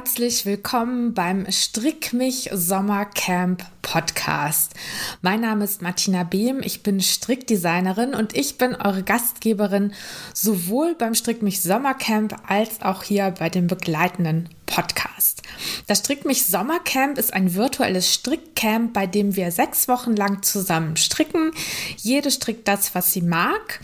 Herzlich 0.00 0.46
willkommen 0.46 1.12
beim 1.12 1.44
Strick 1.52 2.14
mich 2.14 2.48
Sommercamp 2.54 3.62
Podcast. 3.82 4.72
Mein 5.20 5.42
Name 5.42 5.62
ist 5.64 5.82
Martina 5.82 6.22
Behm, 6.22 6.62
ich 6.62 6.82
bin 6.82 7.02
Strickdesignerin 7.02 8.14
und 8.14 8.34
ich 8.34 8.56
bin 8.56 8.74
eure 8.74 9.02
Gastgeberin 9.02 9.92
sowohl 10.32 10.94
beim 10.94 11.14
Strick 11.14 11.42
mich 11.42 11.60
Sommercamp 11.60 12.34
als 12.48 12.80
auch 12.80 13.02
hier 13.02 13.34
bei 13.38 13.50
dem 13.50 13.66
begleitenden 13.66 14.48
Podcast. 14.64 15.42
Das 15.86 15.98
Strick 15.98 16.24
mich 16.24 16.46
Sommercamp 16.46 17.18
ist 17.18 17.34
ein 17.34 17.54
virtuelles 17.54 18.14
Strickcamp, 18.14 18.94
bei 18.94 19.06
dem 19.06 19.36
wir 19.36 19.50
sechs 19.50 19.86
Wochen 19.86 20.16
lang 20.16 20.42
zusammen 20.42 20.96
stricken. 20.96 21.52
Jede 21.98 22.30
strickt 22.30 22.66
das, 22.68 22.94
was 22.94 23.12
sie 23.12 23.20
mag 23.20 23.80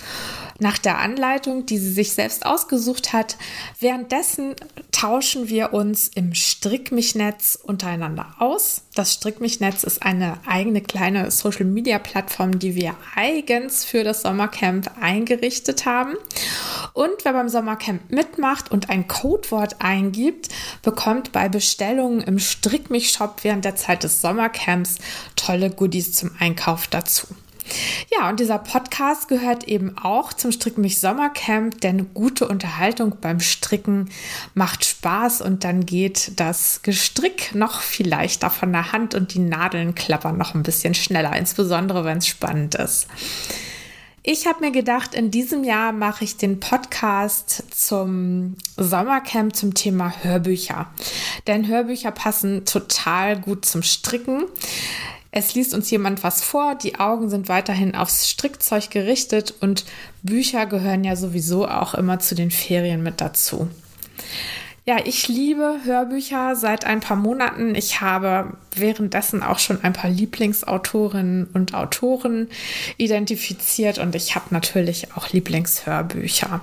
nach 0.59 0.79
der 0.79 0.99
Anleitung, 0.99 1.67
die 1.67 1.79
sie 1.79 1.93
sich 1.93 2.13
selbst 2.13 2.47
ausgesucht 2.47 3.13
hat. 3.13 3.37
Währenddessen 3.81 4.55
tauschen 4.93 5.49
wir 5.49 5.73
uns 5.73 6.09
im 6.09 6.35
Strickmich-Netz 6.35 7.59
untereinander 7.63 8.35
aus. 8.39 8.83
Das 8.95 9.13
Strickmich-Netz 9.13 9.85
ist 9.85 10.03
eine 10.03 10.39
eigene 10.47 10.81
kleine 10.81 11.31
Social-Media-Plattform, 11.31 12.59
die 12.59 12.75
wir 12.75 12.97
eigens 13.15 13.85
für 13.85 14.05
das 14.05 14.23
Sommercamp 14.23 14.91
eingerichtet 15.01 15.85
haben. 15.85 16.15
Und 16.93 17.25
wer 17.25 17.33
beim 17.35 17.49
Sommercamp 17.49 18.11
mitmacht 18.11 18.71
und 18.71 18.89
ein 18.89 19.07
Codewort 19.07 19.77
eingibt, 19.81 20.49
bekommt 20.83 21.33
bei 21.33 21.49
Bestellungen 21.49 22.23
im 22.23 22.39
Strickmich-Shop 22.39 23.41
während 23.43 23.65
der 23.65 23.77
Zeit 23.77 24.03
des 24.03 24.21
Sommercamps 24.23 24.97
tolle 25.37 25.71
Goodies 25.71 26.13
zum 26.13 26.31
Einkauf 26.39 26.87
dazu. 26.87 27.27
Ja, 28.11 28.29
und 28.29 28.41
dieser 28.41 28.59
Podcast 28.59 29.29
gehört 29.29 29.65
eben 29.65 29.97
auch 29.99 30.33
zum 30.33 30.53
Stricken 30.53 30.83
mich 30.83 31.01
Sommercamp, 31.01 31.81
denn 31.81 32.13
gute 32.15 32.49
Unterhaltung 32.49 33.17
beim 33.21 33.41
Stricken 33.41 34.11
macht 34.55 34.85
Spaß 34.85 35.43
und 35.43 35.65
dann 35.65 35.87
geht 35.87 36.33
das 36.37 36.83
Gestrick 36.83 37.55
noch 37.55 37.81
viel 37.81 38.09
leichter 38.09 38.51
von 38.51 38.73
der 38.73 38.93
Hand 38.93 39.15
und 39.15 39.35
die 39.35 39.41
Nadeln 39.41 39.95
klappern 39.95 40.39
noch 40.39 40.55
ein 40.55 40.63
bisschen 40.63 40.95
schneller, 40.95 41.37
insbesondere 41.37 42.05
wenn 42.05 42.19
es 42.19 42.27
spannend 42.27 42.75
ist. 42.75 43.07
Ich 44.29 44.49
habe 44.49 44.59
mir 44.59 44.73
gedacht, 44.73 45.15
in 45.15 45.31
diesem 45.31 45.63
Jahr 45.63 45.93
mache 45.93 46.25
ich 46.25 46.37
den 46.37 46.59
Podcast 46.59 47.63
zum 47.71 48.57
Sommercamp 48.77 49.55
zum 49.55 49.73
Thema 49.75 50.13
Hörbücher. 50.21 50.91
Denn 51.47 51.69
Hörbücher 51.69 52.11
passen 52.11 52.65
total 52.65 53.41
gut 53.41 53.65
zum 53.65 53.85
Stricken. 53.85 54.47
Es 55.39 55.55
liest 55.55 55.75
uns 55.75 55.91
jemand 55.91 56.23
was 56.23 56.43
vor, 56.43 56.77
die 56.77 56.99
Augen 56.99 57.29
sind 57.29 57.51
weiterhin 57.51 57.95
aufs 57.95 58.31
Strickzeug 58.31 58.91
gerichtet 58.91 59.53
und 59.61 59.85
Bücher 60.23 60.65
gehören 60.65 61.05
ja 61.05 61.15
sowieso 61.15 61.69
auch 61.69 61.93
immer 61.93 62.19
zu 62.21 62.35
den 62.35 62.51
Ferien 62.51 63.03
mit 63.03 63.21
dazu. 63.21 63.69
Ja, 64.87 64.97
ich 65.05 65.29
liebe 65.29 65.81
Hörbücher 65.85 66.57
seit 66.57 66.87
ein 66.87 67.01
paar 67.01 67.19
Monaten. 67.19 67.75
Ich 67.75 68.01
habe 68.01 68.57
währenddessen 68.75 69.43
auch 69.43 69.59
schon 69.59 69.85
ein 69.85 69.93
paar 69.93 70.09
Lieblingsautorinnen 70.09 71.49
und 71.53 71.75
Autoren 71.75 72.49
identifiziert 72.97 73.99
und 73.99 74.15
ich 74.15 74.37
habe 74.37 74.47
natürlich 74.53 75.13
auch 75.17 75.29
Lieblingshörbücher. 75.33 76.63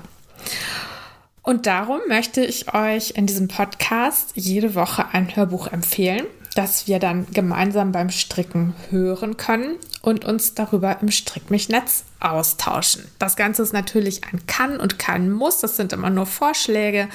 Und 1.44 1.68
darum 1.68 2.00
möchte 2.08 2.44
ich 2.44 2.74
euch 2.74 3.12
in 3.12 3.28
diesem 3.28 3.50
Podcast 3.50 4.32
jede 4.34 4.74
Woche 4.74 5.06
ein 5.12 5.36
Hörbuch 5.36 5.68
empfehlen 5.68 6.26
das 6.56 6.88
wir 6.88 7.00
dann 7.00 7.28
gemeinsam 7.32 7.92
beim 7.92 8.09
Stricken 8.09 8.76
hören 8.90 9.38
können 9.38 9.78
und 10.02 10.26
uns 10.26 10.54
darüber 10.54 10.98
im 11.02 11.12
Strickmich-Netz 11.12 12.04
austauschen. 12.20 13.06
Das 13.20 13.36
Ganze 13.36 13.64
ist 13.64 13.73
natürlich 13.73 14.22
ein 14.26 14.46
Kann 14.48 14.80
und 14.80 15.00
kein 15.00 15.31
Muss. 15.31 15.59
Das 15.59 15.78
sind 15.78 15.94
immer 15.94 16.09
nur 16.09 16.26
Vorschläge. 16.26 17.09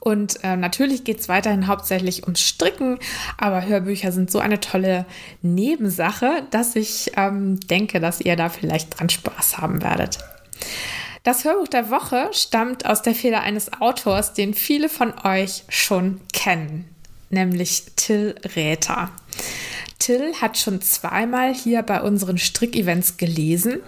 Und 0.00 0.42
äh, 0.42 0.56
natürlich 0.56 1.04
geht 1.04 1.20
es 1.20 1.28
weiterhin 1.28 1.66
hauptsächlich 1.66 2.24
ums 2.24 2.40
Stricken, 2.40 2.98
aber 3.38 3.64
Hörbücher 3.64 4.12
sind 4.12 4.30
so 4.30 4.38
eine 4.38 4.60
tolle 4.60 5.06
Nebensache, 5.42 6.42
dass 6.50 6.76
ich 6.76 7.12
ähm, 7.16 7.60
denke, 7.60 8.00
dass 8.00 8.20
ihr 8.20 8.36
da 8.36 8.48
vielleicht 8.48 8.98
dran 8.98 9.08
Spaß 9.08 9.58
haben 9.58 9.82
werdet. 9.82 10.18
Das 11.22 11.44
Hörbuch 11.44 11.68
der 11.68 11.90
Woche 11.90 12.28
stammt 12.32 12.84
aus 12.84 13.00
der 13.00 13.14
Feder 13.14 13.40
eines 13.40 13.72
Autors, 13.80 14.34
den 14.34 14.52
viele 14.52 14.90
von 14.90 15.14
euch 15.24 15.64
schon 15.68 16.20
kennen 16.32 16.93
nämlich 17.34 17.84
Till 17.96 18.34
Räther. 18.56 19.10
Till 19.98 20.34
hat 20.40 20.58
schon 20.58 20.80
zweimal 20.80 21.54
hier 21.54 21.82
bei 21.82 22.02
unseren 22.02 22.38
Strickevents 22.38 23.16
gelesen. 23.16 23.80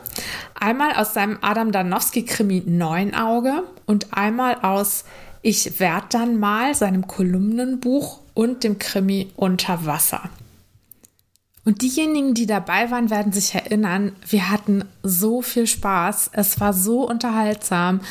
Einmal 0.55 0.95
aus 0.97 1.15
seinem 1.15 1.39
Adam 1.41 1.73
Danowski-Krimi 1.73 2.63
Neunauge 2.67 3.63
und 3.87 4.13
einmal 4.13 4.57
aus 4.63 5.05
Ich 5.43 5.81
werd 5.81 6.13
dann 6.15 6.39
mal, 6.39 6.75
seinem 6.75 7.07
Kolumnenbuch 7.07 8.21
und 8.35 8.65
dem 8.65 8.79
Krimi 8.79 9.31
Unter 9.37 9.87
Wasser. 9.87 10.29
Und 11.67 11.83
diejenigen, 11.83 12.33
die 12.33 12.47
dabei 12.47 12.93
waren, 12.93 13.11
werden 13.11 13.33
sich 13.33 13.53
erinnern, 13.57 14.13
wir 14.29 14.51
hatten 14.51 14.85
so 15.03 15.43
viel 15.43 15.67
Spaß. 15.67 16.31
Es 16.33 16.61
war 16.61 16.73
so 16.73 17.07
unterhaltsam. 17.09 18.03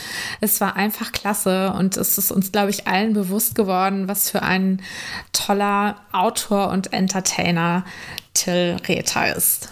Es 0.41 0.59
war 0.59 0.75
einfach 0.75 1.13
klasse. 1.13 1.71
Und 1.71 1.95
es 1.95 2.17
ist 2.17 2.31
uns, 2.31 2.51
glaube 2.51 2.71
ich, 2.71 2.85
allen 2.85 3.13
bewusst 3.13 3.55
geworden, 3.55 4.09
was 4.09 4.29
für 4.29 4.41
ein 4.41 4.81
toller 5.31 5.95
Autor 6.11 6.69
und 6.69 6.91
Entertainer 6.91 7.85
Till 8.33 8.75
Rether 8.89 9.33
ist. 9.33 9.69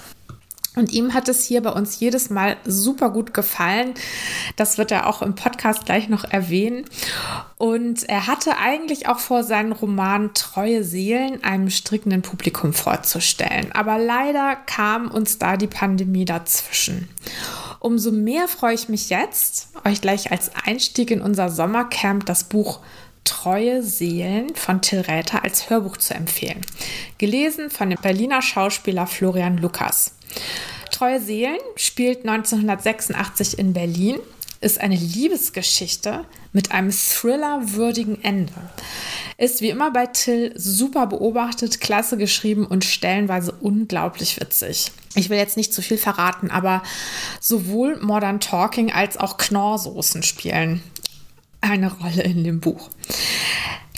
Und 0.75 0.91
ihm 0.91 1.13
hat 1.13 1.29
es 1.29 1.43
hier 1.43 1.61
bei 1.61 1.69
uns 1.69 1.99
jedes 1.99 2.29
Mal 2.29 2.57
super 2.65 3.11
gut 3.11 3.33
gefallen. 3.33 3.93
Das 4.55 4.77
wird 4.77 4.91
er 4.91 5.07
auch 5.07 5.21
im 5.21 5.35
Podcast 5.35 5.85
gleich 5.85 6.09
noch 6.09 6.23
erwähnen. 6.23 6.85
Und 7.57 8.03
er 8.09 8.27
hatte 8.27 8.57
eigentlich 8.57 9.07
auch 9.07 9.19
vor, 9.19 9.43
seinen 9.43 9.71
Roman 9.71 10.33
Treue 10.33 10.83
Seelen 10.83 11.43
einem 11.43 11.69
strickenden 11.69 12.23
Publikum 12.23 12.73
vorzustellen. 12.73 13.71
Aber 13.73 13.99
leider 13.99 14.55
kam 14.55 15.11
uns 15.11 15.37
da 15.37 15.57
die 15.57 15.67
Pandemie 15.67 16.25
dazwischen. 16.25 17.07
Umso 17.79 18.11
mehr 18.11 18.47
freue 18.47 18.73
ich 18.73 18.89
mich 18.89 19.09
jetzt, 19.09 19.69
euch 19.83 20.01
gleich 20.01 20.31
als 20.31 20.51
Einstieg 20.65 21.11
in 21.11 21.21
unser 21.21 21.49
Sommercamp 21.49 22.25
das 22.25 22.45
Buch 22.45 22.79
Treue 23.23 23.83
Seelen 23.83 24.53
von 24.55 24.81
Till 24.81 25.01
Räther 25.01 25.43
als 25.43 25.69
Hörbuch 25.69 25.97
zu 25.97 26.13
empfehlen. 26.13 26.61
Gelesen 27.17 27.69
von 27.69 27.89
dem 27.89 27.99
Berliner 28.01 28.41
Schauspieler 28.41 29.07
Florian 29.07 29.57
Lukas. 29.57 30.15
Treue 30.91 31.21
Seelen 31.21 31.59
spielt 31.75 32.19
1986 32.27 33.57
in 33.57 33.73
Berlin, 33.73 34.19
ist 34.61 34.79
eine 34.79 34.95
Liebesgeschichte 34.95 36.25
mit 36.53 36.71
einem 36.71 36.91
Thriller-würdigen 36.91 38.23
Ende. 38.23 38.53
Ist 39.37 39.61
wie 39.61 39.69
immer 39.69 39.91
bei 39.91 40.05
Till 40.05 40.53
super 40.55 41.07
beobachtet, 41.07 41.81
klasse 41.81 42.17
geschrieben 42.17 42.65
und 42.65 42.85
stellenweise 42.85 43.51
unglaublich 43.59 44.39
witzig. 44.39 44.91
Ich 45.15 45.29
will 45.29 45.37
jetzt 45.37 45.57
nicht 45.57 45.73
zu 45.73 45.81
viel 45.81 45.97
verraten, 45.97 46.51
aber 46.51 46.83
sowohl 47.39 47.97
Modern 48.01 48.39
Talking 48.39 48.91
als 48.91 49.17
auch 49.17 49.37
Knorrsoßen 49.37 50.23
spielen 50.23 50.81
eine 51.63 51.91
Rolle 51.91 52.23
in 52.23 52.43
dem 52.43 52.59
Buch. 52.59 52.89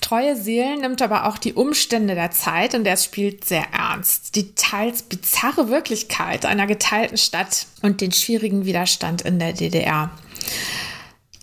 Treue 0.01 0.35
Seelen 0.35 0.81
nimmt 0.81 1.01
aber 1.01 1.25
auch 1.25 1.39
die 1.39 1.53
Umstände 1.53 2.13
der 2.13 2.29
Zeit 2.29 2.75
und 2.75 2.83
der 2.83 2.95
spielt 2.95 3.43
sehr 3.43 3.65
ernst. 3.73 4.35
Die 4.35 4.53
teils 4.53 5.01
bizarre 5.01 5.69
Wirklichkeit 5.69 6.45
einer 6.45 6.67
geteilten 6.67 7.17
Stadt 7.17 7.65
und 7.81 8.01
den 8.01 8.11
schwierigen 8.11 8.65
Widerstand 8.65 9.23
in 9.23 9.39
der 9.39 9.53
DDR. 9.53 10.11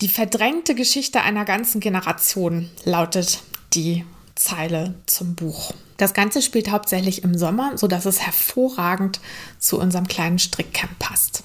Die 0.01 0.09
verdrängte 0.09 0.77
Geschichte 0.77 1.23
einer 1.23 1.45
ganzen 1.45 1.81
Generation 1.81 2.71
lautet 2.85 3.41
die 3.75 4.05
Zeile 4.37 4.95
zum 5.07 5.35
Buch. 5.35 5.73
Das 6.03 6.15
Ganze 6.15 6.43
spielt 6.43 6.73
hauptsächlich 6.73 7.23
im 7.23 7.39
Sommer, 7.39 7.79
sodass 7.79 8.07
es 8.07 8.21
hervorragend 8.21 9.21
zu 9.61 9.79
unserem 9.79 10.09
kleinen 10.09 10.41
Strickcamp 10.41 10.99
passt. 10.99 11.45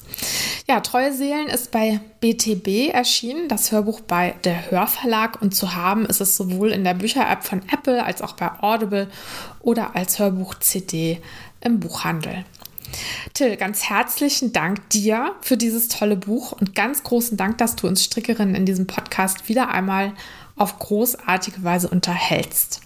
Ja, 0.68 0.80
Treue 0.80 1.14
Seelen 1.14 1.46
ist 1.46 1.70
bei 1.70 2.00
BTB 2.22 2.92
erschienen, 2.92 3.50
das 3.50 3.72
Hörbuch 3.72 4.02
bei 4.02 4.34
der 4.46 4.72
Hörverlag 4.72 5.44
und 5.44 5.54
zu 5.54 5.76
haben 5.76 6.08
ist 6.08 6.22
es 6.22 6.36
sowohl 6.36 6.72
in 6.72 6.84
der 6.84 6.96
Bücher-App 6.96 7.44
von 7.44 7.62
Apple 7.72 8.04
als 8.04 8.24
auch 8.24 8.34
bei 8.34 8.50
Audible 8.60 9.12
oder 9.60 9.96
als 9.96 10.18
Hörbuch-CD 10.18 11.22
im 11.62 11.80
Buchhandel. 11.80 12.44
Till, 13.36 13.58
ganz 13.58 13.84
herzlichen 13.84 14.54
Dank 14.54 14.90
dir 14.90 15.36
für 15.42 15.58
dieses 15.58 15.88
tolle 15.88 16.16
Buch 16.16 16.54
und 16.54 16.74
ganz 16.74 17.04
großen 17.04 17.38
Dank, 17.38 17.60
dass 17.60 17.76
du 17.76 17.86
uns 17.86 18.04
Strickerinnen 18.04 18.56
in 18.56 18.66
diesem 18.66 18.88
Podcast 18.88 19.50
wieder 19.50 19.70
einmal 19.70 20.14
auf 20.56 20.80
großartige 20.80 21.64
Weise 21.64 21.90
unterhältst. 21.90 22.82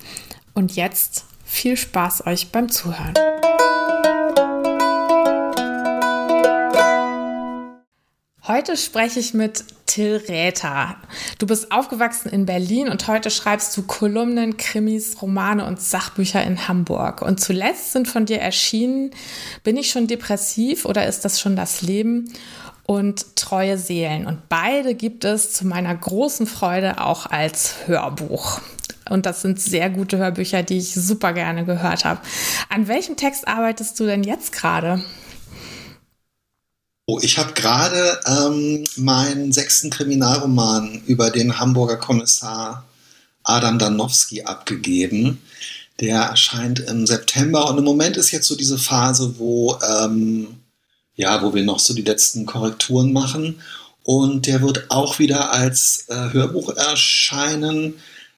Und 0.53 0.75
jetzt 0.75 1.30
viel 1.51 1.77
Spaß 1.77 2.25
euch 2.25 2.51
beim 2.51 2.69
Zuhören. 2.69 3.13
Heute 8.47 8.77
spreche 8.77 9.19
ich 9.19 9.33
mit 9.33 9.63
Till 9.85 10.15
Räther. 10.27 10.95
Du 11.37 11.45
bist 11.45 11.71
aufgewachsen 11.71 12.29
in 12.29 12.45
Berlin 12.45 12.89
und 12.89 13.07
heute 13.07 13.29
schreibst 13.29 13.75
du 13.75 13.83
Kolumnen, 13.83 14.57
Krimis, 14.57 15.21
Romane 15.21 15.65
und 15.65 15.79
Sachbücher 15.79 16.41
in 16.43 16.67
Hamburg. 16.67 17.21
Und 17.21 17.39
zuletzt 17.39 17.91
sind 17.91 18.07
von 18.07 18.25
dir 18.25 18.39
erschienen 18.39 19.11
Bin 19.63 19.77
ich 19.77 19.91
schon 19.91 20.07
depressiv 20.07 20.85
oder 20.85 21.05
ist 21.05 21.25
das 21.25 21.39
schon 21.39 21.55
das 21.55 21.81
Leben? 21.81 22.33
und 22.87 23.37
Treue 23.37 23.77
Seelen. 23.77 24.27
Und 24.27 24.49
beide 24.49 24.95
gibt 24.95 25.23
es 25.23 25.53
zu 25.53 25.65
meiner 25.65 25.95
großen 25.95 26.45
Freude 26.45 26.99
auch 26.99 27.25
als 27.25 27.87
Hörbuch. 27.87 28.59
Und 29.11 29.25
das 29.25 29.41
sind 29.41 29.59
sehr 29.59 29.89
gute 29.89 30.17
Hörbücher, 30.17 30.63
die 30.63 30.77
ich 30.77 30.93
super 30.93 31.33
gerne 31.33 31.65
gehört 31.65 32.05
habe. 32.05 32.21
An 32.69 32.87
welchem 32.87 33.17
Text 33.17 33.45
arbeitest 33.45 33.99
du 33.99 34.05
denn 34.05 34.23
jetzt 34.23 34.53
gerade? 34.53 35.03
Oh, 37.07 37.19
ich 37.21 37.37
habe 37.37 37.51
gerade 37.51 38.19
ähm, 38.25 38.85
meinen 38.95 39.51
sechsten 39.51 39.89
Kriminalroman 39.89 41.01
über 41.07 41.29
den 41.29 41.59
Hamburger 41.59 41.97
Kommissar 41.97 42.85
Adam 43.43 43.79
Danowski 43.79 44.43
abgegeben. 44.43 45.41
Der 45.99 46.21
erscheint 46.21 46.79
im 46.79 47.05
September 47.05 47.69
und 47.69 47.79
im 47.79 47.83
Moment 47.83 48.15
ist 48.15 48.31
jetzt 48.31 48.47
so 48.47 48.55
diese 48.55 48.77
Phase, 48.77 49.35
wo, 49.37 49.77
ähm, 49.81 50.47
ja, 51.15 51.43
wo 51.43 51.53
wir 51.53 51.63
noch 51.65 51.79
so 51.79 51.93
die 51.93 52.01
letzten 52.01 52.45
Korrekturen 52.45 53.11
machen. 53.11 53.61
Und 54.03 54.47
der 54.47 54.61
wird 54.61 54.85
auch 54.89 55.19
wieder 55.19 55.51
als 55.51 56.05
äh, 56.07 56.31
Hörbuch 56.31 56.69
erscheinen. 56.69 57.95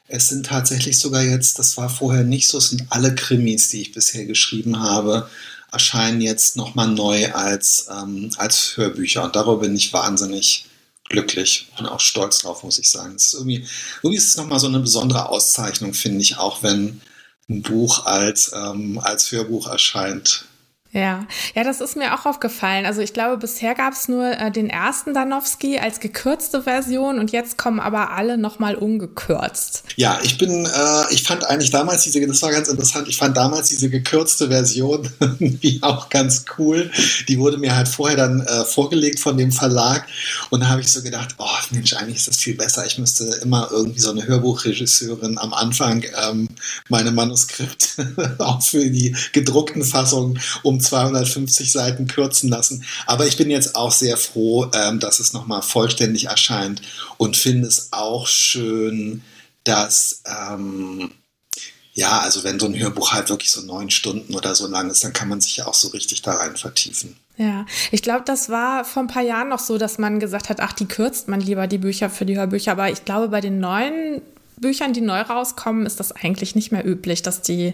Es 0.07 0.29
sind 0.29 0.45
tatsächlich 0.45 0.99
sogar 0.99 1.23
jetzt, 1.23 1.59
das 1.59 1.77
war 1.77 1.89
vorher 1.89 2.23
nicht 2.23 2.47
so, 2.47 2.57
es 2.57 2.69
sind 2.69 2.85
alle 2.89 3.15
Krimis, 3.15 3.69
die 3.69 3.81
ich 3.81 3.93
bisher 3.93 4.25
geschrieben 4.25 4.79
habe, 4.79 5.29
erscheinen 5.71 6.21
jetzt 6.21 6.55
nochmal 6.55 6.87
neu 6.89 7.33
als, 7.33 7.87
ähm, 7.89 8.31
als 8.37 8.77
Hörbücher. 8.77 9.23
Und 9.23 9.35
darüber 9.35 9.61
bin 9.61 9.75
ich 9.75 9.93
wahnsinnig 9.93 10.65
glücklich 11.09 11.67
und 11.77 11.85
auch 11.85 11.99
stolz 11.99 12.39
drauf, 12.39 12.63
muss 12.63 12.79
ich 12.79 12.89
sagen. 12.89 13.15
Ist 13.15 13.33
irgendwie, 13.33 13.65
irgendwie 14.01 14.17
ist 14.17 14.27
es 14.27 14.37
nochmal 14.37 14.59
so 14.59 14.67
eine 14.67 14.79
besondere 14.79 15.29
Auszeichnung, 15.29 15.93
finde 15.93 16.21
ich, 16.21 16.37
auch 16.37 16.63
wenn 16.63 17.01
ein 17.49 17.61
Buch 17.61 18.05
als, 18.05 18.51
ähm, 18.53 18.99
als 18.99 19.31
Hörbuch 19.31 19.67
erscheint. 19.67 20.45
Ja, 20.93 21.25
ja, 21.55 21.63
das 21.63 21.81
ist 21.81 21.97
mir 21.97 22.13
auch 22.13 22.27
aufgefallen. 22.27 22.85
Also 22.85 23.01
ich 23.01 23.13
glaube, 23.13 23.37
bisher 23.37 23.73
gab 23.73 23.93
es 23.93 24.07
nur 24.07 24.25
äh, 24.25 24.51
den 24.51 24.69
ersten 24.69 25.15
Danowski 25.15 25.79
als 25.79 25.99
gekürzte 25.99 26.61
Version 26.61 27.17
und 27.17 27.31
jetzt 27.31 27.57
kommen 27.57 27.79
aber 27.79 28.11
alle 28.11 28.37
nochmal 28.37 28.75
ungekürzt. 28.75 29.85
Ja, 29.95 30.19
ich 30.21 30.37
bin, 30.37 30.67
äh, 30.67 31.03
ich 31.13 31.23
fand 31.23 31.45
eigentlich 31.49 31.71
damals 31.71 32.03
diese, 32.03 32.25
das 32.27 32.43
war 32.43 32.51
ganz 32.51 32.67
interessant, 32.67 33.07
ich 33.07 33.17
fand 33.17 33.35
damals 33.35 33.69
diese 33.69 33.89
gekürzte 33.89 34.49
Version 34.49 35.09
irgendwie 35.19 35.79
auch 35.81 36.09
ganz 36.09 36.45
cool. 36.59 36.91
Die 37.27 37.39
wurde 37.39 37.57
mir 37.57 37.75
halt 37.75 37.87
vorher 37.87 38.15
dann 38.17 38.41
äh, 38.41 38.63
vorgelegt 38.63 39.19
von 39.19 39.35
dem 39.35 39.51
Verlag 39.51 40.05
und 40.51 40.59
da 40.59 40.67
habe 40.67 40.81
ich 40.81 40.91
so 40.91 41.01
gedacht, 41.01 41.33
oh 41.39 41.47
Mensch, 41.71 41.93
eigentlich 41.93 42.17
ist 42.17 42.27
das 42.27 42.37
viel 42.37 42.53
besser. 42.53 42.85
Ich 42.85 42.99
müsste 42.99 43.23
immer 43.41 43.67
irgendwie 43.71 43.99
so 43.99 44.11
eine 44.11 44.27
Hörbuchregisseurin 44.27 45.39
am 45.39 45.55
Anfang 45.55 46.03
ähm, 46.23 46.49
meine 46.87 47.11
Manuskripte 47.11 48.35
auch 48.37 48.61
für 48.61 48.91
die 48.91 49.15
gedruckten 49.31 49.83
Fassungen 49.83 50.39
um 50.61 50.82
250 50.83 51.71
Seiten 51.71 52.07
kürzen 52.07 52.49
lassen. 52.49 52.83
Aber 53.05 53.25
ich 53.25 53.37
bin 53.37 53.49
jetzt 53.49 53.75
auch 53.75 53.91
sehr 53.91 54.17
froh, 54.17 54.69
ähm, 54.73 54.99
dass 54.99 55.19
es 55.19 55.33
nochmal 55.33 55.61
vollständig 55.61 56.25
erscheint 56.25 56.81
und 57.17 57.37
finde 57.37 57.67
es 57.67 57.89
auch 57.91 58.27
schön, 58.27 59.23
dass, 59.63 60.21
ähm, 60.25 61.11
ja, 61.93 62.19
also 62.19 62.43
wenn 62.43 62.59
so 62.59 62.65
ein 62.65 62.77
Hörbuch 62.77 63.13
halt 63.13 63.29
wirklich 63.29 63.51
so 63.51 63.61
neun 63.61 63.89
Stunden 63.89 64.35
oder 64.35 64.55
so 64.55 64.67
lang 64.67 64.89
ist, 64.89 65.03
dann 65.03 65.13
kann 65.13 65.29
man 65.29 65.41
sich 65.41 65.57
ja 65.57 65.67
auch 65.67 65.73
so 65.73 65.89
richtig 65.89 66.21
da 66.21 66.33
rein 66.33 66.57
vertiefen. 66.57 67.15
Ja, 67.37 67.65
ich 67.91 68.03
glaube, 68.03 68.23
das 68.25 68.49
war 68.49 68.85
vor 68.85 69.03
ein 69.03 69.07
paar 69.07 69.23
Jahren 69.23 69.49
noch 69.49 69.59
so, 69.59 69.77
dass 69.77 69.97
man 69.97 70.19
gesagt 70.19 70.49
hat, 70.49 70.59
ach, 70.59 70.73
die 70.73 70.85
kürzt 70.85 71.27
man 71.27 71.41
lieber 71.41 71.65
die 71.65 71.79
Bücher 71.79 72.09
für 72.09 72.25
die 72.25 72.37
Hörbücher. 72.37 72.73
Aber 72.73 72.89
ich 72.89 73.05
glaube, 73.05 73.29
bei 73.29 73.41
den 73.41 73.59
neuen 73.59 74.21
Büchern, 74.57 74.93
die 74.93 75.01
neu 75.01 75.21
rauskommen, 75.21 75.85
ist 75.85 75.99
das 75.99 76.11
eigentlich 76.11 76.55
nicht 76.55 76.71
mehr 76.71 76.85
üblich, 76.85 77.23
dass 77.23 77.41
die 77.41 77.73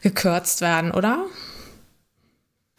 gekürzt 0.00 0.62
werden, 0.62 0.92
oder? 0.92 1.26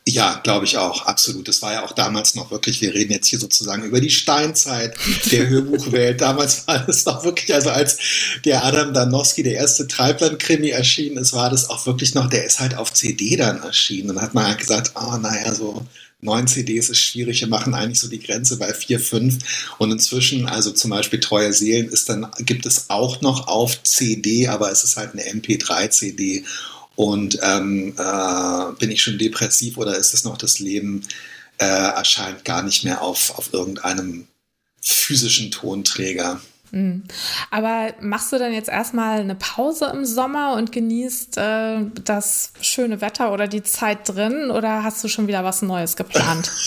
Ja, 0.07 0.41
glaube 0.43 0.65
ich 0.65 0.77
auch, 0.77 1.05
absolut. 1.05 1.47
Das 1.47 1.61
war 1.61 1.73
ja 1.73 1.83
auch 1.83 1.91
damals 1.91 2.33
noch 2.33 2.49
wirklich, 2.49 2.81
wir 2.81 2.93
reden 2.93 3.11
jetzt 3.11 3.27
hier 3.27 3.37
sozusagen 3.37 3.83
über 3.83 4.01
die 4.01 4.09
Steinzeit 4.09 4.95
der 5.31 5.47
Hörbuchwelt. 5.47 6.19
damals 6.21 6.67
war 6.67 6.79
das 6.79 7.05
noch 7.05 7.23
wirklich, 7.23 7.53
also 7.53 7.69
als 7.69 7.97
der 8.43 8.65
Adam 8.65 8.95
Danowski, 8.95 9.43
der 9.43 9.53
erste 9.53 9.87
Treibland-Krimi 9.87 10.69
erschienen 10.69 11.17
ist, 11.17 11.33
war 11.33 11.51
das 11.51 11.69
auch 11.69 11.85
wirklich 11.85 12.15
noch, 12.15 12.27
der 12.29 12.45
ist 12.45 12.59
halt 12.59 12.75
auf 12.75 12.91
CD 12.93 13.35
dann 13.35 13.61
erschienen. 13.61 14.09
Und 14.09 14.15
dann 14.15 14.25
hat 14.25 14.33
man 14.33 14.47
halt 14.47 14.57
gesagt, 14.57 14.93
oh, 14.95 15.17
naja, 15.17 15.53
so 15.53 15.85
neun 16.19 16.47
CDs 16.47 16.89
ist 16.89 16.99
schwierig, 16.99 17.41
wir 17.41 17.47
machen 17.47 17.75
eigentlich 17.75 17.99
so 17.99 18.07
die 18.07 18.19
Grenze 18.19 18.57
bei 18.57 18.73
vier, 18.73 18.99
fünf. 18.99 19.37
Und 19.77 19.91
inzwischen, 19.91 20.47
also 20.47 20.71
zum 20.71 20.89
Beispiel 20.89 21.19
Treue 21.19 21.53
Seelen 21.53 21.89
ist 21.89 22.09
dann, 22.09 22.25
gibt 22.39 22.65
es 22.65 22.89
auch 22.89 23.21
noch 23.21 23.47
auf 23.47 23.83
CD, 23.83 24.47
aber 24.47 24.71
es 24.71 24.83
ist 24.83 24.97
halt 24.97 25.13
eine 25.13 25.23
MP3-CD. 25.23 26.43
Und 26.95 27.39
ähm, 27.41 27.95
äh, 27.97 28.73
bin 28.79 28.91
ich 28.91 29.01
schon 29.01 29.17
depressiv 29.17 29.77
oder 29.77 29.97
ist 29.97 30.13
es 30.13 30.23
noch 30.23 30.37
das 30.37 30.59
Leben, 30.59 31.05
äh, 31.57 31.65
erscheint 31.65 32.43
gar 32.45 32.63
nicht 32.63 32.83
mehr 32.83 33.01
auf, 33.01 33.37
auf 33.37 33.53
irgendeinem 33.53 34.27
physischen 34.81 35.51
Tonträger. 35.51 36.41
Mhm. 36.71 37.03
Aber 37.49 37.93
machst 37.99 38.31
du 38.31 38.39
dann 38.39 38.53
jetzt 38.53 38.69
erstmal 38.69 39.19
eine 39.19 39.35
Pause 39.35 39.91
im 39.93 40.05
Sommer 40.05 40.55
und 40.55 40.71
genießt 40.71 41.37
äh, 41.37 41.79
das 42.03 42.53
schöne 42.61 43.01
Wetter 43.01 43.33
oder 43.33 43.47
die 43.47 43.63
Zeit 43.63 44.07
drin 44.07 44.51
oder 44.51 44.83
hast 44.83 45.03
du 45.03 45.07
schon 45.07 45.27
wieder 45.27 45.43
was 45.43 45.61
Neues 45.61 45.95
geplant? 45.95 46.51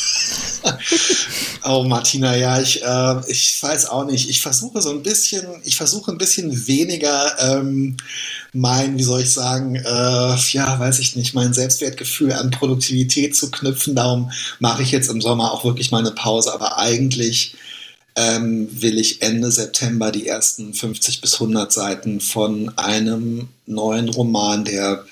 oh, 1.64 1.84
Martina, 1.84 2.36
ja, 2.36 2.60
ich, 2.60 2.82
äh, 2.82 3.30
ich 3.30 3.62
weiß 3.62 3.86
auch 3.86 4.04
nicht. 4.04 4.28
Ich 4.28 4.40
versuche 4.40 4.80
so 4.82 4.90
ein 4.90 5.02
bisschen, 5.02 5.46
ich 5.64 5.76
versuche 5.76 6.12
ein 6.12 6.18
bisschen 6.18 6.66
weniger 6.66 7.34
ähm, 7.40 7.96
mein, 8.52 8.98
wie 8.98 9.02
soll 9.02 9.22
ich 9.22 9.32
sagen, 9.32 9.76
äh, 9.76 10.36
ja, 10.52 10.78
weiß 10.78 11.00
ich 11.00 11.16
nicht, 11.16 11.34
mein 11.34 11.52
Selbstwertgefühl 11.52 12.32
an 12.32 12.50
Produktivität 12.50 13.34
zu 13.36 13.50
knüpfen. 13.50 13.94
Darum 13.94 14.30
mache 14.60 14.82
ich 14.82 14.92
jetzt 14.92 15.10
im 15.10 15.20
Sommer 15.20 15.52
auch 15.52 15.64
wirklich 15.64 15.90
mal 15.90 15.98
eine 15.98 16.12
Pause. 16.12 16.52
Aber 16.54 16.78
eigentlich 16.78 17.56
ähm, 18.16 18.68
will 18.80 18.98
ich 18.98 19.22
Ende 19.22 19.50
September 19.50 20.12
die 20.12 20.26
ersten 20.26 20.74
50 20.74 21.20
bis 21.20 21.34
100 21.34 21.72
Seiten 21.72 22.20
von 22.20 22.76
einem 22.78 23.48
neuen 23.66 24.08
Roman, 24.08 24.64
der 24.64 25.04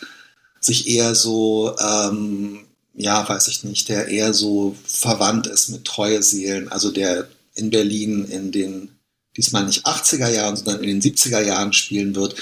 sich 0.61 0.89
eher 0.89 1.15
so, 1.15 1.77
ähm, 1.79 2.65
ja, 2.95 3.29
weiß 3.29 3.49
ich 3.49 3.65
nicht, 3.65 3.89
der 3.89 4.09
eher 4.09 4.33
so 4.33 4.77
verwandt 4.85 5.47
ist 5.47 5.71
mit 5.71 5.85
Treue 5.85 6.23
Seelen, 6.23 6.71
also 6.71 6.91
der 6.91 7.29
in 7.55 7.71
Berlin 7.71 8.25
in 8.27 8.53
den 8.53 8.91
diesmal 9.37 9.65
nicht 9.65 9.87
80er 9.87 10.29
Jahren, 10.29 10.57
sondern 10.57 10.85
in 10.85 11.01
den 11.01 11.03
70er 11.03 11.41
Jahren 11.41 11.73
spielen 11.73 12.15
wird. 12.15 12.37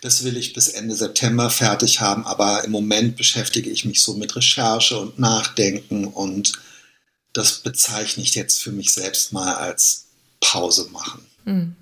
Das 0.00 0.22
will 0.22 0.36
ich 0.36 0.52
bis 0.52 0.68
Ende 0.68 0.94
September 0.94 1.50
fertig 1.50 2.00
haben, 2.00 2.24
aber 2.24 2.64
im 2.64 2.70
Moment 2.70 3.16
beschäftige 3.16 3.68
ich 3.68 3.84
mich 3.84 4.00
so 4.00 4.14
mit 4.14 4.36
Recherche 4.36 4.98
und 4.98 5.18
Nachdenken 5.18 6.04
und 6.06 6.52
das 7.32 7.58
bezeichne 7.58 8.22
ich 8.22 8.34
jetzt 8.34 8.62
für 8.62 8.72
mich 8.72 8.92
selbst 8.92 9.32
mal 9.32 9.54
als 9.54 10.05
Pause 10.46 10.88
machen. 10.92 11.20
Mhm. 11.44 11.76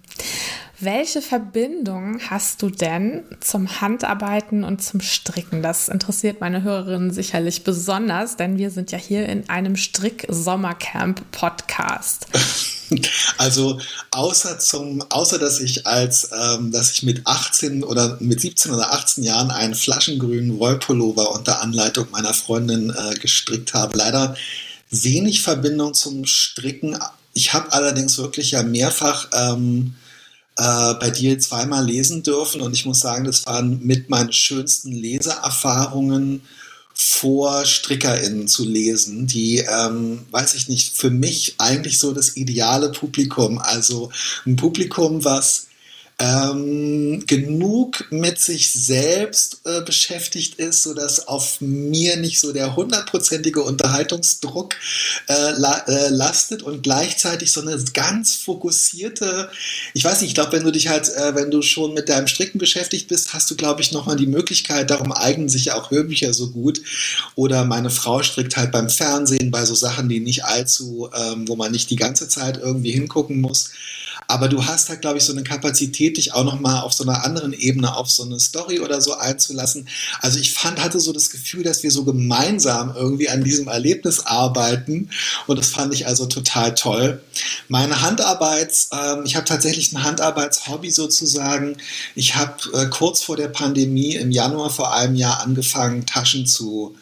Welche 0.81 1.23
Verbindung 1.23 2.19
hast 2.29 2.61
du 2.61 2.69
denn 2.69 3.23
zum 3.41 3.81
Handarbeiten 3.81 4.65
und 4.65 4.83
zum 4.83 5.01
Stricken? 5.01 5.63
Das 5.63 5.89
interessiert 5.89 6.41
meine 6.41 6.63
Hörerinnen 6.63 7.13
sicherlich 7.13 7.63
besonders, 7.63 8.37
denn 8.37 8.59
wir 8.59 8.71
sind 8.71 8.91
ja 8.91 8.99
hier 8.99 9.29
in 9.29 9.49
einem 9.49 9.77
Strick-Sommercamp-Podcast. 9.77 12.27
Also 13.39 13.81
außer 14.11 14.59
zum, 14.59 15.01
außer 15.11 15.39
dass 15.39 15.59
ich 15.59 15.87
als, 15.87 16.29
ähm, 16.39 16.71
dass 16.71 16.93
ich 16.93 17.03
mit 17.03 17.27
18 17.27 17.83
oder 17.83 18.19
mit 18.21 18.43
17 18.43 18.73
oder 18.73 18.93
18 18.93 19.25
Jahren 19.25 19.51
einen 19.51 19.75
flaschengrünen 19.75 20.59
Wollpullover 20.59 21.33
unter 21.33 21.63
Anleitung 21.63 22.09
meiner 22.11 22.35
Freundin 22.35 22.91
äh, 22.91 23.15
gestrickt 23.15 23.73
habe, 23.73 23.97
leider 23.97 24.37
wenig 24.91 25.41
Verbindung 25.41 25.95
zum 25.95 26.27
Stricken. 26.27 26.99
Ich 27.35 27.53
habe 27.53 27.73
allerdings 27.73 28.17
wirklich 28.19 28.53
ja 28.53 28.63
mehrfach 28.63 29.29
ähm, 29.33 29.95
äh, 30.57 30.95
bei 30.95 31.11
dir 31.11 31.39
zweimal 31.39 31.85
lesen 31.85 32.23
dürfen 32.23 32.61
und 32.61 32.73
ich 32.73 32.87
muss 32.87 33.01
sagen, 33.01 33.25
das 33.25 33.45
waren 33.47 33.81
mit 33.85 34.09
meinen 34.09 34.33
schönsten 34.33 34.93
Leseerfahrungen 34.93 36.43
vor 36.95 37.67
StrickerInnen 37.67 38.47
zu 38.47 38.65
lesen, 38.65 39.27
die, 39.27 39.59
ähm, 39.59 40.21
weiß 40.31 40.55
ich 40.55 40.69
nicht, 40.69 40.97
für 40.97 41.11
mich 41.11 41.57
eigentlich 41.59 41.99
so 41.99 42.13
das 42.13 42.37
ideale 42.37 42.93
Publikum. 42.93 43.59
Also 43.59 44.13
ein 44.47 44.55
Publikum, 44.55 45.25
was 45.25 45.67
ähm, 46.21 47.25
genug 47.27 48.07
mit 48.11 48.39
sich 48.39 48.73
selbst 48.73 49.61
äh, 49.65 49.81
beschäftigt 49.83 50.57
ist, 50.57 50.85
sodass 50.85 51.27
auf 51.27 51.61
mir 51.61 52.17
nicht 52.17 52.39
so 52.39 52.53
der 52.53 52.77
hundertprozentige 52.77 53.63
Unterhaltungsdruck 53.63 54.77
äh, 55.29 55.51
la 55.57 55.79
äh, 55.89 56.09
lastet 56.11 56.63
und 56.63 56.85
gleichzeitig 56.85 57.51
so 57.51 57.63
eine 57.63 57.83
ganz 57.93 58.37
fokussierte, 58.37 59.51
ich 59.93 60.05
weiß 60.05 60.21
nicht, 60.21 60.31
ich 60.31 60.35
glaube, 60.35 60.53
wenn 60.53 60.65
du 60.65 60.71
dich 60.71 60.87
halt, 60.87 61.09
äh, 61.09 61.35
wenn 61.35 61.51
du 61.51 61.63
schon 61.63 61.95
mit 61.95 62.09
deinem 62.09 62.29
Stricken 62.29 62.59
beschäftigt 62.59 63.09
bist, 63.09 63.35
hast 63.35 63.51
du, 63.51 63.57
glaube 63.57 63.83
ich, 63.83 63.91
nochmal 63.91 64.17
die 64.17 64.29
Möglichkeit, 64.29 64.91
darum 64.91 65.11
eignen 65.11 65.49
sich 65.49 65.67
ja 65.67 65.75
auch 65.75 65.91
Hörbücher 65.91 66.33
so 66.33 66.51
gut. 66.51 66.81
Oder 67.35 67.65
meine 67.65 67.91
Frau 67.91 68.23
strickt 68.23 68.57
halt 68.57 68.71
beim 68.71 68.89
Fernsehen 68.89 69.51
bei 69.51 69.65
so 69.65 69.75
Sachen, 69.75 70.09
die 70.09 70.21
nicht 70.21 70.45
allzu, 70.45 71.11
ähm, 71.13 71.49
wo 71.49 71.57
man 71.57 71.73
nicht 71.73 71.91
die 71.91 71.97
ganze 71.97 72.29
Zeit 72.29 72.59
irgendwie 72.59 72.93
hingucken 72.93 73.41
muss. 73.41 73.71
Aber 74.27 74.49
du 74.49 74.65
hast 74.65 74.89
halt, 74.89 75.01
glaube 75.01 75.19
ich, 75.19 75.25
so 75.25 75.33
eine 75.33 75.43
Kapazität, 75.43 76.04
Kreativität, 76.05 76.17
dich 76.17 76.35
auch 76.35 76.45
nochmal 76.45 76.83
auf 76.83 76.93
so 76.93 77.05
einer 77.05 77.25
anderen 77.25 77.53
Ebene 77.53 77.97
auf 77.97 78.11
so 78.11 78.25
eine 78.25 78.39
Story 78.41 78.81
oder 78.81 79.01
so 79.01 79.15
einzulassen. 79.15 79.89
Also 80.21 80.39
ich 80.39 80.53
fand, 80.53 80.83
hatte 80.83 81.01
so 81.01 81.13
das 81.13 81.31
Gefühl, 81.31 81.63
dass 81.63 81.83
wir 81.83 81.91
so 81.91 82.05
gemeinsam 82.05 82.95
irgendwie 82.95 83.29
an 83.29 83.45
diesem 83.45 83.69
Erlebnis 83.69 84.21
arbeiten 84.21 85.11
und 85.47 85.59
das 85.59 85.71
fand 85.71 85.95
ich 85.95 86.07
also 86.07 86.27
total 86.27 86.75
toll. 86.75 87.23
Meine 87.69 88.03
Handarbeits, 88.03 88.91
ähm, 88.93 89.23
ich 89.25 89.37
habe 89.37 89.47
tatsächlich 89.47 89.93
ein 89.93 90.03
Handarbeitshobby 90.03 90.91
sozusagen. 90.91 91.77
Ich 92.15 92.35
habe 92.37 92.57
äh, 92.75 92.87
kurz 92.87 93.23
vor 93.23 93.37
der 93.37 93.49
Pandemie 93.49 94.15
im 94.15 94.31
Januar 94.31 94.71
vor 94.71 94.95
einem 94.95 95.17
Jahr 95.17 95.41
angefangen, 95.41 96.07
Taschen 96.07 96.47
zu 96.47 96.97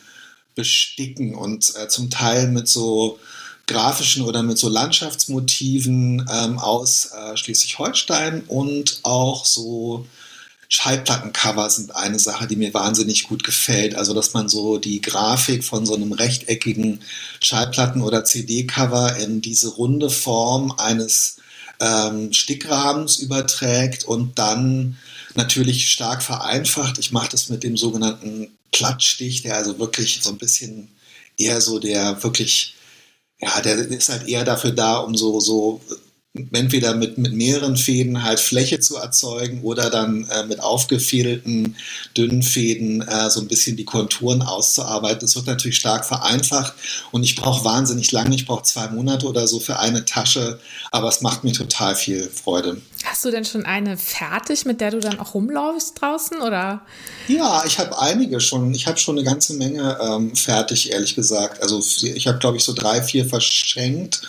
besticken 0.54 1.35
und 1.35 1.73
äh, 1.76 1.88
zum 1.88 2.11
Teil 2.11 2.49
mit 2.49 2.68
so 2.68 3.18
grafischen 3.66 4.23
oder 4.23 4.42
mit 4.42 4.59
so 4.59 4.69
Landschaftsmotiven 4.69 6.26
ähm, 6.31 6.59
aus 6.59 7.11
äh, 7.12 7.37
Schleswig-Holstein 7.37 8.42
und 8.49 9.00
auch 9.02 9.45
so 9.45 10.07
Schallplattencover 10.69 11.69
sind 11.69 11.95
eine 11.95 12.19
Sache, 12.19 12.47
die 12.47 12.57
mir 12.57 12.73
wahnsinnig 12.73 13.25
gut 13.25 13.45
gefällt. 13.45 13.95
Also, 13.95 14.14
dass 14.14 14.33
man 14.33 14.49
so 14.49 14.78
die 14.78 15.02
Grafik 15.02 15.64
von 15.64 15.85
so 15.85 15.95
einem 15.95 16.12
rechteckigen 16.12 17.00
Schallplatten- 17.40 18.00
oder 18.00 18.25
CD-Cover 18.25 19.16
in 19.16 19.42
diese 19.42 19.69
runde 19.69 20.09
Form 20.09 20.73
eines 20.78 21.37
ähm, 21.78 22.33
Stickrahmens 22.33 23.19
überträgt 23.19 24.04
und 24.04 24.38
dann 24.38 24.97
natürlich 25.35 25.90
stark 25.90 26.23
vereinfacht. 26.23 26.99
Ich 26.99 27.12
mache 27.12 27.28
das 27.28 27.50
mit 27.50 27.64
dem 27.64 27.76
sogenannten 27.76 28.49
Plattstich, 28.71 29.42
der 29.42 29.57
also 29.57 29.78
wirklich 29.78 30.21
so 30.23 30.31
ein 30.31 30.38
bisschen 30.38 30.88
eher 31.37 31.61
so 31.61 31.81
der 31.81 32.23
wirklich 32.23 32.76
ja, 33.43 33.61
der 33.61 33.77
ist 33.77 34.09
halt 34.09 34.29
eher 34.29 34.45
dafür 34.45 34.71
da, 34.71 34.99
um 34.99 35.15
so, 35.17 35.41
so 35.41 35.81
entweder 36.35 36.95
mit, 36.95 37.19
mit 37.19 37.35
mehreren 37.35 37.77
Fäden 37.77 38.23
halt 38.23 38.41
Fläche 38.41 38.81
zu 38.81 38.97
erzeugen 38.97 39.61
oder 39.62 39.91
dann 39.91 40.27
äh, 40.31 40.47
mit 40.47 40.62
aufgefädelten 40.62 41.77
dünnen 42.17 42.43
Fäden 42.43 43.03
äh, 43.03 43.29
so 43.29 43.41
ein 43.41 43.49
bisschen 43.49 43.77
die 43.77 43.85
Konturen 43.85 44.41
auszuarbeiten. 44.41 45.21
Das 45.21 45.37
wird 45.37 45.47
natürlich 45.47 45.77
stark 45.77 46.07
vereinfacht 46.07 46.73
und 47.11 47.23
ich 47.23 47.37
brauche 47.37 47.67
wahnsinnig 47.67 48.12
lange, 48.12 48.35
ich 48.35 48.47
brauche 48.47 48.62
zwei 48.62 48.89
Monate 48.89 49.27
oder 49.27 49.47
so 49.47 49.61
für 49.61 49.79
eine 49.79 50.07
Tasche, 50.07 50.59
aber 50.91 51.09
es 51.09 51.21
macht 51.21 51.45
mir 51.45 51.53
total 51.53 51.95
viel 51.97 52.31
Freude. 52.31 52.81
Hast 53.05 53.25
du 53.27 53.31
denn 53.31 53.45
schon 53.45 53.67
eine 53.67 53.99
fertig, 53.99 54.65
mit 54.65 54.81
der 54.81 54.93
du 54.93 55.01
dann 55.01 55.19
auch 55.19 55.35
rumläufst 55.35 56.01
draußen 56.01 56.41
oder? 56.41 56.81
Ja, 57.29 57.62
ich 57.67 57.79
habe 57.79 57.99
einige 57.99 58.41
schon. 58.41 58.73
Ich 58.73 58.87
habe 58.87 58.97
schon 58.97 59.19
eine 59.19 59.25
ganze 59.25 59.55
Menge 59.55 59.99
ähm, 60.01 60.35
fertig, 60.35 60.93
ehrlich 60.93 61.15
gesagt. 61.15 61.61
Also 61.61 61.83
ich 62.07 62.27
habe, 62.27 62.39
glaube 62.39 62.57
ich, 62.57 62.65
so 62.65 62.73
drei, 62.73 63.03
vier 63.03 63.27
verschenkt 63.27 64.23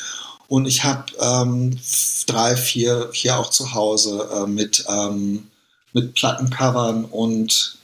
und 0.47 0.65
ich 0.65 0.83
habe 0.83 1.05
ähm, 1.19 1.79
drei, 2.27 2.55
vier 2.55 3.09
hier 3.13 3.37
auch 3.37 3.49
zu 3.49 3.73
Hause 3.73 4.29
äh, 4.33 4.47
mit, 4.47 4.85
ähm, 4.89 5.47
mit 5.93 6.13
Plattencovern 6.13 7.05
und 7.05 7.77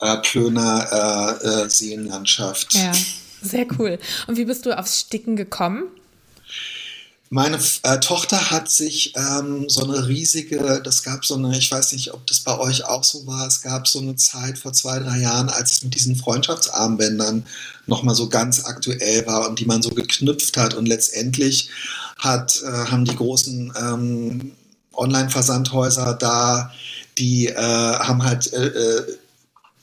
äh, 0.00 0.16
Plöner 0.18 1.40
äh, 1.42 1.46
äh, 1.46 1.68
Seenlandschaft. 1.68 2.74
Ja, 2.74 2.92
sehr 3.42 3.66
cool. 3.78 3.98
Und 4.26 4.36
wie 4.36 4.44
bist 4.44 4.66
du 4.66 4.76
aufs 4.76 5.00
Sticken 5.00 5.36
gekommen? 5.36 5.84
Meine 7.34 7.58
äh, 7.82 7.98
Tochter 7.98 8.52
hat 8.52 8.70
sich 8.70 9.12
ähm, 9.16 9.68
so 9.68 9.82
eine 9.82 10.06
riesige, 10.06 10.80
das 10.84 11.02
gab 11.02 11.24
so 11.24 11.34
eine, 11.34 11.58
ich 11.58 11.68
weiß 11.68 11.90
nicht, 11.90 12.14
ob 12.14 12.24
das 12.28 12.38
bei 12.38 12.56
euch 12.56 12.84
auch 12.84 13.02
so 13.02 13.26
war, 13.26 13.44
es 13.48 13.60
gab 13.60 13.88
so 13.88 13.98
eine 13.98 14.14
Zeit 14.14 14.56
vor 14.56 14.72
zwei, 14.72 15.00
drei 15.00 15.18
Jahren, 15.18 15.48
als 15.48 15.72
es 15.72 15.82
mit 15.82 15.96
diesen 15.96 16.14
Freundschaftsarmbändern 16.14 17.44
nochmal 17.88 18.14
so 18.14 18.28
ganz 18.28 18.64
aktuell 18.66 19.26
war 19.26 19.48
und 19.48 19.58
die 19.58 19.64
man 19.64 19.82
so 19.82 19.90
geknüpft 19.90 20.56
hat. 20.56 20.74
Und 20.74 20.86
letztendlich 20.86 21.70
hat, 22.20 22.62
äh, 22.62 22.70
haben 22.70 23.04
die 23.04 23.16
großen 23.16 23.72
ähm, 23.82 24.52
Online-Versandhäuser 24.92 26.14
da, 26.14 26.72
die 27.18 27.48
äh, 27.48 27.56
haben 27.56 28.22
halt 28.22 28.52
äh, 28.52 28.66
äh 28.66 29.16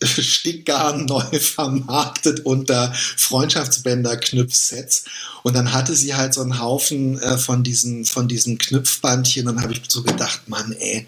Stickgarn 0.06 1.06
neu 1.06 1.40
vermarktet 1.40 2.46
unter 2.46 2.94
Freundschaftsbänder-Knüpfsets. 2.94 5.06
Und 5.44 5.56
dann 5.56 5.74
hatte 5.74 5.96
sie 5.96 6.16
halt 6.16 6.34
so 6.34 6.42
einen 6.42 6.60
Haufen 6.60 7.20
äh, 7.20 7.38
von, 7.38 7.64
diesen, 7.64 8.06
von 8.06 8.28
diesen 8.28 8.58
Knüpfbandchen. 8.58 9.48
Und 9.48 9.56
dann 9.56 9.64
habe 9.64 9.74
ich 9.74 9.82
so 9.88 10.04
gedacht, 10.04 10.48
Mann, 10.48 10.74
ey, 10.74 11.08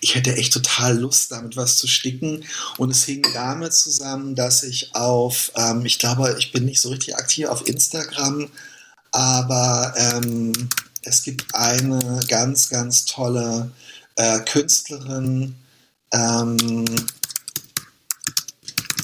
ich 0.00 0.14
hätte 0.14 0.34
echt 0.34 0.52
total 0.52 0.98
Lust, 0.98 1.30
damit 1.30 1.56
was 1.56 1.76
zu 1.76 1.86
sticken. 1.86 2.44
Und 2.78 2.90
es 2.90 3.04
hing 3.04 3.22
damit 3.34 3.74
zusammen, 3.74 4.34
dass 4.34 4.62
ich 4.62 4.94
auf, 4.94 5.52
ähm, 5.56 5.84
ich 5.84 5.98
glaube, 5.98 6.36
ich 6.38 6.52
bin 6.52 6.64
nicht 6.64 6.80
so 6.80 6.88
richtig 6.88 7.16
aktiv 7.16 7.46
auf 7.46 7.68
Instagram, 7.68 8.48
aber 9.12 9.92
ähm, 9.96 10.52
es 11.02 11.22
gibt 11.22 11.54
eine 11.54 12.20
ganz, 12.28 12.68
ganz 12.68 13.04
tolle 13.04 13.70
äh, 14.16 14.40
Künstlerin, 14.40 15.54
ähm, 16.12 16.84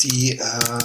die, 0.02 0.38
äh, 0.38 0.78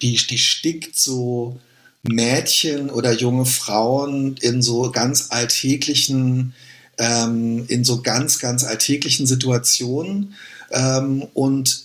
die, 0.00 0.16
die 0.16 0.38
stickt 0.38 0.96
so 0.98 1.60
Mädchen 2.02 2.90
oder 2.90 3.12
junge 3.12 3.46
Frauen 3.46 4.36
in 4.40 4.62
so 4.62 4.90
ganz 4.90 5.28
alltäglichen, 5.30 6.54
ähm, 6.98 7.64
in 7.68 7.84
so 7.84 8.02
ganz, 8.02 8.38
ganz 8.38 8.64
alltäglichen 8.64 9.26
Situationen 9.26 10.34
ähm, 10.70 11.26
und 11.34 11.84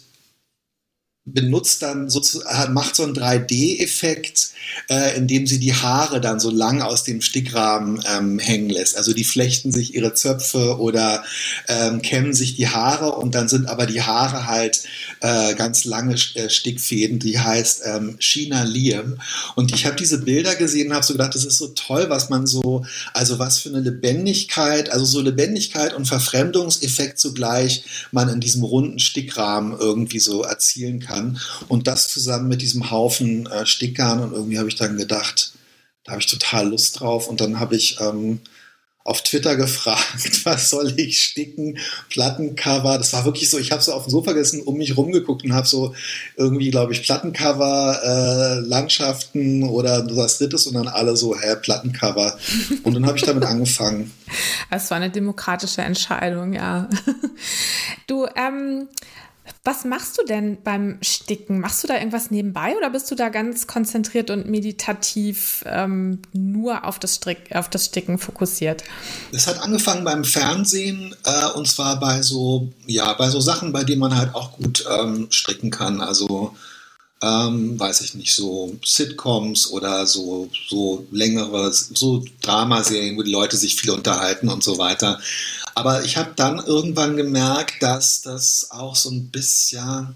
benutzt 1.28 1.82
dann 1.82 2.10
sozusagen, 2.10 2.74
macht 2.74 2.96
so 2.96 3.04
einen 3.04 3.14
3D-Effekt, 3.14 4.52
äh, 4.90 5.18
indem 5.18 5.46
sie 5.46 5.60
die 5.60 5.74
Haare 5.74 6.22
dann 6.22 6.40
so 6.40 6.50
lang 6.50 6.82
aus 6.82 7.04
dem 7.04 7.22
Stickrahmen 7.22 8.02
ähm, 8.10 8.40
hängen 8.40 8.70
lässt. 8.70 8.96
Also 8.96 9.14
die 9.14 9.26
flechten 9.26 9.74
sich 9.74 9.94
ihre 9.94 10.14
Zöpfe 10.14 10.80
oder 10.80 11.24
ähm, 11.68 12.02
kämmen 12.02 12.34
sich 12.34 12.56
die 12.56 12.70
Haare 12.70 13.12
und 13.12 13.36
dann 13.36 13.50
sind 13.50 13.68
aber 13.68 13.86
die 13.86 14.02
Haare 14.02 14.48
halt 14.48 14.84
äh, 15.20 15.54
ganz 15.56 15.84
lange 15.84 16.16
äh, 16.36 16.50
Stickfäden, 16.50 17.20
die 17.20 17.38
heißt 17.38 17.82
ähm, 17.86 18.16
China 18.20 18.64
Liam. 18.64 19.20
Und 19.56 19.74
ich 19.74 19.86
habe 19.86 19.98
diese 19.98 20.20
Bilder 20.20 20.56
gesehen 20.56 20.88
und 20.88 20.94
habe 20.94 21.06
so 21.06 21.14
gedacht, 21.14 21.36
das 21.36 21.44
ist 21.44 21.58
so 21.58 21.68
toll, 21.70 22.06
was 22.08 22.30
man 22.30 22.48
so, 22.48 22.86
also 23.14 23.38
was 23.38 23.60
für 23.60 23.70
eine 23.70 23.82
Lebendigkeit, 23.82 24.90
also 24.92 25.04
so 25.04 25.20
Lebendigkeit 25.20 25.94
und 25.94 26.08
Verfremdungseffekt 26.08 27.20
zugleich 27.20 27.84
man 28.12 28.30
in 28.30 28.40
diesem 28.40 28.64
runden 28.64 29.00
Stickrahmen 29.00 29.78
irgendwie 29.78 30.20
so 30.20 30.44
erzielen 30.44 31.02
kann 31.02 31.17
kann. 31.18 31.40
Und 31.68 31.88
das 31.88 32.10
zusammen 32.10 32.48
mit 32.48 32.62
diesem 32.62 32.92
Haufen 32.92 33.46
äh, 33.48 33.66
Stickgarn 33.66 34.22
und 34.22 34.34
irgendwie 34.34 34.60
habe 34.60 34.70
ich 34.70 34.76
dann 34.76 34.98
gedacht, 34.98 35.54
da 36.04 36.14
habe 36.14 36.22
ich 36.22 36.28
total 36.28 36.70
Lust 36.70 37.00
drauf. 37.00 37.28
Und 37.28 37.42
dann 37.42 37.60
habe 37.60 37.76
ich 37.76 38.00
ähm, 38.00 38.40
auf 39.04 39.24
Twitter 39.24 39.56
gefragt, 39.56 40.46
was 40.46 40.70
soll 40.70 40.94
ich 40.98 41.22
sticken, 41.22 41.78
Plattencover. 42.10 42.98
Das 42.98 43.14
war 43.14 43.26
wirklich 43.26 43.50
so, 43.50 43.58
ich 43.58 43.72
habe 43.72 43.82
so 43.82 43.94
auf 43.94 44.04
dem 44.04 44.12
Sofa 44.12 44.34
gesessen, 44.34 44.62
um 44.62 44.78
mich 44.78 44.96
rumgeguckt 44.98 45.44
und 45.44 45.54
habe 45.54 45.68
so 45.68 45.96
irgendwie, 46.36 46.72
glaube 46.72 46.94
ich, 46.94 47.04
Plattencover, 47.04 48.00
äh, 48.04 48.60
Landschaften 48.68 49.64
oder 49.64 50.06
was 50.16 50.38
drittes 50.38 50.68
und 50.68 50.76
dann 50.76 50.88
alle 50.88 51.16
so, 51.16 51.38
hä, 51.38 51.56
Plattencover. 51.62 52.38
Und 52.84 52.94
dann 52.94 53.06
habe 53.06 53.18
ich 53.18 53.24
damit 53.24 53.44
angefangen. 53.44 54.12
Es 54.70 54.92
war 54.92 54.98
eine 54.98 55.10
demokratische 55.10 55.82
Entscheidung, 55.82 56.52
ja. 56.52 56.90
Du, 58.08 58.26
ähm, 58.36 58.90
was 59.68 59.84
machst 59.84 60.18
du 60.18 60.24
denn 60.24 60.64
beim 60.64 60.98
Sticken? 61.02 61.60
Machst 61.60 61.84
du 61.84 61.90
da 61.90 61.96
irgendwas 61.96 62.32
nebenbei 62.32 62.78
oder 62.78 62.90
bist 62.90 63.12
du 63.12 63.16
da 63.16 63.28
ganz 63.28 63.68
konzentriert 63.68 64.30
und 64.30 64.50
meditativ 64.50 65.66
ähm, 65.68 66.22
nur 66.32 66.86
auf 66.86 67.00
das, 67.00 67.16
Strick, 67.16 67.54
auf 67.54 67.70
das 67.70 67.88
Sticken 67.88 68.18
fokussiert? 68.18 68.86
Es 69.34 69.46
hat 69.46 69.60
angefangen 69.60 70.06
beim 70.06 70.24
Fernsehen 70.24 71.14
äh, 71.26 71.48
und 71.52 71.68
zwar 71.68 72.00
bei 72.00 72.22
so, 72.22 72.70
ja, 72.86 73.12
bei 73.12 73.30
so 73.30 73.42
Sachen, 73.42 73.74
bei 73.74 73.84
denen 73.84 74.00
man 74.00 74.16
halt 74.16 74.34
auch 74.36 74.54
gut 74.54 74.86
ähm, 74.90 75.28
stricken 75.32 75.70
kann. 75.70 76.00
Also 76.00 76.56
ähm, 77.22 77.78
weiß 77.78 78.02
ich 78.02 78.14
nicht, 78.16 78.34
so 78.34 78.78
Sitcoms 78.86 79.72
oder 79.72 80.06
so, 80.06 80.50
so 80.70 81.06
längere, 81.12 81.74
so 81.74 82.24
Dramaserien, 82.42 83.18
wo 83.18 83.24
die 83.24 83.32
Leute 83.32 83.58
sich 83.58 83.76
viel 83.76 83.90
unterhalten 83.90 84.48
und 84.48 84.64
so 84.64 84.78
weiter. 84.78 85.20
Aber 85.78 86.04
ich 86.04 86.18
habe 86.18 86.32
dann 86.36 86.58
irgendwann 86.58 87.18
gemerkt, 87.18 87.84
dass 87.84 88.24
das 88.24 88.72
auch 88.72 88.96
so 88.96 89.12
ein 89.12 89.30
bisschen, 89.30 90.16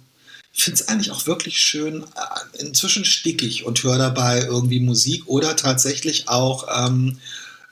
ich 0.52 0.64
finde 0.64 0.82
es 0.82 0.88
eigentlich 0.88 1.12
auch 1.12 1.28
wirklich 1.28 1.60
schön, 1.60 2.02
äh, 2.04 2.58
inzwischen 2.58 3.06
stickig 3.06 3.64
und 3.64 3.84
höre 3.84 4.00
dabei 4.00 4.42
irgendwie 4.42 4.80
Musik 4.80 5.28
oder 5.28 5.56
tatsächlich 5.56 6.28
auch 6.30 6.66
ähm, 6.76 7.20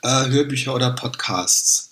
äh, 0.03 0.27
Hörbücher 0.27 0.75
oder 0.75 0.91
Podcasts 0.91 1.89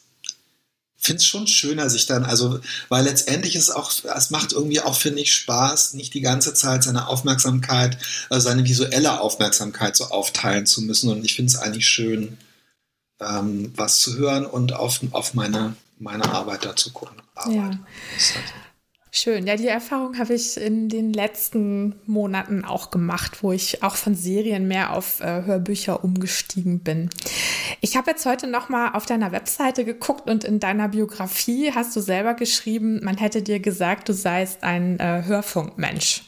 finde 1.00 1.22
es 1.22 1.26
schon 1.26 1.48
schöner, 1.48 1.90
sich 1.90 2.06
dann, 2.06 2.26
also, 2.26 2.60
weil 2.90 3.06
letztendlich 3.06 3.56
ist 3.56 3.70
es 3.70 3.72
auch, 3.72 3.92
es 4.04 4.30
macht 4.30 4.52
irgendwie 4.52 4.82
auch, 4.82 4.96
finde 4.96 5.22
ich, 5.22 5.34
Spaß, 5.34 5.94
nicht 5.94 6.14
die 6.14 6.22
ganze 6.22 6.54
Zeit 6.54 6.84
seine 6.84 7.08
Aufmerksamkeit, 7.08 7.98
also 8.30 8.50
seine 8.50 8.66
visuelle 8.66 9.22
Aufmerksamkeit 9.22 9.96
so 9.96 10.06
aufteilen 10.06 10.66
zu 10.66 10.82
müssen. 10.82 11.10
Und 11.10 11.24
ich 11.24 11.36
finde 11.36 11.54
es 11.54 11.58
eigentlich 11.58 11.88
schön, 11.88 12.38
ähm, 13.22 13.72
was 13.76 14.02
zu 14.02 14.18
hören 14.18 14.46
und 14.46 14.74
auf, 14.74 15.00
auf 15.12 15.34
meine, 15.34 15.78
meine 16.00 16.30
Arbeit 16.30 16.66
da 16.66 16.76
zu 16.76 16.92
gucken. 16.92 17.22
Ja. 17.50 17.72
Schön. 19.12 19.48
Ja, 19.48 19.56
die 19.56 19.68
Erfahrung 19.68 20.20
habe 20.20 20.36
ich 20.36 20.58
in 20.58 20.90
den 20.90 21.12
letzten 21.12 21.96
Monaten 22.06 22.64
auch 22.64 22.92
gemacht, 22.92 23.42
wo 23.42 23.52
ich 23.52 23.82
auch 23.82 23.96
von 23.96 24.14
Serien 24.14 24.68
mehr 24.68 24.94
auf 24.94 25.22
äh, 25.22 25.44
Hörbücher 25.44 26.04
umgestiegen 26.04 26.82
bin. 26.82 27.10
Ich 27.82 27.98
habe 27.98 28.12
jetzt 28.12 28.28
heute 28.28 28.46
noch 28.46 28.70
mal 28.70 28.92
auf 28.92 29.08
deiner 29.08 29.32
Webseite 29.32 29.86
geguckt 29.86 30.30
und 30.30 30.44
in 30.44 30.60
deiner 30.60 30.90
Biografie 30.90 31.72
hast 31.74 31.96
du 31.96 32.00
selber 32.00 32.36
geschrieben, 32.36 33.04
man 33.04 33.18
hätte 33.18 33.42
dir 33.42 33.60
gesagt, 33.60 34.08
du 34.08 34.14
seist 34.14 34.64
ein 34.64 35.00
äh, 35.00 35.24
Hörfunkmensch, 35.26 36.24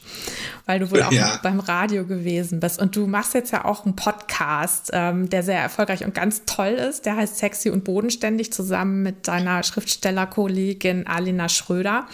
weil 0.65 0.79
du 0.79 0.91
wohl 0.91 1.01
auch 1.01 1.11
ja. 1.11 1.39
beim 1.41 1.59
Radio 1.59 2.05
gewesen 2.05 2.59
bist. 2.59 2.79
Und 2.79 2.95
du 2.95 3.07
machst 3.07 3.33
jetzt 3.33 3.51
ja 3.51 3.65
auch 3.65 3.85
einen 3.85 3.95
Podcast, 3.95 4.91
ähm, 4.93 5.29
der 5.29 5.43
sehr 5.43 5.59
erfolgreich 5.59 6.05
und 6.05 6.13
ganz 6.13 6.43
toll 6.45 6.73
ist. 6.73 7.05
Der 7.05 7.15
heißt 7.15 7.37
Sexy 7.37 7.69
und 7.69 7.83
Bodenständig 7.83 8.53
zusammen 8.53 9.01
mit 9.01 9.27
deiner 9.27 9.63
Schriftstellerkollegin 9.63 11.07
Alina 11.07 11.49
Schröder. 11.49 12.07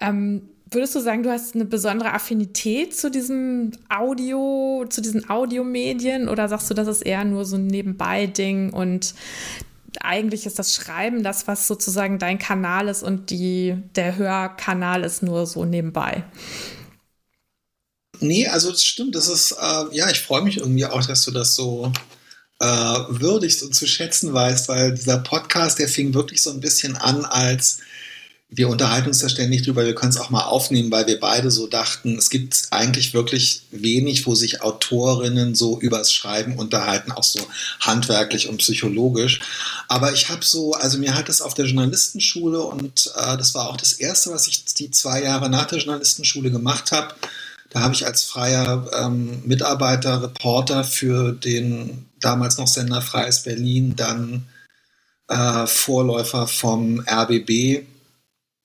Ähm, 0.00 0.42
würdest 0.70 0.94
du 0.94 1.00
sagen, 1.00 1.22
du 1.22 1.30
hast 1.30 1.54
eine 1.54 1.64
besondere 1.64 2.12
Affinität 2.12 2.96
zu 2.96 3.10
diesem 3.10 3.72
Audio, 3.88 4.84
zu 4.88 5.00
diesen 5.00 5.28
Audiomedien 5.28 6.28
oder 6.28 6.48
sagst 6.48 6.70
du, 6.70 6.74
das 6.74 6.86
ist 6.86 7.02
eher 7.02 7.24
nur 7.24 7.44
so 7.44 7.56
ein 7.56 7.66
Nebenbei-Ding 7.66 8.72
und 8.72 9.14
eigentlich 10.00 10.46
ist 10.46 10.58
das 10.58 10.74
Schreiben 10.74 11.22
das, 11.22 11.48
was 11.48 11.66
sozusagen 11.66 12.18
dein 12.18 12.38
Kanal 12.38 12.88
ist 12.88 13.02
und 13.02 13.30
die, 13.30 13.76
der 13.96 14.16
Hörkanal 14.16 15.02
ist 15.02 15.22
nur 15.22 15.46
so 15.46 15.64
nebenbei? 15.64 16.22
Nee, 18.20 18.46
also 18.46 18.70
das 18.70 18.84
stimmt. 18.84 19.14
Das 19.14 19.28
ist, 19.28 19.52
äh, 19.52 19.96
ja, 19.96 20.10
ich 20.10 20.20
freue 20.20 20.42
mich 20.42 20.58
irgendwie 20.58 20.86
auch, 20.86 21.04
dass 21.04 21.24
du 21.24 21.30
das 21.30 21.54
so 21.54 21.92
äh, 22.60 22.64
würdigst 22.66 23.62
und 23.62 23.74
zu 23.74 23.86
schätzen 23.86 24.32
weißt, 24.32 24.68
weil 24.68 24.94
dieser 24.94 25.18
Podcast, 25.18 25.78
der 25.78 25.88
fing 25.88 26.14
wirklich 26.14 26.42
so 26.42 26.50
ein 26.50 26.60
bisschen 26.60 26.96
an 26.96 27.24
als 27.24 27.78
wir 28.52 28.68
unterhalten 28.68 29.08
uns 29.08 29.20
da 29.20 29.28
ständig 29.28 29.62
drüber, 29.62 29.86
wir 29.86 29.94
können 29.94 30.10
es 30.10 30.18
auch 30.18 30.30
mal 30.30 30.42
aufnehmen, 30.42 30.90
weil 30.90 31.06
wir 31.06 31.20
beide 31.20 31.52
so 31.52 31.68
dachten, 31.68 32.18
es 32.18 32.30
gibt 32.30 32.64
eigentlich 32.70 33.14
wirklich 33.14 33.62
wenig, 33.70 34.26
wo 34.26 34.34
sich 34.34 34.60
Autorinnen 34.60 35.54
so 35.54 35.78
übers 35.80 36.12
Schreiben 36.12 36.56
unterhalten, 36.56 37.12
auch 37.12 37.22
so 37.22 37.38
handwerklich 37.78 38.48
und 38.48 38.58
psychologisch. 38.58 39.40
Aber 39.86 40.12
ich 40.12 40.30
habe 40.30 40.44
so, 40.44 40.72
also 40.72 40.98
mir 40.98 41.14
hat 41.14 41.28
es 41.28 41.42
auf 41.42 41.54
der 41.54 41.66
Journalistenschule 41.66 42.60
und 42.60 43.12
äh, 43.14 43.36
das 43.36 43.54
war 43.54 43.68
auch 43.70 43.76
das 43.76 43.92
Erste, 43.92 44.30
was 44.30 44.48
ich 44.48 44.64
die 44.64 44.90
zwei 44.90 45.22
Jahre 45.22 45.48
nach 45.48 45.66
der 45.66 45.78
Journalistenschule 45.78 46.50
gemacht 46.50 46.90
habe. 46.90 47.14
Da 47.70 47.80
habe 47.80 47.94
ich 47.94 48.04
als 48.04 48.24
freier 48.24 48.86
ähm, 48.92 49.42
Mitarbeiter, 49.46 50.22
Reporter 50.22 50.84
für 50.84 51.32
den 51.32 52.06
damals 52.20 52.58
noch 52.58 52.68
Sender 52.68 53.00
Freies 53.00 53.44
Berlin, 53.44 53.94
dann 53.96 54.46
äh, 55.28 55.66
Vorläufer 55.66 56.46
vom 56.46 57.00
RBB 57.08 57.86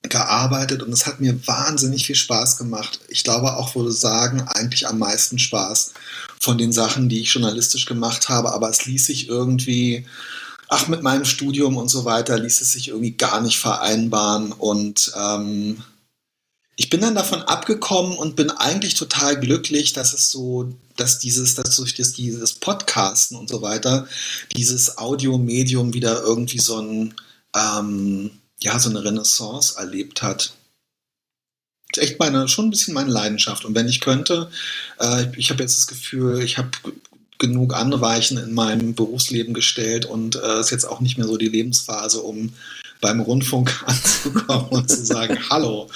gearbeitet. 0.10 0.84
Und 0.84 0.92
es 0.92 1.06
hat 1.06 1.20
mir 1.20 1.48
wahnsinnig 1.48 2.06
viel 2.06 2.16
Spaß 2.16 2.58
gemacht. 2.58 3.00
Ich 3.08 3.24
glaube 3.24 3.56
auch, 3.58 3.76
würde 3.76 3.92
sagen, 3.92 4.42
eigentlich 4.42 4.88
am 4.88 5.00
meisten 5.00 5.40
Spaß 5.40 5.94
von 6.40 6.58
den 6.58 6.74
Sachen, 6.74 7.10
die 7.10 7.22
ich 7.22 7.34
journalistisch 7.34 7.86
gemacht 7.86 8.30
habe, 8.30 8.52
aber 8.54 8.70
es 8.70 8.86
ließ 8.86 9.06
sich 9.06 9.30
irgendwie, 9.30 10.06
ach, 10.68 10.88
mit 10.88 11.02
meinem 11.02 11.26
Studium 11.26 11.78
und 11.78 11.90
so 11.90 12.06
weiter, 12.06 12.40
ließ 12.40 12.62
es 12.62 12.74
sich 12.74 12.90
irgendwie 12.90 13.12
gar 13.12 13.42
nicht 13.42 13.60
vereinbaren. 13.60 14.52
Und 14.52 15.12
ähm, 15.16 15.84
ich 16.75 16.89
bin 16.89 17.01
dann 17.01 17.15
davon 17.15 17.41
abgekommen 17.41 18.17
und 18.17 18.36
bin 18.36 18.50
eigentlich 18.51 18.96
total 18.96 19.39
glücklich, 19.39 19.94
dass 19.94 20.13
es 20.13 20.29
so, 20.29 20.74
dass 20.98 21.20
dieses, 21.20 21.55
dass 21.55 21.75
durch 21.75 21.94
das, 21.94 22.13
dieses 22.13 22.53
Podcasten 22.53 23.38
und 23.38 23.50
so 23.50 23.62
weiter, 23.62 24.08
dieses 24.55 24.98
Audiomedium 24.98 25.94
wieder 25.94 26.22
irgendwie 26.22 26.60
so 26.60 26.79
ein 26.79 27.13
ähm, 27.55 28.32
ja, 28.62 28.79
so 28.79 28.89
eine 28.89 29.03
Renaissance 29.03 29.77
erlebt 29.77 30.22
hat. 30.22 30.53
Ist 31.91 32.01
echt 32.01 32.20
meine, 32.20 32.48
schon 32.48 32.65
ein 32.65 32.72
bisschen 32.72 32.94
meine 32.94 33.12
Leidenschaft. 33.12 33.65
Und 33.65 33.75
wenn 33.75 33.88
ich 33.88 34.01
könnte, 34.01 34.50
äh, 35.00 35.27
ich 35.38 35.50
habe 35.50 35.63
jetzt 35.63 35.77
das 35.77 35.88
Gefühl, 35.88 36.41
ich 36.41 36.58
habe 36.58 36.72
genug 37.38 37.75
andere 37.75 38.01
Weichen 38.01 38.38
in 38.38 38.53
meinem 38.53 38.96
Berufsleben 38.96 39.53
gestellt 39.53 40.05
und 40.05 40.36
es 40.36 40.41
äh, 40.41 40.60
ist 40.62 40.72
jetzt 40.72 40.86
auch 40.86 41.01
nicht 41.01 41.17
mehr 41.17 41.27
so 41.27 41.38
die 41.38 41.50
Lebensphase, 41.50 42.22
um 42.22 42.53
beim 43.02 43.20
Rundfunk 43.20 43.84
anzukommen 43.86 44.70
und 44.70 44.90
zu 44.90 45.06
sagen, 45.06 45.38
hallo. 45.50 45.90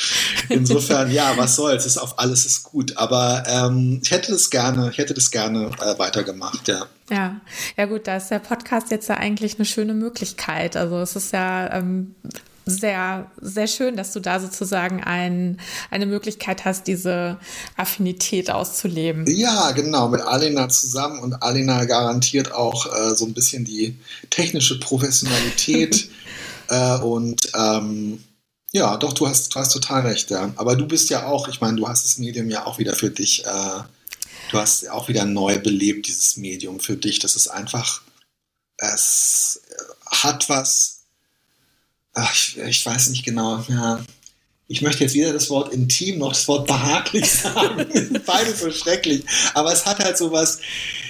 Insofern, 0.50 1.12
ja, 1.12 1.34
was 1.38 1.56
soll's, 1.56 1.86
ist 1.86 1.98
auf 1.98 2.20
alles 2.20 2.46
ist 2.46 2.64
gut. 2.64 2.98
Aber 2.98 3.44
ähm, 3.48 4.00
ich 4.04 4.12
hätte 4.12 4.32
das 4.32 4.50
gerne, 4.50 4.90
ich 4.92 4.98
hätte 4.98 5.14
das 5.14 5.32
gerne 5.32 5.72
äh, 5.82 6.00
weitergemacht, 6.00 6.68
ja. 6.68 6.86
Ja, 7.10 7.42
ja 7.76 7.86
gut, 7.86 8.06
da 8.08 8.18
ist 8.18 8.30
der 8.30 8.40
Podcast 8.40 8.92
jetzt 8.92 9.10
ja 9.10 9.16
eigentlich 9.16 9.56
eine 9.56 9.66
schöne 9.66 9.96
Möglichkeit. 9.96 10.76
Also 10.76 11.00
es 11.00 11.16
ist 11.16 11.34
ja 11.34 11.74
ähm, 11.74 12.14
sehr, 12.70 13.30
sehr 13.42 13.68
schön, 13.68 13.98
dass 13.98 14.14
du 14.14 14.20
da 14.20 14.40
sozusagen 14.40 15.04
ein, 15.04 15.60
eine 15.90 16.06
Möglichkeit 16.06 16.66
hast, 16.66 16.88
diese 16.88 17.38
Affinität 17.76 18.52
auszuleben. 18.52 19.26
Ja, 19.28 19.72
genau, 19.72 20.10
mit 20.10 20.22
Alina 20.22 20.70
zusammen 20.70 21.20
und 21.20 21.42
Alina 21.42 21.86
garantiert 21.86 22.54
auch 22.54 22.86
äh, 22.86 23.16
so 23.16 23.26
ein 23.26 23.34
bisschen 23.34 23.66
die 23.66 23.98
technische 24.30 24.80
Professionalität 24.80 26.10
äh, 26.70 27.00
und 27.00 27.52
ähm, 27.56 28.24
ja, 28.72 28.98
doch, 28.98 29.14
du 29.14 29.28
hast, 29.28 29.54
du 29.54 29.60
hast 29.60 29.74
total 29.74 30.02
recht, 30.02 30.30
ja. 30.30 30.52
Aber 30.56 30.76
du 30.76 30.88
bist 30.88 31.10
ja 31.10 31.26
auch, 31.26 31.48
ich 31.48 31.60
meine, 31.60 31.78
du 31.78 31.88
hast 31.88 32.06
das 32.06 32.18
Medium 32.18 32.50
ja 32.50 32.66
auch 32.66 32.78
wieder 32.78 32.96
für 32.96 33.10
dich, 33.10 33.46
äh, 33.46 33.80
du 34.52 34.58
hast 34.58 34.90
auch 34.90 35.08
wieder 35.08 35.26
neu 35.26 35.58
belebt, 35.60 36.08
dieses 36.08 36.38
Medium 36.38 36.80
für 36.80 36.96
dich. 36.96 37.20
Das 37.20 37.36
ist 37.36 37.48
einfach, 37.48 38.02
es 38.78 39.62
hat 40.06 40.50
was 40.50 41.00
ach, 42.14 42.34
ich, 42.34 42.58
ich 42.58 42.86
weiß 42.86 43.10
nicht 43.10 43.24
genau, 43.24 43.64
ja, 43.68 44.04
ich 44.68 44.82
möchte 44.82 45.04
jetzt 45.04 45.16
weder 45.16 45.34
das 45.34 45.50
Wort 45.50 45.74
intim 45.74 46.20
noch 46.20 46.34
das 46.34 46.48
Wort 46.48 46.68
behaglich 46.68 47.32
sagen. 47.42 48.22
Beides 48.26 48.60
so 48.60 48.72
schrecklich. 48.72 49.26
Aber 49.56 49.74
es 49.74 49.86
hat 49.86 50.00
halt 50.00 50.18
so 50.18 50.32
was, 50.32 50.60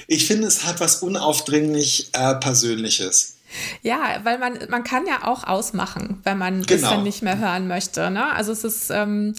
ich 0.07 0.25
finde, 0.25 0.47
es 0.47 0.63
hat 0.63 0.79
was 0.79 0.97
unaufdringlich 0.97 2.09
äh, 2.13 2.35
Persönliches. 2.35 3.33
Ja, 3.81 4.19
weil 4.23 4.37
man, 4.37 4.59
man 4.69 4.83
kann 4.83 5.05
ja 5.07 5.27
auch 5.27 5.43
ausmachen, 5.43 6.19
wenn 6.23 6.37
man 6.37 6.63
genau. 6.63 6.81
es 6.81 6.89
dann 6.89 7.03
nicht 7.03 7.21
mehr 7.21 7.39
hören 7.39 7.67
möchte. 7.67 8.09
Ne? 8.11 8.31
Also 8.33 8.51
es 8.51 8.63
ist, 8.63 8.89
ähm, 8.91 9.33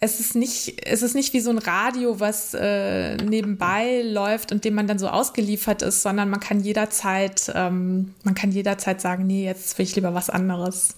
es 0.00 0.20
ist 0.20 0.36
nicht, 0.36 0.86
es 0.86 1.02
ist 1.02 1.16
nicht 1.16 1.32
wie 1.32 1.40
so 1.40 1.50
ein 1.50 1.58
Radio, 1.58 2.20
was 2.20 2.54
äh, 2.54 3.16
nebenbei 3.16 4.02
läuft 4.02 4.52
und 4.52 4.64
dem 4.64 4.74
man 4.74 4.86
dann 4.86 5.00
so 5.00 5.08
ausgeliefert 5.08 5.82
ist, 5.82 6.02
sondern 6.02 6.30
man 6.30 6.38
kann 6.38 6.60
jederzeit, 6.60 7.50
ähm, 7.52 8.14
man 8.22 8.36
kann 8.36 8.52
jederzeit 8.52 9.00
sagen, 9.00 9.26
nee, 9.26 9.44
jetzt 9.44 9.76
will 9.76 9.84
ich 9.84 9.96
lieber 9.96 10.14
was 10.14 10.30
anderes. 10.30 10.94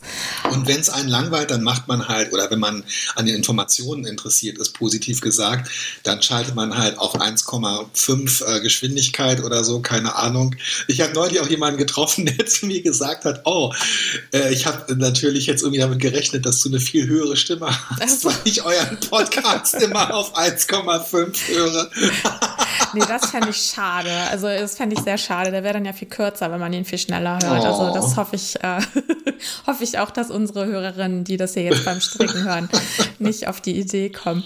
Und 0.53 0.69
wenn 0.69 0.81
es 0.81 0.91
einen 0.91 1.09
langweilt, 1.09 1.51
dann 1.51 1.63
macht 1.63 1.89
man 1.89 2.09
halt, 2.09 2.35
oder 2.35 2.51
wenn 2.51 2.59
man 2.59 2.85
an 3.17 3.25
den 3.25 3.35
Informationen 3.35 4.05
interessiert 4.05 4.59
ist, 4.59 4.75
positiv 4.75 5.23
gesagt, 5.23 5.71
dann 6.03 6.21
schaltet 6.21 6.55
man 6.55 6.77
halt 6.77 6.99
auf 6.99 7.19
1,5 7.19 8.45
äh, 8.45 8.61
Geschwindigkeit 8.61 9.43
oder 9.43 9.65
so, 9.65 9.81
keine 9.81 10.17
Ahnung. 10.17 10.57
Ich 10.89 11.01
habe 11.01 11.15
neulich 11.15 11.41
auch 11.41 11.49
jemanden 11.49 11.79
getroffen, 11.79 12.20
der 12.39 12.47
zu 12.47 12.67
mir 12.67 12.83
gesagt 12.83 13.25
hat, 13.25 13.43
oh, 13.45 13.73
äh, 14.33 14.53
ich 14.53 14.67
habe 14.67 14.95
natürlich 14.97 15.47
jetzt 15.47 15.63
irgendwie 15.63 15.81
damit 15.81 16.01
gerechnet, 16.01 16.47
dass 16.47 16.61
du 16.61 16.69
eine 16.69 16.81
viel 16.81 17.07
höhere 17.07 17.37
Stimme 17.37 17.67
hast, 17.91 18.03
also. 18.03 18.29
weil 18.29 18.37
ich 18.45 18.63
euer 18.65 18.85
Podcast 19.09 19.75
immer 19.83 20.15
auf 20.15 20.37
1,5 20.37 21.49
höre. 21.49 21.91
nee, 22.95 23.03
das 23.07 23.31
fände 23.31 23.51
ich 23.51 23.57
schade. 23.57 24.11
Also 24.31 24.47
das 24.47 24.77
fände 24.77 24.97
ich 24.97 25.03
sehr 25.03 25.19
schade. 25.19 25.51
Der 25.51 25.63
wäre 25.63 25.75
dann 25.75 25.85
ja 25.85 25.93
viel 25.93 26.09
kürzer, 26.09 26.51
wenn 26.51 26.61
man 26.61 26.73
ihn 26.73 26.85
viel 26.85 26.99
schneller 26.99 27.39
hört. 27.43 27.63
Oh. 27.63 27.67
Also 27.67 27.95
das 27.95 28.17
hoffe 28.17 28.37
ich, 28.37 28.57
äh, 28.63 28.81
hoffe 29.67 29.85
ich 29.85 29.99
auch, 29.99 30.11
dass 30.11 30.31
unsere 30.31 30.67
Hörerinnen, 30.67 31.25
die 31.25 31.37
das 31.37 31.55
hier 31.55 31.65
jetzt 31.65 31.85
beim 31.85 32.01
Stricken 32.01 32.45
hören, 32.45 32.69
nicht 33.19 33.49
auf 33.49 33.61
die 33.61 33.79
Idee 33.79 34.11
kommen. 34.11 34.45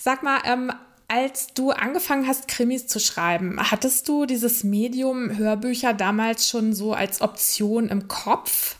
Sag 0.00 0.22
mal, 0.22 0.40
ähm, 0.44 0.72
als 1.08 1.48
du 1.54 1.70
angefangen 1.70 2.26
hast, 2.26 2.48
Krimis 2.48 2.88
zu 2.88 2.98
schreiben, 2.98 3.58
hattest 3.58 4.08
du 4.08 4.26
dieses 4.26 4.64
Medium 4.64 5.36
Hörbücher 5.36 5.94
damals 5.94 6.48
schon 6.48 6.74
so 6.74 6.94
als 6.94 7.20
Option 7.20 7.88
im 7.88 8.08
Kopf? 8.08 8.76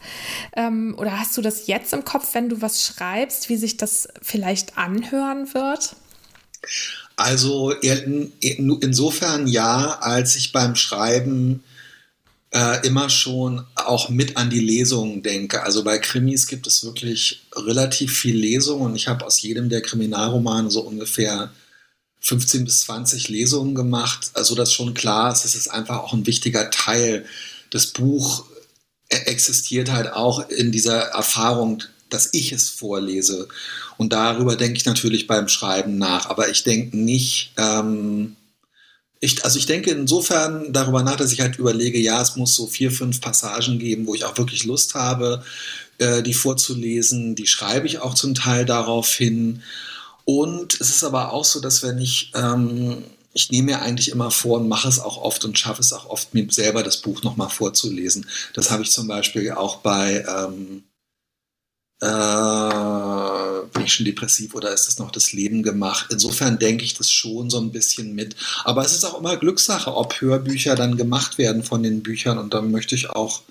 Ähm, 0.55 0.97
oder 0.99 1.21
hast 1.21 1.37
du 1.37 1.43
das 1.43 1.69
jetzt 1.69 1.93
im 1.93 2.05
Kopf, 2.05 2.35
wenn 2.35 2.49
du 2.49 2.61
was 2.61 2.85
schreibst, 2.85 3.49
wie 3.49 3.57
sich 3.57 3.77
das 3.77 4.09
vielleicht 4.23 4.77
anhören 4.77 5.55
wird? 5.55 5.95
Also 7.15 7.71
in, 7.71 8.33
insofern 8.41 9.47
ja, 9.47 9.99
als 10.01 10.35
ich 10.35 10.51
beim 10.51 10.75
Schreiben 10.75 11.63
äh, 12.51 12.85
immer 12.87 13.09
schon 13.09 13.65
auch 13.77 14.09
mit 14.09 14.37
an 14.37 14.51
die 14.51 14.61
Lesungen 14.61 15.23
denke. 15.23 15.63
Also 15.63 15.85
bei 15.85 15.99
Krimis 15.99 16.49
gibt 16.49 16.67
es 16.67 16.85
wirklich 16.85 17.47
relativ 17.55 18.13
viel 18.19 18.37
Lesung 18.37 18.81
und 18.81 18.97
ich 18.97 19.07
habe 19.07 19.25
aus 19.25 19.41
jedem 19.43 19.69
der 19.69 19.81
Kriminalromane 19.81 20.71
so 20.71 20.81
ungefähr 20.81 21.53
15 22.27 22.65
bis 22.65 22.81
20 22.81 23.29
Lesungen 23.29 23.77
gemacht, 23.77 24.31
also 24.35 24.57
das 24.57 24.73
schon 24.73 24.95
klar 24.95 25.33
ist, 25.33 25.45
es 25.45 25.55
ist 25.55 25.69
einfach 25.69 25.99
auch 25.99 26.13
ein 26.13 26.27
wichtiger 26.27 26.71
Teil. 26.71 27.25
Das 27.71 27.87
Buch 27.87 28.47
e-, 29.11 29.15
existiert 29.15 29.93
halt 29.93 30.13
auch 30.13 30.49
in 30.51 30.73
dieser 30.73 30.99
Erfahrung, 30.99 31.85
dass 32.11 32.31
ich 32.33 32.51
es 32.51 32.69
vorlese. 32.69 33.47
Und 33.97 34.13
darüber 34.13 34.57
denke 34.57 34.77
ich 34.77 34.87
natürlich 34.87 35.29
beim 35.29 35.47
Schreiben 35.47 35.99
nach. 35.99 36.29
Aber 36.29 36.49
ich 36.49 36.65
denke 36.65 36.97
nicht, 36.97 37.53
ähm, 37.59 38.35
Ich, 39.21 39.45
also 39.45 39.59
ich 39.59 39.67
denke 39.67 39.91
insofern 39.93 40.73
darüber 40.73 41.03
nach, 41.03 41.17
dass 41.17 41.33
ich 41.33 41.41
halt 41.41 41.59
überlege, 41.59 41.99
ja, 41.99 42.21
es 42.21 42.37
muss 42.37 42.55
so 42.55 42.67
vier, 42.67 42.91
fünf 42.91 43.21
Passagen 43.21 43.79
geben, 43.79 44.07
wo 44.07 44.15
ich 44.15 44.25
auch 44.25 44.37
wirklich 44.37 44.65
Lust 44.65 44.95
habe, 44.95 45.43
äh, 45.99 46.23
die 46.23 46.35
vorzulesen. 46.35 47.35
Die 47.35 47.47
schreibe 47.47 47.87
ich 47.87 48.01
auch 48.01 48.15
zum 48.15 48.35
Teil 48.35 48.65
darauf 48.65 49.09
hin. 49.15 49.63
Und 50.27 50.75
es 50.81 50.91
ist 50.91 51.05
aber 51.05 51.33
auch 51.33 51.45
so, 51.45 51.61
dass 51.61 51.85
wenn 51.85 51.99
ich, 51.99 52.33
ähm, 52.35 53.05
ich 53.33 53.51
nehme 53.51 53.67
mir 53.73 53.83
eigentlich 53.83 54.11
immer 54.11 54.33
vor 54.33 54.59
und 54.59 54.69
mache 54.69 54.89
es 54.89 54.99
auch 54.99 55.19
oft 55.19 55.45
und 55.45 55.57
schaffe 55.57 55.81
es 55.81 55.93
auch 55.93 56.11
oft, 56.11 56.35
mir 56.35 56.47
selber 56.51 56.83
das 56.83 57.01
Buch 57.01 57.23
nochmal 57.23 57.49
vorzulesen. 57.49 58.27
Das 58.53 58.73
habe 58.73 58.83
ich 58.83 58.91
zum 58.91 59.07
Beispiel 59.07 59.53
auch 59.53 59.77
bei 59.77 60.25
ähm, 60.29 60.83
äh, 62.01 63.67
bin 63.73 63.85
ich 63.85 63.95
schon 63.95 64.05
depressiv 64.05 64.55
oder 64.55 64.73
ist 64.73 64.89
das 64.89 64.99
noch 64.99 65.13
das 65.13 65.33
Leben 65.33 65.63
gemacht? 65.63 66.09
Insofern 66.11 66.59
denke 66.59 66.85
ich 66.85 66.95
das 66.95 67.09
schon 67.09 67.49
so 67.49 67.59
ein 67.59 67.71
bisschen 67.71 68.15
mit. 68.15 68.35
Aber 68.65 68.85
es 68.85 68.93
ist 68.93 69.05
auch 69.05 69.19
immer 69.19 69.37
Glückssache, 69.37 69.95
ob 69.95 70.21
Hörbücher 70.21 70.75
dann 70.75 70.97
gemacht 70.97 71.39
werden 71.39 71.63
von 71.63 71.85
den 71.85 72.03
Büchern 72.03 72.39
und 72.39 72.53
dann 72.53 72.73
möchte 72.73 72.97
ich 72.97 73.11
auch 73.11 73.43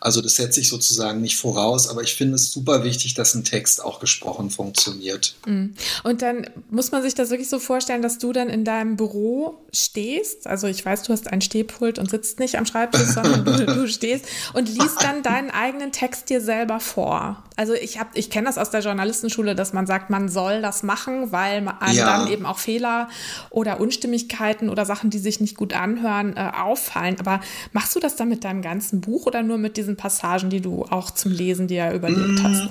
also 0.00 0.20
das 0.20 0.36
setze 0.36 0.60
ich 0.60 0.68
sozusagen 0.68 1.20
nicht 1.20 1.36
voraus, 1.36 1.88
aber 1.88 2.02
ich 2.02 2.14
finde 2.14 2.34
es 2.34 2.52
super 2.52 2.84
wichtig, 2.84 3.14
dass 3.14 3.34
ein 3.34 3.44
Text 3.44 3.82
auch 3.82 3.98
gesprochen 3.98 4.50
funktioniert. 4.50 5.34
Mm. 5.46 5.68
Und 6.04 6.22
dann 6.22 6.48
muss 6.70 6.92
man 6.92 7.02
sich 7.02 7.14
das 7.14 7.30
wirklich 7.30 7.48
so 7.48 7.58
vorstellen, 7.58 8.02
dass 8.02 8.18
du 8.18 8.32
dann 8.32 8.48
in 8.48 8.64
deinem 8.64 8.96
Büro 8.96 9.58
stehst. 9.72 10.46
Also 10.46 10.66
ich 10.66 10.84
weiß, 10.84 11.04
du 11.04 11.12
hast 11.12 11.28
ein 11.28 11.40
Stehpult 11.40 11.98
und 11.98 12.10
sitzt 12.10 12.38
nicht 12.40 12.58
am 12.58 12.66
Schreibtisch, 12.66 13.08
sondern 13.08 13.44
du, 13.44 13.66
du 13.66 13.88
stehst 13.88 14.26
und 14.52 14.68
liest 14.68 15.02
dann 15.02 15.22
deinen 15.22 15.50
eigenen 15.50 15.92
Text 15.92 16.28
dir 16.28 16.40
selber 16.40 16.78
vor. 16.78 17.42
Also 17.56 17.72
ich 17.72 17.98
habe, 17.98 18.10
ich 18.14 18.28
kenne 18.28 18.46
das 18.46 18.58
aus 18.58 18.70
der 18.70 18.80
Journalistenschule, 18.80 19.54
dass 19.54 19.72
man 19.72 19.86
sagt, 19.86 20.10
man 20.10 20.28
soll 20.28 20.60
das 20.60 20.82
machen, 20.82 21.32
weil 21.32 21.62
man 21.62 21.76
ja. 21.94 22.04
dann 22.04 22.30
eben 22.30 22.44
auch 22.44 22.58
Fehler 22.58 23.08
oder 23.48 23.80
Unstimmigkeiten 23.80 24.68
oder 24.68 24.84
Sachen, 24.84 25.08
die 25.08 25.18
sich 25.18 25.40
nicht 25.40 25.56
gut 25.56 25.72
anhören, 25.72 26.36
äh, 26.36 26.52
auffallen. 26.54 27.18
Aber 27.18 27.40
machst 27.72 27.96
du 27.96 28.00
das 28.00 28.14
dann 28.14 28.28
mit 28.28 28.44
deinem 28.44 28.60
ganzen 28.60 29.00
Buch 29.00 29.24
oder 29.24 29.42
nur 29.42 29.56
mit 29.56 29.78
diesen 29.78 29.96
Passagen, 29.96 30.50
die 30.50 30.60
du 30.60 30.84
auch 30.84 31.10
zum 31.10 31.32
Lesen 31.32 31.66
dir 31.66 31.92
überlegt 31.92 32.42
hast? 32.42 32.64
Mm, 32.64 32.68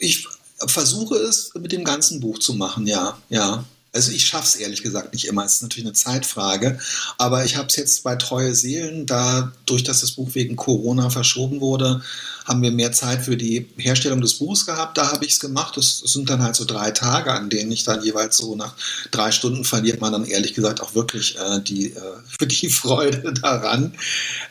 ich 0.00 0.26
versuche 0.66 1.14
es 1.16 1.52
mit 1.54 1.70
dem 1.70 1.84
ganzen 1.84 2.20
Buch 2.20 2.40
zu 2.40 2.54
machen, 2.54 2.86
ja, 2.86 3.16
ja. 3.28 3.64
Also 3.96 4.12
ich 4.12 4.26
schaffe 4.26 4.46
es 4.46 4.54
ehrlich 4.56 4.82
gesagt 4.82 5.14
nicht 5.14 5.26
immer. 5.26 5.44
Es 5.44 5.56
ist 5.56 5.62
natürlich 5.62 5.86
eine 5.86 5.94
Zeitfrage. 5.94 6.78
Aber 7.16 7.44
ich 7.46 7.56
habe 7.56 7.68
es 7.68 7.76
jetzt 7.76 8.04
bei 8.04 8.14
Treue 8.14 8.54
Seelen, 8.54 9.06
dadurch, 9.06 9.84
dass 9.84 10.02
das 10.02 10.12
Buch 10.12 10.34
wegen 10.34 10.54
Corona 10.54 11.08
verschoben 11.08 11.60
wurde, 11.62 12.02
haben 12.44 12.60
wir 12.60 12.70
mehr 12.70 12.92
Zeit 12.92 13.22
für 13.22 13.38
die 13.38 13.66
Herstellung 13.78 14.20
des 14.20 14.34
Buchs 14.34 14.66
gehabt. 14.66 14.98
Da 14.98 15.10
habe 15.12 15.24
ich 15.24 15.32
es 15.32 15.40
gemacht. 15.40 15.78
Das 15.78 15.98
sind 15.98 16.28
dann 16.28 16.42
halt 16.42 16.56
so 16.56 16.66
drei 16.66 16.90
Tage, 16.90 17.32
an 17.32 17.48
denen 17.48 17.72
ich 17.72 17.84
dann 17.84 18.04
jeweils 18.04 18.36
so 18.36 18.54
nach 18.54 18.74
drei 19.10 19.32
Stunden 19.32 19.64
verliert 19.64 20.02
man 20.02 20.12
dann 20.12 20.26
ehrlich 20.26 20.52
gesagt 20.52 20.82
auch 20.82 20.94
wirklich 20.94 21.38
äh, 21.38 21.60
die, 21.60 21.92
äh, 21.92 22.46
die 22.46 22.68
Freude 22.68 23.32
daran. 23.32 23.94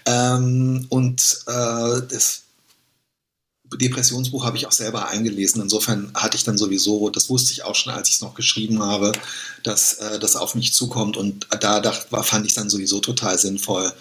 Ähm, 0.07 0.87
und 0.89 1.21
äh, 1.45 2.01
das 2.09 2.44
Depressionsbuch 3.73 4.45
habe 4.45 4.57
ich 4.57 4.67
auch 4.67 4.71
selber 4.71 5.07
eingelesen. 5.07 5.61
Insofern 5.61 6.11
hatte 6.13 6.37
ich 6.37 6.43
dann 6.43 6.57
sowieso, 6.57 7.09
das 7.09 7.29
wusste 7.29 7.51
ich 7.51 7.63
auch 7.63 7.75
schon, 7.75 7.93
als 7.93 8.09
ich 8.09 8.15
es 8.15 8.21
noch 8.21 8.35
geschrieben 8.35 8.81
habe, 8.83 9.11
dass 9.63 9.93
äh, 9.93 10.19
das 10.19 10.35
auf 10.35 10.55
mich 10.55 10.73
zukommt. 10.73 11.17
Und 11.17 11.47
da 11.59 11.79
dachte, 11.79 12.23
fand 12.23 12.45
ich 12.45 12.53
dann 12.53 12.69
sowieso 12.69 12.99
total 12.99 13.37
sinnvoll, 13.37 13.91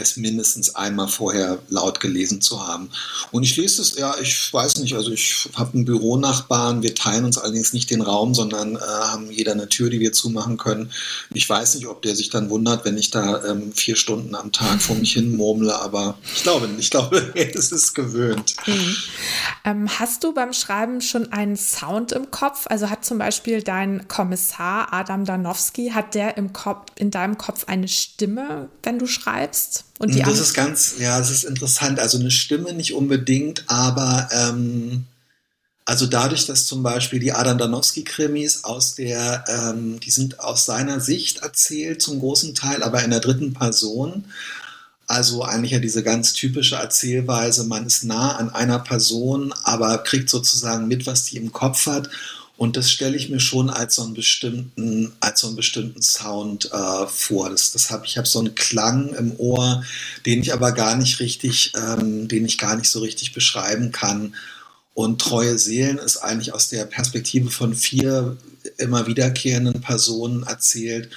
es 0.00 0.16
mindestens 0.16 0.74
einmal 0.74 1.08
vorher 1.08 1.58
laut 1.68 2.00
gelesen 2.00 2.40
zu 2.40 2.66
haben. 2.66 2.90
Und 3.30 3.42
ich 3.42 3.56
lese 3.56 3.82
es, 3.82 3.96
ja, 3.96 4.14
ich 4.20 4.52
weiß 4.52 4.76
nicht, 4.78 4.94
also 4.94 5.10
ich 5.12 5.48
habe 5.54 5.74
einen 5.74 5.84
Büronachbarn, 5.84 6.82
wir 6.82 6.94
teilen 6.94 7.24
uns 7.24 7.38
allerdings 7.38 7.72
nicht 7.72 7.90
den 7.90 8.02
Raum, 8.02 8.34
sondern 8.34 8.76
äh, 8.76 8.80
haben 8.80 9.30
jeder 9.30 9.52
eine 9.52 9.68
Tür, 9.68 9.90
die 9.90 10.00
wir 10.00 10.12
zumachen 10.12 10.56
können. 10.56 10.92
Ich 11.32 11.48
weiß 11.48 11.74
nicht, 11.74 11.86
ob 11.86 12.02
der 12.02 12.16
sich 12.16 12.30
dann 12.30 12.50
wundert, 12.50 12.84
wenn 12.84 12.96
ich 12.96 13.10
da 13.10 13.44
ähm, 13.44 13.72
vier 13.72 13.96
Stunden 13.96 14.34
am 14.34 14.52
Tag 14.52 14.80
vor 14.80 14.96
mich 14.96 15.12
hin 15.12 15.36
murmle, 15.36 15.74
aber 15.74 16.18
ich 16.34 16.42
glaube, 16.42 16.68
ich 16.78 16.90
glaube, 16.90 17.32
es 17.34 17.72
ist 17.72 17.94
gewöhnt. 17.94 18.56
Mhm. 18.66 18.96
Ähm, 19.64 19.88
hast 19.98 20.24
du 20.24 20.32
beim 20.32 20.52
Schreiben 20.52 21.00
schon 21.00 21.32
einen 21.32 21.56
Sound 21.56 22.12
im 22.12 22.30
Kopf? 22.30 22.66
Also 22.68 22.90
hat 22.90 23.04
zum 23.04 23.18
Beispiel 23.18 23.62
dein 23.62 24.08
Kommissar 24.08 24.92
Adam 24.92 25.24
Danowski, 25.24 25.90
hat 25.90 26.14
der 26.14 26.36
im 26.36 26.52
Kopf, 26.52 26.86
in 26.96 27.10
deinem 27.10 27.38
Kopf 27.38 27.64
eine 27.66 27.88
Stimme, 27.88 28.68
wenn 28.82 28.98
du 28.98 29.06
schreibst? 29.06 29.84
Und 30.00 30.14
die 30.14 30.22
das 30.22 30.40
ist 30.40 30.54
ganz, 30.54 30.94
ja, 30.98 31.18
das 31.18 31.30
ist 31.30 31.44
interessant. 31.44 32.00
Also 32.00 32.18
eine 32.18 32.30
Stimme 32.30 32.72
nicht 32.72 32.94
unbedingt, 32.94 33.64
aber 33.66 34.30
ähm, 34.32 35.04
also 35.84 36.06
dadurch, 36.06 36.46
dass 36.46 36.64
zum 36.64 36.82
Beispiel 36.82 37.18
die 37.18 37.32
Adam 37.32 37.58
Danowski-Krimis 37.58 38.64
aus 38.64 38.94
der, 38.94 39.44
ähm, 39.46 40.00
die 40.00 40.10
sind 40.10 40.40
aus 40.40 40.64
seiner 40.64 41.00
Sicht 41.00 41.42
erzählt 41.42 42.00
zum 42.00 42.18
großen 42.18 42.54
Teil, 42.54 42.82
aber 42.82 43.04
in 43.04 43.10
der 43.10 43.20
dritten 43.20 43.52
Person. 43.52 44.24
Also 45.06 45.42
eigentlich 45.42 45.72
ja 45.72 45.80
diese 45.80 46.02
ganz 46.02 46.32
typische 46.32 46.76
Erzählweise, 46.76 47.64
man 47.64 47.84
ist 47.84 48.02
nah 48.02 48.36
an 48.36 48.48
einer 48.48 48.78
Person, 48.78 49.52
aber 49.64 49.98
kriegt 49.98 50.30
sozusagen 50.30 50.88
mit, 50.88 51.06
was 51.06 51.24
die 51.24 51.36
im 51.36 51.52
Kopf 51.52 51.84
hat 51.84 52.08
und 52.60 52.76
das 52.76 52.90
stelle 52.90 53.16
ich 53.16 53.30
mir 53.30 53.40
schon 53.40 53.70
als 53.70 53.94
so 53.94 54.02
einen 54.02 54.12
bestimmten, 54.12 55.12
als 55.20 55.40
so 55.40 55.46
einen 55.46 55.56
bestimmten 55.56 56.02
Sound 56.02 56.70
äh, 56.70 57.06
vor. 57.06 57.48
Das, 57.48 57.72
das 57.72 57.90
hab, 57.90 58.04
ich 58.04 58.18
habe 58.18 58.28
so 58.28 58.38
einen 58.38 58.54
Klang 58.54 59.14
im 59.14 59.34
Ohr, 59.40 59.82
den 60.26 60.42
ich 60.42 60.52
aber 60.52 60.72
gar 60.72 60.94
nicht 60.94 61.20
richtig, 61.20 61.72
ähm, 61.74 62.28
den 62.28 62.44
ich 62.44 62.58
gar 62.58 62.76
nicht 62.76 62.90
so 62.90 62.98
richtig 62.98 63.32
beschreiben 63.32 63.92
kann. 63.92 64.34
Und 64.92 65.22
treue 65.22 65.58
Seelen 65.58 65.96
ist 65.96 66.18
eigentlich 66.18 66.52
aus 66.52 66.68
der 66.68 66.84
Perspektive 66.84 67.50
von 67.50 67.74
vier 67.74 68.36
immer 68.76 69.06
wiederkehrenden 69.06 69.80
Personen 69.80 70.42
erzählt. 70.42 71.08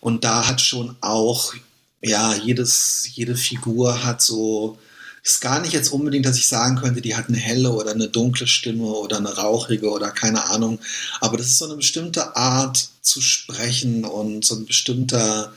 Und 0.00 0.24
da 0.24 0.48
hat 0.48 0.62
schon 0.62 0.96
auch, 1.02 1.52
ja, 2.00 2.34
jedes, 2.36 3.10
jede 3.12 3.36
Figur 3.36 4.02
hat 4.02 4.22
so 4.22 4.78
ist 5.26 5.40
gar 5.40 5.60
nicht 5.60 5.72
jetzt 5.72 5.88
unbedingt, 5.88 6.24
dass 6.24 6.38
ich 6.38 6.46
sagen 6.46 6.76
könnte, 6.76 7.00
die 7.00 7.16
hat 7.16 7.28
eine 7.28 7.38
helle 7.38 7.72
oder 7.72 7.90
eine 7.90 8.08
dunkle 8.08 8.46
Stimme 8.46 8.84
oder 8.84 9.16
eine 9.16 9.34
rauchige 9.34 9.90
oder 9.90 10.10
keine 10.12 10.48
Ahnung. 10.48 10.78
Aber 11.20 11.36
das 11.36 11.48
ist 11.48 11.58
so 11.58 11.64
eine 11.64 11.74
bestimmte 11.74 12.36
Art 12.36 12.88
zu 13.02 13.20
sprechen 13.20 14.04
und 14.04 14.44
so 14.44 14.54
ein 14.54 14.66
bestimmter, 14.66 15.52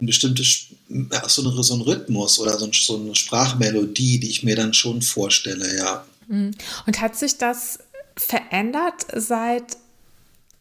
ein 0.00 0.06
bestimmtes, 0.06 0.68
so, 1.26 1.42
eine, 1.42 1.62
so 1.62 1.74
ein 1.74 1.82
Rhythmus 1.82 2.38
oder 2.38 2.58
so, 2.58 2.64
ein, 2.64 2.72
so 2.72 2.98
eine 2.98 3.14
Sprachmelodie, 3.14 4.18
die 4.18 4.30
ich 4.30 4.44
mir 4.44 4.56
dann 4.56 4.72
schon 4.72 5.02
vorstelle, 5.02 5.76
ja. 5.76 6.06
Mhm. 6.28 6.52
Und 6.86 7.00
hat 7.02 7.14
sich 7.16 7.36
das 7.36 7.80
verändert 8.16 9.06
seit 9.14 9.76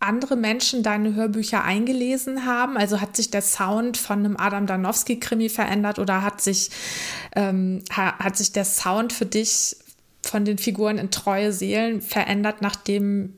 andere 0.01 0.35
Menschen 0.35 0.83
deine 0.83 1.15
Hörbücher 1.15 1.63
eingelesen 1.63 2.45
haben? 2.45 2.77
Also 2.77 3.01
hat 3.01 3.15
sich 3.15 3.31
der 3.31 3.41
Sound 3.41 3.97
von 3.97 4.19
einem 4.19 4.37
Adam 4.37 4.67
Danowski-Krimi 4.67 5.49
verändert 5.49 5.99
oder 5.99 6.21
hat 6.21 6.41
sich, 6.41 6.69
ähm, 7.35 7.83
hat 7.89 8.37
sich 8.37 8.51
der 8.51 8.65
Sound 8.65 9.13
für 9.13 9.25
dich 9.25 9.75
von 10.23 10.45
den 10.45 10.57
Figuren 10.57 10.97
in 10.97 11.11
Treue 11.11 11.51
Seelen 11.51 12.01
verändert, 12.01 12.61
nachdem 12.61 13.33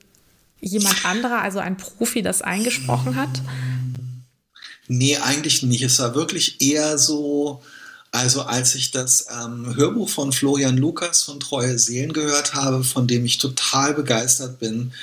jemand 0.60 1.06
anderer, 1.06 1.42
also 1.42 1.60
ein 1.60 1.78
Profi, 1.78 2.22
das 2.22 2.42
eingesprochen 2.42 3.16
hat? 3.16 3.42
Nee, 4.88 5.18
eigentlich 5.18 5.64
nicht. 5.64 5.84
Es 5.84 6.00
war 6.00 6.14
wirklich 6.16 6.62
eher 6.62 6.98
so, 6.98 7.62
also 8.12 8.44
als 8.44 8.76
ich 8.76 8.92
das 8.92 9.28
ähm, 9.32 9.76
Hörbuch 9.76 10.10
von 10.10 10.32
Florian 10.32 10.78
Lukas 10.78 11.24
von 11.24 11.40
Treue 11.40 11.80
Seelen 11.80 12.14
gehört 12.14 12.54
habe, 12.54 12.84
von 12.84 13.08
dem 13.08 13.26
ich 13.26 13.38
total 13.38 13.94
begeistert 13.94 14.60
bin, 14.60 14.94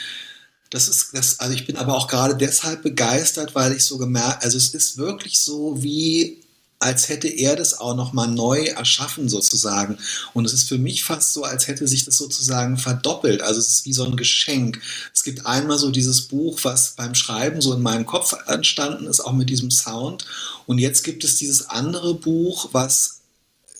das 0.70 0.88
ist, 0.88 1.10
das, 1.14 1.40
also 1.40 1.52
ich 1.52 1.66
bin 1.66 1.76
aber 1.76 1.96
auch 1.96 2.06
gerade 2.06 2.36
deshalb 2.36 2.82
begeistert, 2.82 3.54
weil 3.54 3.72
ich 3.72 3.84
so 3.84 3.98
gemerkt, 3.98 4.44
also 4.44 4.56
es 4.56 4.72
ist 4.72 4.96
wirklich 4.96 5.40
so 5.40 5.82
wie, 5.82 6.42
als 6.78 7.08
hätte 7.08 7.28
er 7.28 7.56
das 7.56 7.78
auch 7.78 7.94
nochmal 7.94 8.28
neu 8.28 8.60
erschaffen 8.62 9.28
sozusagen. 9.28 9.98
Und 10.32 10.46
es 10.46 10.52
ist 10.52 10.68
für 10.68 10.78
mich 10.78 11.02
fast 11.02 11.32
so, 11.32 11.42
als 11.44 11.66
hätte 11.66 11.86
sich 11.88 12.04
das 12.04 12.16
sozusagen 12.16 12.78
verdoppelt. 12.78 13.42
Also 13.42 13.58
es 13.58 13.68
ist 13.68 13.84
wie 13.84 13.92
so 13.92 14.04
ein 14.04 14.16
Geschenk. 14.16 14.80
Es 15.12 15.24
gibt 15.24 15.44
einmal 15.44 15.76
so 15.76 15.90
dieses 15.90 16.22
Buch, 16.22 16.60
was 16.62 16.94
beim 16.94 17.14
Schreiben 17.14 17.60
so 17.60 17.74
in 17.74 17.82
meinem 17.82 18.06
Kopf 18.06 18.34
entstanden 18.46 19.08
ist, 19.08 19.20
auch 19.20 19.32
mit 19.32 19.50
diesem 19.50 19.70
Sound. 19.70 20.24
Und 20.66 20.78
jetzt 20.78 21.02
gibt 21.02 21.24
es 21.24 21.36
dieses 21.36 21.68
andere 21.68 22.14
Buch, 22.14 22.70
was 22.72 23.20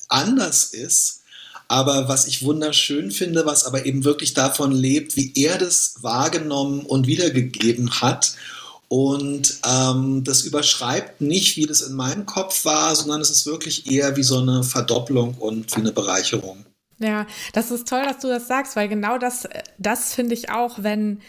anders 0.09 0.65
ist 0.65 1.20
aber 1.71 2.09
was 2.09 2.27
ich 2.27 2.45
wunderschön 2.45 3.13
finde, 3.13 3.47
was 3.47 3.65
aber 3.65 3.87
eben 3.87 4.03
wirklich 4.03 4.35
davon 4.35 4.73
lebt, 4.73 5.17
wie 5.17 5.33
er 5.37 5.57
das 5.57 5.95
wahrgenommen 6.01 6.81
und 6.81 7.07
wiedergegeben 7.07 8.01
hat. 8.01 8.35
Und 8.89 9.61
ähm, 9.65 10.25
das 10.25 10.43
überschreibt 10.43 11.21
nicht, 11.21 11.57
wie 11.57 11.67
das 11.67 11.83
in 11.83 11.95
meinem 11.95 12.27
Kopf 12.27 12.65
war, 12.65 12.97
sondern 12.97 13.21
es 13.21 13.31
ist 13.31 13.47
wirklich 13.47 13.89
eher 13.89 14.17
wie 14.17 14.25
so 14.25 14.41
eine 14.41 14.65
Verdopplung 14.65 15.35
und 15.35 15.71
wie 15.77 15.81
eine 15.81 15.93
Bereicherung. 15.93 16.67
Ja, 16.99 17.29
das 17.53 17.71
ist 17.71 17.87
toll, 17.87 18.03
dass 18.03 18.19
du 18.19 18.27
das 18.27 18.49
sagst, 18.49 18.75
weil 18.75 18.89
genau 18.89 19.17
das, 19.17 19.49
das 19.79 20.13
finde 20.13 20.35
ich 20.35 20.51
auch, 20.51 20.83
wenn 20.83 21.21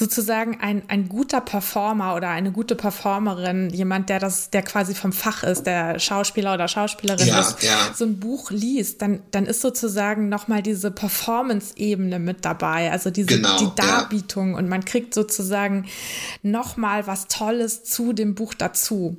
sozusagen 0.00 0.58
ein, 0.62 0.82
ein 0.88 1.10
guter 1.10 1.42
Performer 1.42 2.14
oder 2.14 2.30
eine 2.30 2.52
gute 2.52 2.74
Performerin, 2.74 3.68
jemand, 3.68 4.08
der 4.08 4.18
das, 4.18 4.48
der 4.48 4.62
quasi 4.62 4.94
vom 4.94 5.12
Fach 5.12 5.42
ist, 5.42 5.64
der 5.64 5.98
Schauspieler 5.98 6.54
oder 6.54 6.68
Schauspielerin 6.68 7.28
Ja, 7.28 7.40
ist, 7.40 7.62
ja. 7.62 7.76
so 7.94 8.06
ein 8.06 8.18
Buch 8.18 8.50
liest, 8.50 9.02
dann, 9.02 9.20
dann 9.30 9.44
ist 9.44 9.60
sozusagen 9.60 10.30
nochmal 10.30 10.62
diese 10.62 10.90
Performance-Ebene 10.90 12.18
mit 12.18 12.46
dabei, 12.46 12.90
also 12.90 13.10
diese 13.10 13.26
Genau, 13.26 13.58
die 13.58 13.64
ja. 13.64 13.72
Darbietung 13.76 14.54
und 14.54 14.70
man 14.70 14.86
kriegt 14.86 15.12
sozusagen 15.12 15.84
nochmal 16.42 17.06
was 17.06 17.28
Tolles 17.28 17.84
zu 17.84 18.14
dem 18.14 18.34
Buch 18.34 18.54
dazu. 18.54 19.18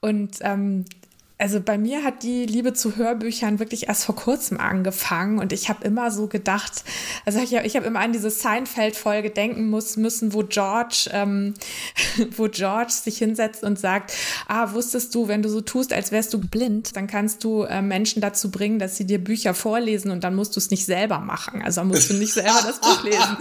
Und 0.00 0.38
ähm, 0.40 0.86
also 1.44 1.60
bei 1.60 1.76
mir 1.76 2.02
hat 2.02 2.22
die 2.22 2.46
Liebe 2.46 2.72
zu 2.72 2.96
Hörbüchern 2.96 3.58
wirklich 3.58 3.88
erst 3.88 4.06
vor 4.06 4.16
kurzem 4.16 4.58
angefangen 4.58 5.38
und 5.38 5.52
ich 5.52 5.68
habe 5.68 5.84
immer 5.84 6.10
so 6.10 6.26
gedacht, 6.26 6.84
also 7.26 7.38
ich, 7.38 7.76
habe 7.76 7.84
immer 7.84 8.00
an 8.00 8.14
diese 8.14 8.30
Seinfeld-Folge 8.30 9.28
denken 9.28 9.68
muss, 9.68 9.98
müssen, 9.98 10.32
wo 10.32 10.42
George, 10.42 11.10
ähm, 11.12 11.52
wo 12.38 12.48
George 12.48 12.92
sich 12.92 13.18
hinsetzt 13.18 13.62
und 13.62 13.78
sagt, 13.78 14.14
ah, 14.48 14.72
wusstest 14.72 15.14
du, 15.14 15.28
wenn 15.28 15.42
du 15.42 15.50
so 15.50 15.60
tust, 15.60 15.92
als 15.92 16.12
wärst 16.12 16.32
du 16.32 16.38
blind, 16.38 16.96
dann 16.96 17.08
kannst 17.08 17.44
du 17.44 17.64
äh, 17.64 17.82
Menschen 17.82 18.22
dazu 18.22 18.50
bringen, 18.50 18.78
dass 18.78 18.96
sie 18.96 19.04
dir 19.04 19.22
Bücher 19.22 19.52
vorlesen 19.52 20.12
und 20.12 20.24
dann 20.24 20.34
musst 20.34 20.56
du 20.56 20.60
es 20.60 20.70
nicht 20.70 20.86
selber 20.86 21.18
machen. 21.18 21.60
Also 21.62 21.82
dann 21.82 21.88
musst 21.88 22.08
du 22.08 22.14
nicht 22.14 22.32
selber 22.32 22.62
das 22.66 22.80
Buch 22.80 23.04
lesen. 23.04 23.36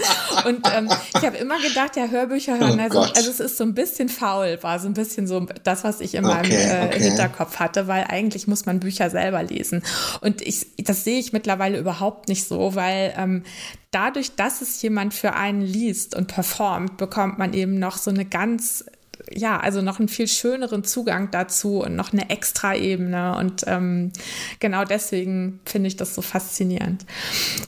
Und 0.46 0.68
ähm, 0.76 0.90
ich 1.16 1.26
habe 1.26 1.38
immer 1.38 1.58
gedacht, 1.62 1.96
ja, 1.96 2.08
Hörbücher 2.08 2.60
hören, 2.60 2.82
Oh 2.82 2.84
also, 2.84 3.00
Gott. 3.00 3.16
also 3.16 3.30
es 3.30 3.40
ist 3.40 3.56
so 3.56 3.64
ein 3.64 3.74
bisschen 3.74 4.10
faul, 4.10 4.60
war 4.62 4.78
so 4.80 4.88
ein 4.88 4.94
bisschen 4.94 5.26
so 5.26 5.48
das, 5.64 5.86
was 5.86 6.02
ich 6.02 6.16
in 6.16 6.24
meinem 6.24 6.44
Okay, 6.44 6.56
äh, 6.56 6.86
okay. 6.88 7.00
Hinterkopf 7.00 7.60
hatte, 7.60 7.88
weil 7.94 8.06
eigentlich 8.06 8.48
muss 8.48 8.66
man 8.66 8.80
Bücher 8.80 9.10
selber 9.12 9.44
lesen. 9.44 9.84
Und 10.22 10.42
ich, 10.42 10.66
das 10.78 11.04
sehe 11.04 11.20
ich 11.20 11.32
mittlerweile 11.32 11.78
überhaupt 11.78 12.28
nicht 12.28 12.46
so, 12.48 12.74
weil 12.74 13.14
ähm, 13.16 13.44
dadurch, 13.92 14.36
dass 14.36 14.62
es 14.62 14.82
jemand 14.82 15.14
für 15.14 15.34
einen 15.34 15.62
liest 15.62 16.16
und 16.16 16.28
performt, 16.28 16.98
bekommt 16.98 17.38
man 17.38 17.54
eben 17.54 17.78
noch 17.78 17.98
so 17.98 18.10
eine 18.10 18.26
ganz 18.26 18.86
ja, 19.32 19.60
also 19.60 19.82
noch 19.82 20.00
einen 20.00 20.10
viel 20.10 20.28
schöneren 20.28 20.84
Zugang 20.84 21.32
dazu 21.32 21.80
und 21.80 21.96
noch 21.96 22.14
eine 22.14 22.30
extra 22.30 22.76
Ebene. 22.76 23.38
Und 23.38 23.64
ähm, 23.68 24.12
genau 24.60 24.86
deswegen 24.86 25.60
finde 25.66 25.88
ich 25.88 25.98
das 25.98 26.16
so 26.16 26.22
faszinierend. 26.22 27.06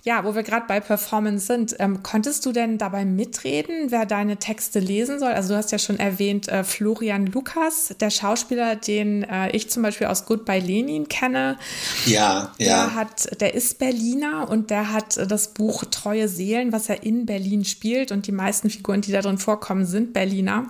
Ja, 0.04 0.24
wo 0.26 0.36
wir 0.36 0.44
gerade 0.44 0.66
bei 0.68 0.80
Performance 0.80 1.46
sind, 1.46 1.76
ähm, 1.80 2.04
konntest 2.04 2.46
du 2.46 2.52
denn 2.52 2.78
dabei 2.78 3.06
mitreden, 3.06 3.92
wer 3.92 4.06
deine 4.06 4.38
Texte 4.38 4.80
lesen 4.80 5.20
soll? 5.20 5.32
Also 5.32 5.50
du 5.50 5.58
hast 5.58 5.72
ja 5.72 5.80
schon 5.80 6.00
erwähnt, 6.00 6.48
äh, 6.48 6.64
Florian 6.64 7.28
Lukas, 7.28 7.96
der 8.00 8.10
Schauspieler, 8.10 8.76
den 8.76 9.24
äh, 9.24 9.50
ich 9.52 9.70
zum 9.70 9.84
Beispiel 9.84 10.08
aus 10.08 10.26
Goodbye 10.26 10.60
Lenin 10.60 11.08
kenne. 11.08 11.58
Ja, 12.06 12.52
Der 12.60 12.68
ja. 12.68 12.96
hat, 12.96 13.42
der 13.42 13.54
ist 13.54 13.80
Berliner 13.80 14.50
und 14.50 14.70
der 14.70 14.92
hat 14.92 15.18
äh, 15.18 15.28
das 15.28 15.54
Buch 15.54 15.86
Treue 15.90 16.28
Seelen, 16.28 16.72
was 16.72 16.90
er 16.90 17.04
in 17.04 17.26
Berlin 17.26 17.66
spielt 17.66 18.12
und 18.12 18.28
die 18.28 18.32
meisten 18.32 18.70
Figuren, 18.70 19.02
die 19.02 19.12
da 19.12 19.22
drin 19.22 19.38
vorkommen, 19.38 19.86
sind 19.86 20.14
Berliner. 20.14 20.68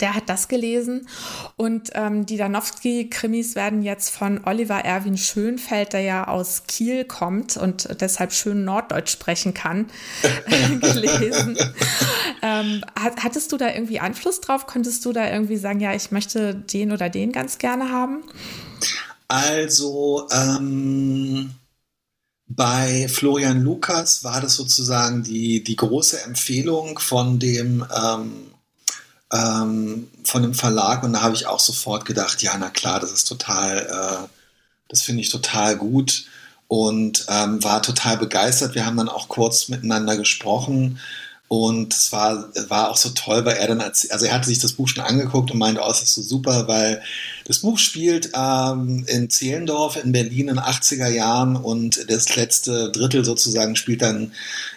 Der 0.00 0.14
hat 0.14 0.28
das 0.28 0.48
gelesen 0.48 1.08
und 1.56 1.90
ähm, 1.94 2.26
die 2.26 2.36
Danowski-Krimis 2.36 3.54
werden 3.54 3.82
jetzt 3.82 4.10
von 4.10 4.40
Oliver 4.44 4.84
Erwin 4.84 5.16
Schönfeld, 5.16 5.92
der 5.92 6.00
ja 6.00 6.28
aus 6.28 6.64
Kiel 6.66 7.04
kommt 7.04 7.56
und 7.56 8.00
deshalb 8.00 8.32
schön 8.32 8.64
Norddeutsch 8.64 9.12
sprechen 9.12 9.54
kann, 9.54 9.86
gelesen. 10.80 11.56
ähm, 12.42 12.82
hat, 12.98 13.22
hattest 13.22 13.52
du 13.52 13.56
da 13.56 13.72
irgendwie 13.72 14.00
Einfluss 14.00 14.40
drauf? 14.40 14.66
Konntest 14.66 15.04
du 15.04 15.12
da 15.12 15.30
irgendwie 15.30 15.56
sagen, 15.56 15.80
ja, 15.80 15.94
ich 15.94 16.10
möchte 16.10 16.54
den 16.54 16.92
oder 16.92 17.08
den 17.08 17.32
ganz 17.32 17.58
gerne 17.58 17.90
haben? 17.90 18.24
Also 19.28 20.28
ähm, 20.30 21.54
bei 22.46 23.08
Florian 23.08 23.62
Lukas 23.62 24.22
war 24.24 24.40
das 24.40 24.54
sozusagen 24.54 25.22
die, 25.22 25.64
die 25.64 25.76
große 25.76 26.22
Empfehlung 26.22 26.98
von 26.98 27.38
dem, 27.38 27.84
ähm, 27.94 28.53
ähm, 29.34 30.08
von 30.24 30.42
dem 30.42 30.54
Verlag 30.54 31.02
und 31.04 31.12
da 31.14 31.22
habe 31.22 31.34
ich 31.34 31.46
auch 31.46 31.60
sofort 31.60 32.04
gedacht, 32.06 32.42
ja, 32.42 32.56
na 32.58 32.70
klar, 32.70 33.00
das 33.00 33.12
ist 33.12 33.26
total, 33.28 33.78
äh, 33.78 34.28
das 34.88 35.02
finde 35.02 35.22
ich 35.22 35.30
total 35.30 35.76
gut 35.76 36.26
und 36.68 37.26
ähm, 37.28 37.62
war 37.64 37.82
total 37.82 38.18
begeistert. 38.18 38.74
Wir 38.74 38.86
haben 38.86 38.96
dann 38.96 39.08
auch 39.08 39.28
kurz 39.28 39.68
miteinander 39.68 40.16
gesprochen 40.16 41.00
und 41.48 41.94
es 41.94 42.12
war, 42.12 42.48
war 42.68 42.90
auch 42.90 42.96
so 42.96 43.10
toll, 43.10 43.44
weil 43.44 43.56
er 43.56 43.68
dann, 43.68 43.80
erzäh- 43.82 44.10
also 44.12 44.26
er 44.26 44.34
hatte 44.34 44.48
sich 44.48 44.60
das 44.60 44.72
Buch 44.74 44.88
schon 44.88 45.04
angeguckt 45.04 45.50
und 45.50 45.58
meinte, 45.58 45.82
oh, 45.84 45.90
es 45.90 46.02
ist 46.02 46.14
so 46.14 46.22
super, 46.22 46.68
weil 46.68 47.02
das 47.44 47.58
Buch 47.58 47.78
spielt 47.78 48.30
ähm, 48.34 49.04
in 49.06 49.28
Zehlendorf 49.28 49.96
in 49.96 50.12
Berlin 50.12 50.48
in 50.48 50.56
den 50.56 50.58
80er 50.58 51.08
Jahren 51.08 51.56
und 51.56 52.10
das 52.10 52.36
letzte 52.36 52.90
Drittel 52.90 53.24
sozusagen 53.24 53.76
spielt 53.76 54.00
dann 54.00 54.32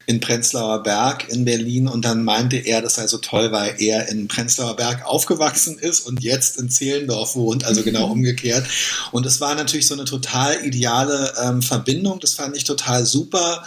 in 0.05 0.19
Prenzlauer 0.19 0.83
Berg 0.83 1.29
in 1.29 1.45
Berlin 1.45 1.87
und 1.87 2.03
dann 2.03 2.23
meinte 2.23 2.57
er, 2.57 2.81
das 2.81 2.95
sei 2.95 3.07
so 3.07 3.19
toll, 3.19 3.51
weil 3.51 3.75
er 3.79 4.09
in 4.09 4.27
Prenzlauer 4.27 4.75
Berg 4.75 5.05
aufgewachsen 5.05 5.79
ist 5.79 6.01
und 6.01 6.21
jetzt 6.21 6.57
in 6.57 6.69
Zehlendorf 6.69 7.35
wohnt, 7.35 7.63
also 7.63 7.83
genau 7.83 8.07
umgekehrt. 8.11 8.67
Und 9.11 9.25
es 9.25 9.39
war 9.39 9.55
natürlich 9.55 9.87
so 9.87 9.93
eine 9.93 10.05
total 10.05 10.65
ideale 10.65 11.33
ähm, 11.41 11.61
Verbindung, 11.61 12.19
das 12.19 12.33
fand 12.33 12.55
ich 12.57 12.65
total 12.65 13.05
super 13.05 13.65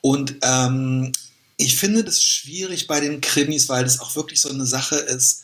und 0.00 0.36
ähm, 0.42 1.12
ich 1.58 1.76
finde 1.76 2.04
das 2.04 2.22
schwierig 2.22 2.86
bei 2.86 3.00
den 3.00 3.20
Krimis, 3.20 3.68
weil 3.68 3.84
das 3.84 4.00
auch 4.00 4.14
wirklich 4.16 4.40
so 4.40 4.48
eine 4.48 4.64
Sache 4.64 4.94
ist, 4.96 5.42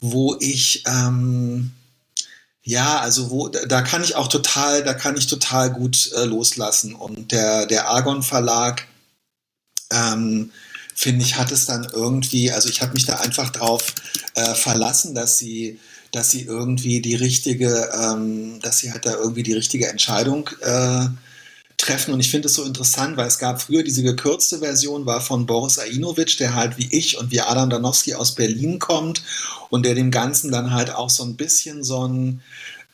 wo 0.00 0.36
ich 0.38 0.84
ähm, 0.86 1.72
ja, 2.64 2.98
also 3.00 3.30
wo 3.30 3.48
da 3.48 3.82
kann 3.82 4.02
ich 4.02 4.16
auch 4.16 4.28
total, 4.28 4.82
da 4.82 4.94
kann 4.94 5.16
ich 5.16 5.26
total 5.26 5.70
gut 5.70 6.10
äh, 6.16 6.24
loslassen. 6.24 6.94
Und 6.94 7.30
der 7.32 7.66
der 7.66 7.88
Argon 7.88 8.22
Verlag 8.22 8.86
ähm, 9.92 10.50
finde 10.94 11.24
ich 11.24 11.36
hat 11.36 11.52
es 11.52 11.66
dann 11.66 11.86
irgendwie, 11.92 12.50
also 12.50 12.68
ich 12.70 12.80
habe 12.80 12.94
mich 12.94 13.04
da 13.04 13.16
einfach 13.16 13.50
drauf 13.50 13.94
äh, 14.34 14.54
verlassen, 14.54 15.14
dass 15.14 15.38
sie 15.38 15.78
dass 16.12 16.30
sie 16.30 16.42
irgendwie 16.42 17.00
die 17.02 17.16
richtige, 17.16 17.90
ähm, 17.92 18.60
dass 18.62 18.78
sie 18.78 18.92
halt 18.92 19.04
da 19.04 19.14
irgendwie 19.14 19.42
die 19.42 19.52
richtige 19.52 19.88
Entscheidung 19.88 20.48
äh, 20.60 21.06
treffen. 21.76 22.14
Und 22.14 22.20
ich 22.20 22.30
finde 22.30 22.48
es 22.48 22.54
so 22.54 22.64
interessant, 22.64 23.16
weil 23.16 23.26
es 23.26 23.38
gab 23.38 23.60
früher 23.60 23.82
diese 23.82 24.02
gekürzte 24.02 24.58
Version, 24.60 25.06
war 25.06 25.20
von 25.20 25.46
Boris 25.46 25.78
Ainovic, 25.78 26.36
der 26.38 26.54
halt 26.54 26.78
wie 26.78 26.88
ich 26.90 27.18
und 27.18 27.30
wie 27.30 27.40
Adam 27.40 27.70
Danowski 27.70 28.14
aus 28.14 28.34
Berlin 28.34 28.78
kommt 28.78 29.22
und 29.70 29.84
der 29.84 29.94
dem 29.94 30.10
Ganzen 30.10 30.50
dann 30.50 30.72
halt 30.72 30.90
auch 30.90 31.10
so 31.10 31.24
ein 31.24 31.36
bisschen 31.36 31.84
so 31.84 32.06
ein 32.06 32.42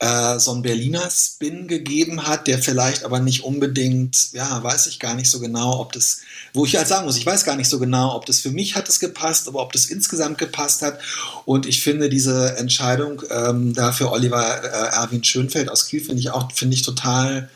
äh, 0.00 0.38
so 0.38 0.52
ein 0.54 0.62
Berliner 0.62 1.08
Spin 1.10 1.68
gegeben 1.68 2.26
hat, 2.26 2.46
der 2.46 2.58
vielleicht 2.58 3.04
aber 3.04 3.20
nicht 3.20 3.44
unbedingt, 3.44 4.32
ja, 4.32 4.62
weiß 4.62 4.86
ich 4.86 4.98
gar 4.98 5.14
nicht 5.14 5.30
so 5.30 5.40
genau, 5.40 5.78
ob 5.78 5.92
das, 5.92 6.22
wo 6.54 6.64
ich 6.64 6.74
halt 6.76 6.88
sagen 6.88 7.04
muss, 7.04 7.18
ich 7.18 7.26
weiß 7.26 7.44
gar 7.44 7.56
nicht 7.56 7.68
so 7.68 7.78
genau, 7.78 8.16
ob 8.16 8.24
das 8.24 8.40
für 8.40 8.50
mich 8.50 8.76
hat 8.76 8.88
es 8.88 8.98
gepasst, 8.98 9.46
aber 9.46 9.60
ob 9.60 9.72
das 9.72 9.86
insgesamt 9.86 10.38
gepasst 10.38 10.80
hat. 10.80 10.98
Und 11.44 11.66
ich 11.66 11.82
finde 11.82 12.08
diese 12.08 12.56
Entscheidung 12.56 13.22
ähm, 13.30 13.74
da 13.74 13.92
für 13.92 14.10
Oliver 14.10 14.64
äh, 14.64 14.96
Erwin 14.96 15.22
Schönfeld 15.22 15.68
aus 15.68 15.86
Kiel 15.86 16.00
finde 16.00 16.20
ich 16.20 16.30
auch, 16.30 16.50
finde 16.52 16.76
ich 16.76 16.82
total, 16.82 17.50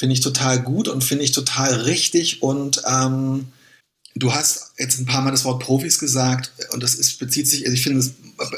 finde 0.00 0.14
ich 0.14 0.20
total 0.20 0.60
gut 0.62 0.88
und 0.88 1.04
finde 1.04 1.24
ich 1.24 1.30
total 1.32 1.74
richtig 1.82 2.42
und 2.42 2.82
ähm, 2.86 3.46
Du 4.16 4.34
hast 4.34 4.72
jetzt 4.76 4.98
ein 4.98 5.06
paar 5.06 5.22
Mal 5.22 5.30
das 5.30 5.44
Wort 5.44 5.62
Profis 5.62 6.00
gesagt 6.00 6.50
und 6.72 6.82
das 6.82 6.94
ist, 6.96 7.20
bezieht 7.20 7.46
sich, 7.46 7.64
also 7.64 7.72
ich 7.72 7.82
finde, 7.82 8.04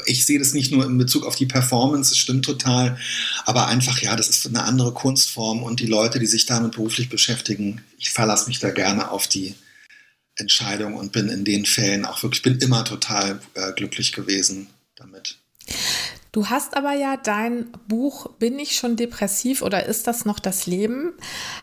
ich 0.07 0.25
sehe 0.25 0.39
das 0.39 0.53
nicht 0.53 0.71
nur 0.71 0.83
in 0.83 0.97
Bezug 0.97 1.25
auf 1.25 1.35
die 1.35 1.45
Performance, 1.45 2.09
das 2.09 2.17
stimmt 2.17 2.43
total, 2.43 2.97
aber 3.45 3.67
einfach, 3.67 4.01
ja, 4.01 4.15
das 4.15 4.29
ist 4.29 4.47
eine 4.47 4.63
andere 4.63 4.93
Kunstform 4.93 5.61
und 5.61 5.79
die 5.79 5.85
Leute, 5.85 6.19
die 6.19 6.25
sich 6.25 6.47
damit 6.47 6.71
beruflich 6.71 7.07
beschäftigen, 7.07 7.83
ich 7.99 8.09
verlasse 8.09 8.47
mich 8.47 8.59
da 8.59 8.71
gerne 8.71 9.11
auf 9.11 9.27
die 9.27 9.53
Entscheidung 10.35 10.95
und 10.95 11.11
bin 11.11 11.29
in 11.29 11.45
den 11.45 11.65
Fällen 11.65 12.05
auch 12.05 12.23
wirklich, 12.23 12.41
bin 12.41 12.57
immer 12.57 12.83
total 12.83 13.39
äh, 13.53 13.73
glücklich 13.73 14.11
gewesen 14.11 14.67
damit. 14.95 15.37
Du 16.33 16.47
hast 16.47 16.75
aber 16.75 16.93
ja 16.93 17.15
dein 17.15 17.67
Buch 17.87 18.27
Bin 18.39 18.59
ich 18.59 18.75
schon 18.75 18.97
depressiv 18.97 19.61
oder 19.61 19.85
ist 19.85 20.07
das 20.07 20.25
noch 20.25 20.39
das 20.39 20.65
Leben? 20.65 21.13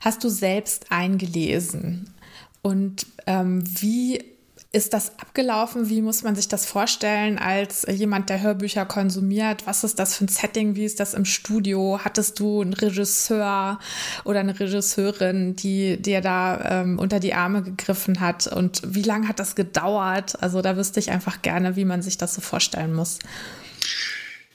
Hast 0.00 0.24
du 0.24 0.30
selbst 0.30 0.87
eingelesen. 0.90 2.14
Und 2.62 3.06
ähm, 3.26 3.64
wie 3.80 4.22
ist 4.70 4.94
das 4.94 5.18
abgelaufen? 5.18 5.88
Wie 5.88 6.00
muss 6.00 6.22
man 6.22 6.37
sich 6.37 6.46
das 6.46 6.66
vorstellen 6.66 7.40
als 7.40 7.85
jemand, 7.90 8.28
der 8.28 8.42
Hörbücher 8.42 8.87
konsumiert? 8.87 9.66
Was 9.66 9.83
ist 9.83 9.98
das 9.98 10.14
für 10.14 10.26
ein 10.26 10.28
Setting? 10.28 10.76
Wie 10.76 10.85
ist 10.85 11.00
das 11.00 11.14
im 11.14 11.24
Studio? 11.24 11.98
Hattest 12.04 12.38
du 12.38 12.61
einen 12.61 12.74
Regisseur 12.74 13.80
oder 14.22 14.38
eine 14.38 14.61
Regisseurin, 14.61 15.56
die 15.56 16.00
dir 16.00 16.20
da 16.20 16.83
ähm, 16.83 17.00
unter 17.00 17.18
die 17.18 17.35
Arme 17.35 17.64
gegriffen 17.64 18.20
hat? 18.20 18.46
Und 18.46 18.83
wie 18.85 19.02
lange 19.02 19.26
hat 19.26 19.40
das 19.40 19.56
gedauert? 19.56 20.40
Also 20.40 20.62
da 20.62 20.76
wüsste 20.76 21.00
ich 21.00 21.11
einfach 21.11 21.42
gerne, 21.42 21.74
wie 21.74 21.85
man 21.85 22.02
sich 22.02 22.18
das 22.18 22.35
so 22.35 22.40
vorstellen 22.40 22.94
muss. 22.94 23.18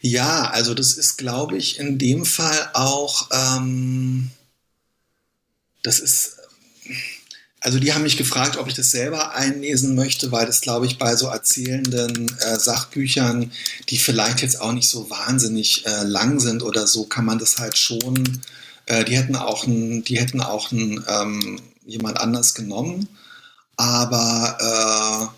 Ja, 0.02 0.50
also 0.52 0.74
das 0.74 0.94
ist, 0.94 1.18
glaube 1.18 1.58
ich, 1.58 1.80
in 1.80 1.98
dem 1.98 2.26
Fall 2.26 2.70
auch, 2.74 3.30
ähm, 3.32 4.30
das 5.84 6.00
ist, 6.00 6.38
also 7.60 7.80
die 7.80 7.94
haben 7.94 8.04
mich 8.04 8.18
gefragt, 8.18 8.58
ob 8.58 8.68
ich 8.68 8.76
das 8.76 8.92
selber 8.92 9.34
einlesen 9.34 9.96
möchte, 9.96 10.32
weil 10.32 10.46
das, 10.46 10.62
glaube 10.62 10.86
ich, 10.86 11.00
bei 11.00 11.16
so 11.16 11.28
erzählenden 11.28 12.28
äh, 12.40 12.60
Sachbüchern, 12.60 13.52
die 13.90 13.98
vielleicht 13.98 14.42
jetzt 14.42 14.62
auch 14.62 14.72
nicht 14.72 14.90
so 14.90 15.10
wahnsinnig 15.10 15.86
äh, 15.88 16.04
lang 16.04 16.40
sind 16.40 16.62
oder 16.62 16.86
so, 16.86 17.06
kann 17.06 17.26
man 17.26 17.40
das 17.40 17.58
halt 17.58 17.78
schon, 17.78 18.42
äh, 18.86 19.04
die 19.06 19.18
hätten 19.18 19.36
auch, 19.36 19.66
ein, 19.66 20.04
die 20.04 20.20
hätten 20.20 20.42
auch 20.42 20.72
ein, 20.72 21.04
ähm, 21.08 21.60
jemand 21.88 22.20
anders 22.20 22.54
genommen, 22.54 23.10
aber 23.78 25.34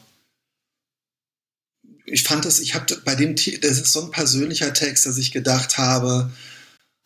ich 2.07 2.23
fand 2.23 2.45
das, 2.45 2.59
ich 2.59 2.73
habe 2.73 2.85
bei 3.03 3.15
dem, 3.15 3.35
das 3.35 3.79
ist 3.79 3.91
so 3.91 4.01
ein 4.01 4.11
persönlicher 4.11 4.73
Text, 4.73 5.05
dass 5.05 5.17
ich 5.17 5.31
gedacht 5.31 5.77
habe, 5.77 6.31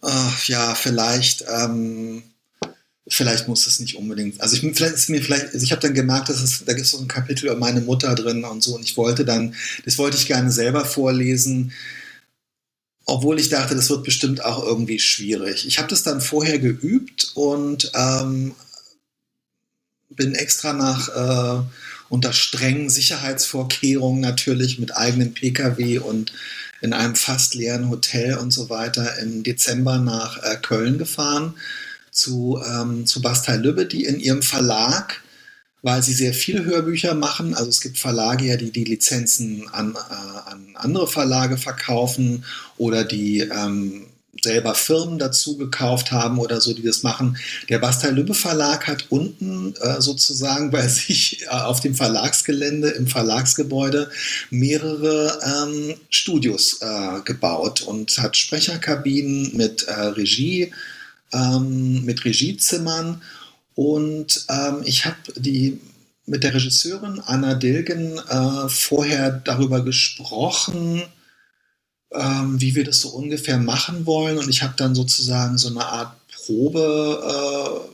äh, 0.03 0.29
ja, 0.45 0.75
vielleicht, 0.75 1.43
ähm, 1.49 2.23
vielleicht 3.07 3.47
muss 3.47 3.65
es 3.65 3.79
nicht 3.79 3.97
unbedingt. 3.97 4.39
Also 4.39 4.55
ich 4.55 4.61
vielleicht 4.61 4.95
ist 4.95 5.09
mir 5.09 5.21
vielleicht, 5.21 5.53
also 5.53 5.63
ich 5.63 5.71
habe 5.71 5.81
dann 5.81 5.95
gemerkt, 5.95 6.29
dass 6.29 6.41
es, 6.41 6.63
da 6.65 6.73
gibt 6.73 6.85
es 6.85 6.91
so 6.91 6.99
ein 6.99 7.07
Kapitel 7.07 7.47
über 7.47 7.57
meine 7.57 7.81
Mutter 7.81 8.13
drin 8.13 8.45
und 8.45 8.63
so, 8.63 8.75
und 8.75 8.83
ich 8.83 8.95
wollte 8.95 9.25
dann, 9.25 9.55
das 9.85 9.97
wollte 9.97 10.17
ich 10.17 10.27
gerne 10.27 10.51
selber 10.51 10.85
vorlesen, 10.85 11.73
obwohl 13.05 13.39
ich 13.39 13.49
dachte, 13.49 13.75
das 13.75 13.89
wird 13.89 14.03
bestimmt 14.03 14.45
auch 14.45 14.63
irgendwie 14.63 14.99
schwierig. 14.99 15.65
Ich 15.65 15.79
habe 15.79 15.89
das 15.89 16.03
dann 16.03 16.21
vorher 16.21 16.59
geübt 16.59 17.31
und 17.33 17.91
ähm, 17.95 18.53
bin 20.11 20.35
extra 20.35 20.73
nach 20.73 21.09
äh, 21.09 21.63
unter 22.11 22.33
strengen 22.33 22.89
Sicherheitsvorkehrungen 22.89 24.19
natürlich 24.19 24.79
mit 24.79 24.97
eigenem 24.97 25.33
Pkw 25.33 25.99
und 25.99 26.33
in 26.81 26.91
einem 26.91 27.15
fast 27.15 27.55
leeren 27.55 27.89
Hotel 27.89 28.35
und 28.35 28.51
so 28.51 28.69
weiter 28.69 29.17
im 29.19 29.43
Dezember 29.43 29.97
nach 29.97 30.37
äh, 30.43 30.57
Köln 30.61 30.97
gefahren 30.97 31.53
zu, 32.11 32.61
ähm, 32.67 33.05
zu 33.05 33.21
Bastei 33.21 33.55
Lübbe, 33.55 33.85
die 33.85 34.03
in 34.03 34.19
ihrem 34.19 34.41
Verlag, 34.41 35.21
weil 35.83 36.03
sie 36.03 36.13
sehr 36.13 36.33
viele 36.33 36.65
Hörbücher 36.65 37.13
machen, 37.15 37.53
also 37.53 37.69
es 37.69 37.79
gibt 37.79 37.97
Verlage 37.97 38.45
ja, 38.45 38.57
die 38.57 38.71
die 38.71 38.83
Lizenzen 38.83 39.69
an, 39.69 39.95
äh, 39.95 40.49
an 40.51 40.67
andere 40.75 41.07
Verlage 41.07 41.55
verkaufen 41.55 42.43
oder 42.77 43.05
die 43.05 43.39
ähm, 43.39 44.07
selber 44.39 44.75
Firmen 44.75 45.19
dazu 45.19 45.57
gekauft 45.57 46.11
haben 46.11 46.39
oder 46.39 46.61
so, 46.61 46.73
die 46.73 46.83
das 46.83 47.03
machen. 47.03 47.37
Der 47.69 47.79
Bastei-Lübbe 47.79 48.33
Verlag 48.33 48.87
hat 48.87 49.07
unten 49.09 49.75
äh, 49.81 50.01
sozusagen 50.01 50.71
bei 50.71 50.87
sich 50.87 51.43
äh, 51.43 51.47
auf 51.47 51.81
dem 51.81 51.95
Verlagsgelände, 51.95 52.89
im 52.89 53.07
Verlagsgebäude, 53.07 54.09
mehrere 54.49 55.39
ähm, 55.43 55.95
Studios 56.09 56.79
äh, 56.81 57.21
gebaut 57.25 57.81
und 57.81 58.17
hat 58.17 58.37
Sprecherkabinen 58.37 59.55
mit 59.55 59.83
äh, 59.83 59.93
Regie, 59.93 60.73
ähm, 61.33 62.05
mit 62.05 62.23
Regiezimmern. 62.23 63.21
Und 63.75 64.45
ähm, 64.49 64.81
ich 64.85 65.05
habe 65.05 65.17
die 65.35 65.79
mit 66.25 66.43
der 66.43 66.53
Regisseurin 66.53 67.19
Anna 67.19 67.55
Dilgen 67.55 68.17
äh, 68.17 68.69
vorher 68.69 69.31
darüber 69.31 69.83
gesprochen, 69.83 71.03
ähm, 72.13 72.59
wie 72.59 72.75
wir 72.75 72.83
das 72.83 73.01
so 73.01 73.09
ungefähr 73.09 73.57
machen 73.57 74.05
wollen. 74.05 74.37
Und 74.37 74.49
ich 74.49 74.63
habe 74.63 74.73
dann 74.77 74.95
sozusagen 74.95 75.57
so 75.57 75.69
eine 75.69 75.85
Art 75.85 76.15
Probe. 76.27 77.87
Äh, 77.87 77.91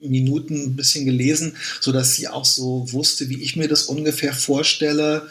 Minuten 0.00 0.62
ein 0.62 0.76
bisschen 0.76 1.04
gelesen, 1.04 1.56
sodass 1.80 2.14
sie 2.14 2.28
auch 2.28 2.44
so 2.44 2.86
wusste, 2.92 3.28
wie 3.28 3.42
ich 3.42 3.56
mir 3.56 3.68
das 3.68 3.84
ungefähr 3.84 4.32
vorstelle. 4.32 5.28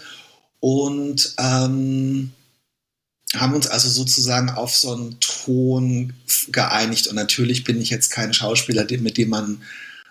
Und 0.60 1.36
ähm, 1.38 2.32
haben 3.36 3.54
uns 3.54 3.68
also 3.68 3.90
sozusagen 3.90 4.50
auf 4.50 4.76
so 4.76 4.94
einen 4.94 5.20
Ton 5.20 6.14
geeinigt. 6.52 7.08
Und 7.08 7.16
natürlich 7.16 7.64
bin 7.64 7.82
ich 7.82 7.90
jetzt 7.90 8.10
kein 8.10 8.34
Schauspieler, 8.34 8.86
mit 9.00 9.18
dem 9.18 9.30
man 9.30 9.62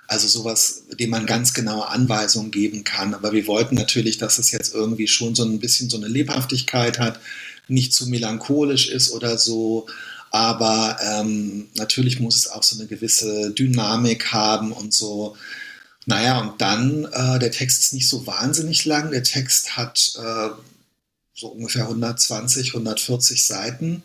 also 0.06 0.28
sowas, 0.28 0.82
dem 1.00 1.10
man 1.10 1.24
ganz 1.24 1.54
genaue 1.54 1.88
Anweisungen 1.88 2.50
geben 2.50 2.84
kann. 2.84 3.14
Aber 3.14 3.32
wir 3.32 3.46
wollten 3.46 3.74
natürlich, 3.74 4.18
dass 4.18 4.38
es 4.38 4.50
jetzt 4.50 4.74
irgendwie 4.74 5.08
schon 5.08 5.34
so 5.34 5.44
ein 5.44 5.60
bisschen 5.60 5.88
so 5.88 5.96
eine 5.96 6.08
Lebhaftigkeit 6.08 6.98
hat, 6.98 7.18
nicht 7.68 7.92
zu 7.92 8.08
melancholisch 8.08 8.88
ist 8.88 9.12
oder 9.12 9.38
so. 9.38 9.86
Aber 10.30 10.98
ähm, 11.00 11.68
natürlich 11.74 12.18
muss 12.18 12.36
es 12.36 12.48
auch 12.48 12.62
so 12.62 12.76
eine 12.76 12.88
gewisse 12.88 13.52
Dynamik 13.52 14.32
haben 14.32 14.72
und 14.72 14.92
so. 14.92 15.36
Naja, 16.06 16.40
und 16.40 16.60
dann, 16.60 17.04
äh, 17.04 17.38
der 17.38 17.50
Text 17.50 17.80
ist 17.80 17.92
nicht 17.94 18.08
so 18.08 18.26
wahnsinnig 18.26 18.84
lang. 18.84 19.10
Der 19.10 19.22
Text 19.22 19.76
hat 19.76 20.12
äh, 20.16 20.50
so 21.34 21.48
ungefähr 21.48 21.84
120, 21.84 22.74
140 22.74 23.44
Seiten. 23.44 24.02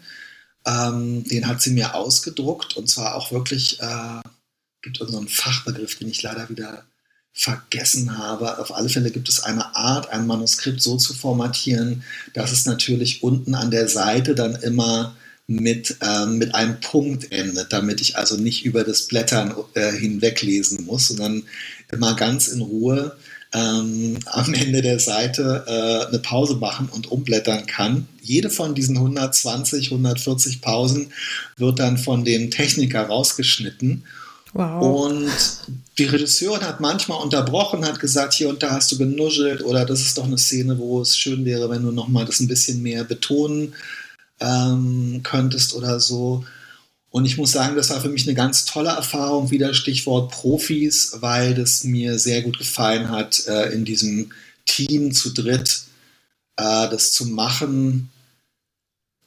Ähm, 0.66 1.24
den 1.26 1.48
hat 1.48 1.62
sie 1.62 1.72
mir 1.72 1.96
ausgedruckt 1.96 2.78
und 2.78 2.90
zwar 2.90 3.16
auch 3.16 3.32
wirklich, 3.32 3.80
äh, 3.82 4.22
gibt 4.82 5.02
einen 5.02 5.28
Fachbegriff, 5.28 5.98
den 5.98 6.10
ich 6.10 6.22
leider 6.22 6.50
wieder 6.50 6.86
vergessen 7.40 8.18
habe. 8.18 8.60
Auf 8.60 8.76
alle 8.76 8.90
Fälle 8.90 9.12
gibt 9.12 9.30
es 9.30 9.42
eine 9.42 9.74
Art, 9.74 10.10
ein 10.12 10.28
Manuskript 10.28 10.82
so 10.82 10.98
zu 10.98 11.14
formatieren, 11.14 12.04
dass 12.34 12.52
es 12.52 12.66
natürlich 12.66 13.24
unten 13.24 13.56
an 13.56 13.72
der 13.72 13.88
Seite 13.88 14.36
dann 14.36 14.56
immer 14.56 15.16
mit, 15.48 15.96
ähm, 16.02 16.38
mit 16.38 16.54
einem 16.54 16.82
Punkt 16.82 17.32
endet, 17.32 17.72
damit 17.72 18.02
ich 18.02 18.18
also 18.18 18.36
nicht 18.36 18.66
über 18.66 18.84
das 18.84 19.08
Blättern 19.08 19.56
äh, 19.74 19.94
hinweglesen 19.94 20.86
muss, 20.86 21.08
sondern 21.08 21.44
immer 21.90 22.14
ganz 22.18 22.50
in 22.50 22.60
Ruhe 22.60 23.16
ähm, 23.54 24.20
am 24.26 24.54
Ende 24.54 24.82
der 24.82 25.00
Seite 25.00 25.64
äh, 25.66 26.08
eine 26.10 26.20
Pause 26.20 26.58
machen 26.58 26.90
und 26.90 27.10
umblättern 27.10 27.66
kann. 27.68 28.10
Jede 28.22 28.50
von 28.50 28.76
diesen 28.76 28.98
120, 28.98 29.92
140 29.92 30.60
Pausen 30.60 31.14
wird 31.56 31.80
dann 31.80 31.98
von 31.98 32.26
dem 32.26 32.52
Techniker 32.52 33.04
rausgeschnitten 33.04 34.04
Wow. 34.54 35.12
Und 35.12 35.32
die 35.98 36.06
Regisseurin 36.06 36.66
hat 36.66 36.80
manchmal 36.80 37.22
unterbrochen, 37.22 37.86
hat 37.86 38.00
gesagt, 38.00 38.34
hier 38.34 38.50
und 38.50 38.64
da 38.64 38.72
hast 38.72 38.92
du 38.92 38.98
genuschelt 38.98 39.64
oder 39.64 39.86
das 39.86 40.02
ist 40.02 40.18
doch 40.18 40.26
eine 40.26 40.38
Szene, 40.38 40.78
wo 40.80 41.02
es 41.02 41.18
schön 41.18 41.46
wäre, 41.46 41.70
wenn 41.70 41.84
du 41.84 41.92
nochmal 41.92 42.26
das 42.26 42.40
ein 42.40 42.48
bisschen 42.48 42.82
mehr 42.82 43.04
betonen 43.04 43.74
ähm, 44.40 45.22
könntest 45.24 45.76
oder 45.76 46.00
so. 46.00 46.44
Und 47.12 47.26
ich 47.26 47.38
muss 47.38 47.52
sagen, 47.52 47.76
das 47.76 47.90
war 47.90 48.02
für 48.02 48.10
mich 48.10 48.28
eine 48.28 48.36
ganz 48.36 48.66
tolle 48.66 48.90
Erfahrung, 48.90 49.52
wieder 49.52 49.74
Stichwort 49.74 50.32
Profis, 50.32 51.18
weil 51.20 51.56
das 51.56 51.84
mir 51.84 52.20
sehr 52.20 52.42
gut 52.44 52.58
gefallen 52.58 53.10
hat, 53.10 53.46
äh, 53.48 53.74
in 53.74 53.84
diesem 53.84 54.32
Team 54.66 55.12
zu 55.12 55.34
dritt 55.34 55.84
äh, 56.60 56.90
das 56.90 57.12
zu 57.12 57.26
machen 57.26 58.10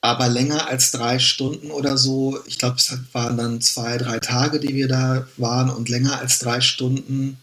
aber 0.02 0.28
länger 0.28 0.66
als 0.66 0.90
drei 0.90 1.20
Stunden 1.20 1.70
oder 1.70 1.96
so, 1.96 2.38
ich 2.46 2.58
glaube, 2.58 2.76
es 2.76 2.92
waren 3.12 3.36
dann 3.36 3.60
zwei, 3.60 3.96
drei 3.98 4.18
Tage, 4.18 4.58
die 4.58 4.74
wir 4.74 4.88
da 4.88 5.28
waren 5.36 5.70
und 5.70 5.88
länger 5.88 6.18
als 6.18 6.40
drei 6.40 6.60
Stunden 6.60 7.38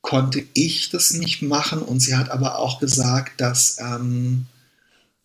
konnte 0.00 0.42
ich 0.54 0.88
das 0.88 1.12
nicht 1.12 1.42
machen. 1.42 1.82
Und 1.82 2.00
sie 2.00 2.16
hat 2.16 2.30
aber 2.30 2.58
auch 2.58 2.80
gesagt, 2.80 3.42
dass 3.42 3.76
ähm, 3.78 4.46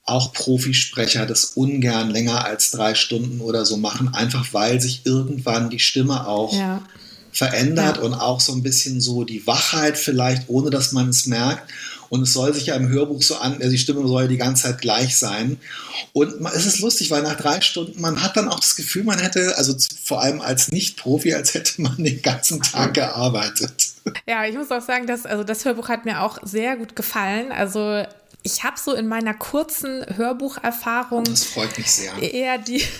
auch 0.03 0.33
Profisprecher 0.33 1.25
das 1.25 1.45
ungern 1.45 2.09
länger 2.09 2.43
als 2.43 2.71
drei 2.71 2.95
Stunden 2.95 3.39
oder 3.39 3.65
so 3.65 3.77
machen, 3.77 4.13
einfach 4.13 4.53
weil 4.53 4.81
sich 4.81 5.05
irgendwann 5.05 5.69
die 5.69 5.79
Stimme 5.79 6.27
auch 6.27 6.53
ja. 6.53 6.81
verändert 7.31 7.97
ja. 7.97 8.03
und 8.03 8.13
auch 8.13 8.41
so 8.41 8.51
ein 8.51 8.61
bisschen 8.61 8.99
so 8.99 9.23
die 9.23 9.47
Wachheit 9.47 9.97
vielleicht, 9.97 10.49
ohne 10.49 10.69
dass 10.69 10.91
man 10.91 11.07
es 11.07 11.27
merkt. 11.27 11.71
Und 12.13 12.21
es 12.21 12.33
soll 12.33 12.53
sich 12.53 12.67
ja 12.67 12.75
im 12.75 12.89
Hörbuch 12.89 13.23
so 13.23 13.37
an, 13.37 13.53
also 13.53 13.71
die 13.71 13.79
Stimme 13.79 14.07
soll 14.07 14.21
ja 14.21 14.27
die 14.27 14.37
ganze 14.37 14.65
Zeit 14.65 14.81
gleich 14.81 15.17
sein. 15.17 15.57
Und 16.11 16.45
es 16.53 16.67
ist 16.67 16.77
lustig, 16.77 17.09
weil 17.09 17.23
nach 17.23 17.37
drei 17.37 17.59
Stunden, 17.59 17.99
man 17.99 18.21
hat 18.21 18.37
dann 18.37 18.49
auch 18.49 18.59
das 18.59 18.75
Gefühl, 18.75 19.03
man 19.03 19.17
hätte, 19.17 19.57
also 19.57 19.75
vor 20.03 20.21
allem 20.21 20.39
als 20.39 20.71
Nicht-Profi, 20.71 21.33
als 21.33 21.55
hätte 21.55 21.81
man 21.81 21.95
den 21.97 22.21
ganzen 22.21 22.61
Tag 22.61 22.93
gearbeitet. 22.93 23.93
Ja, 24.27 24.45
ich 24.45 24.55
muss 24.55 24.69
auch 24.69 24.83
sagen, 24.83 25.07
dass, 25.07 25.25
also 25.25 25.43
das 25.43 25.65
Hörbuch 25.65 25.89
hat 25.89 26.05
mir 26.05 26.21
auch 26.21 26.37
sehr 26.43 26.77
gut 26.77 26.95
gefallen. 26.95 27.51
Also 27.51 28.03
ich 28.45 28.65
habe 28.65 28.77
so 28.77 28.93
in 28.93 29.07
meiner 29.07 29.33
kurzen 29.33 30.05
Hörbucherfahrung. 30.17 31.23
Das 31.23 31.45
freut 31.45 31.77
mich 31.77 31.89
sehr. 31.89 32.11
Eher 32.21 32.57
die. 32.57 32.83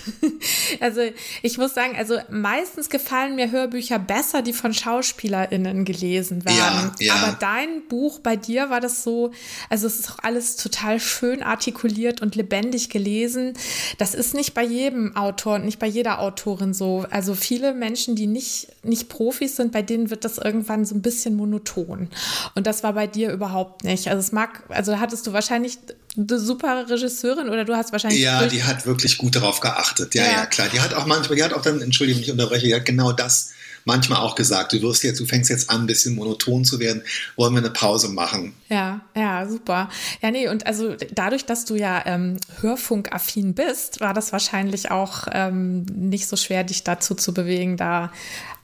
Also, 0.80 1.00
ich 1.42 1.58
muss 1.58 1.74
sagen, 1.74 1.96
also 1.96 2.18
meistens 2.28 2.90
gefallen 2.90 3.36
mir 3.36 3.50
Hörbücher 3.50 3.98
besser, 3.98 4.42
die 4.42 4.52
von 4.52 4.74
SchauspielerInnen 4.74 5.84
gelesen 5.84 6.44
werden. 6.44 6.92
Ja, 6.98 7.06
ja. 7.06 7.14
Aber 7.14 7.36
dein 7.38 7.86
Buch 7.88 8.18
bei 8.18 8.36
dir 8.36 8.70
war 8.70 8.80
das 8.80 9.02
so, 9.02 9.32
also 9.70 9.86
es 9.86 10.00
ist 10.00 10.10
auch 10.10 10.18
alles 10.22 10.56
total 10.56 11.00
schön 11.00 11.42
artikuliert 11.42 12.20
und 12.20 12.34
lebendig 12.34 12.90
gelesen. 12.90 13.54
Das 13.98 14.14
ist 14.14 14.34
nicht 14.34 14.54
bei 14.54 14.64
jedem 14.64 15.16
Autor 15.16 15.56
und 15.56 15.64
nicht 15.64 15.78
bei 15.78 15.86
jeder 15.86 16.20
Autorin 16.20 16.74
so. 16.74 17.06
Also, 17.10 17.34
viele 17.34 17.72
Menschen, 17.72 18.16
die 18.16 18.26
nicht, 18.26 18.68
nicht 18.84 19.08
Profis 19.08 19.56
sind, 19.56 19.72
bei 19.72 19.82
denen 19.82 20.10
wird 20.10 20.24
das 20.24 20.38
irgendwann 20.38 20.84
so 20.84 20.94
ein 20.94 21.02
bisschen 21.02 21.36
monoton. 21.36 22.08
Und 22.54 22.66
das 22.66 22.82
war 22.82 22.92
bei 22.92 23.06
dir 23.06 23.32
überhaupt 23.32 23.84
nicht. 23.84 24.08
Also, 24.08 24.20
es 24.20 24.32
mag, 24.32 24.64
also 24.68 24.98
hattest 24.98 25.26
du 25.26 25.32
wahrscheinlich 25.32 25.78
eine 26.16 26.38
super 26.38 26.88
Regisseurin 26.88 27.48
oder 27.48 27.64
du 27.64 27.76
hast 27.76 27.92
wahrscheinlich. 27.92 28.20
Ja, 28.20 28.46
die 28.46 28.62
hat 28.62 28.86
wirklich 28.86 29.18
gut 29.18 29.36
darauf 29.36 29.60
geachtet. 29.60 30.14
Ja, 30.14 30.24
ja, 30.24 30.30
ja, 30.32 30.46
klar. 30.46 30.68
Die 30.72 30.80
hat 30.80 30.94
auch 30.94 31.06
manchmal, 31.06 31.36
die 31.36 31.42
hat 31.42 31.52
auch 31.52 31.62
dann, 31.62 31.80
entschuldige 31.80 32.18
mich, 32.18 32.28
ich 32.28 32.32
unterbreche, 32.32 32.66
die 32.66 32.74
hat 32.74 32.84
genau 32.84 33.12
das 33.12 33.53
manchmal 33.84 34.20
auch 34.20 34.34
gesagt, 34.34 34.72
du 34.72 34.82
wirst 34.82 35.02
jetzt, 35.04 35.20
du 35.20 35.26
fängst 35.26 35.50
jetzt 35.50 35.70
an, 35.70 35.82
ein 35.82 35.86
bisschen 35.86 36.14
monoton 36.14 36.64
zu 36.64 36.78
werden, 36.80 37.02
wollen 37.36 37.54
wir 37.54 37.60
eine 37.60 37.70
Pause 37.70 38.08
machen. 38.08 38.54
Ja, 38.68 39.02
ja, 39.14 39.46
super. 39.48 39.88
Ja, 40.22 40.30
nee, 40.30 40.48
und 40.48 40.66
also 40.66 40.96
dadurch, 41.12 41.44
dass 41.44 41.64
du 41.64 41.76
ja 41.76 42.02
ähm, 42.06 42.36
hörfunkaffin 42.60 43.54
bist, 43.54 44.00
war 44.00 44.14
das 44.14 44.32
wahrscheinlich 44.32 44.90
auch 44.90 45.26
ähm, 45.32 45.84
nicht 45.84 46.26
so 46.26 46.36
schwer, 46.36 46.64
dich 46.64 46.84
dazu 46.84 47.14
zu 47.14 47.34
bewegen, 47.34 47.76
da 47.76 48.10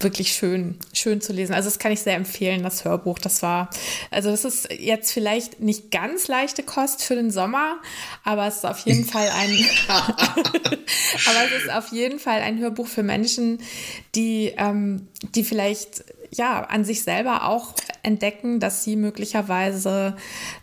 wirklich 0.00 0.33
schön, 0.33 0.78
schön 0.92 1.20
zu 1.20 1.33
lesen. 1.33 1.54
Also 1.54 1.68
das 1.68 1.78
kann 1.78 1.92
ich 1.92 2.00
sehr 2.00 2.16
empfehlen, 2.16 2.62
das 2.62 2.85
Hörbuch. 2.85 3.18
Das 3.18 3.42
war, 3.42 3.70
also 4.11 4.30
das 4.30 4.44
ist 4.44 4.72
jetzt 4.72 5.12
vielleicht 5.12 5.61
nicht 5.61 5.90
ganz 5.90 6.28
leichte 6.28 6.62
Kost 6.62 7.02
für 7.02 7.14
den 7.14 7.30
Sommer, 7.30 7.76
aber 8.24 8.46
es 8.46 8.56
ist 8.56 8.66
auf 8.66 8.78
jeden 8.80 9.04
Fall 9.11 9.28
ein, 9.28 9.64
aber 9.88 11.44
es 11.44 11.64
ist 11.64 11.70
auf 11.70 11.88
jeden 11.92 12.18
Fall 12.18 12.40
ein 12.40 12.59
Hörbuch 12.59 12.87
für 12.87 13.02
Menschen, 13.02 13.61
die, 14.14 14.54
ähm, 14.56 15.09
die 15.22 15.44
vielleicht 15.44 16.04
ja 16.33 16.62
an 16.62 16.85
sich 16.85 17.02
selber 17.02 17.48
auch 17.48 17.74
entdecken, 18.02 18.61
dass 18.61 18.85
sie 18.85 18.96
möglicherweise 18.96 20.16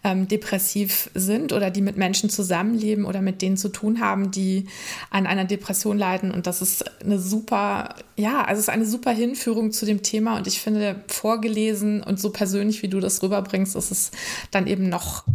ähm, 0.04 0.28
depressiv 0.28 1.10
sind 1.14 1.54
oder 1.54 1.70
die 1.70 1.82
mit 1.82 1.98
Menschen 1.98 2.30
zusammenleben 2.30 3.06
oder 3.06 3.22
mit 3.22 3.42
denen 3.42 3.58
zu 3.58 3.70
tun 3.70 4.00
haben, 4.00 4.32
die 4.32 4.68
an 5.10 5.28
einer 5.28 5.46
Depression 5.46 5.98
leiden. 5.98 6.32
Und 6.32 6.48
das 6.48 6.62
ist 6.62 6.86
eine 7.02 7.20
super, 7.20 7.96
ja, 8.16 8.44
also 8.44 8.60
es 8.60 8.68
ist 8.68 8.74
eine 8.74 8.86
super 8.86 9.12
Hinführung 9.12 9.72
zu 9.72 9.86
dem 9.86 10.02
Thema. 10.02 10.38
Und 10.38 10.48
ich 10.48 10.62
finde, 10.62 11.04
vorgelesen 11.08 12.02
und 12.02 12.20
so 12.20 12.32
persönlich, 12.32 12.82
wie 12.82 12.88
du 12.88 13.00
das 13.00 13.22
rüberbringst, 13.22 13.76
ist 13.76 13.92
es 13.92 14.12
dann 14.52 14.68
eben 14.68 14.90
noch, 14.90 15.26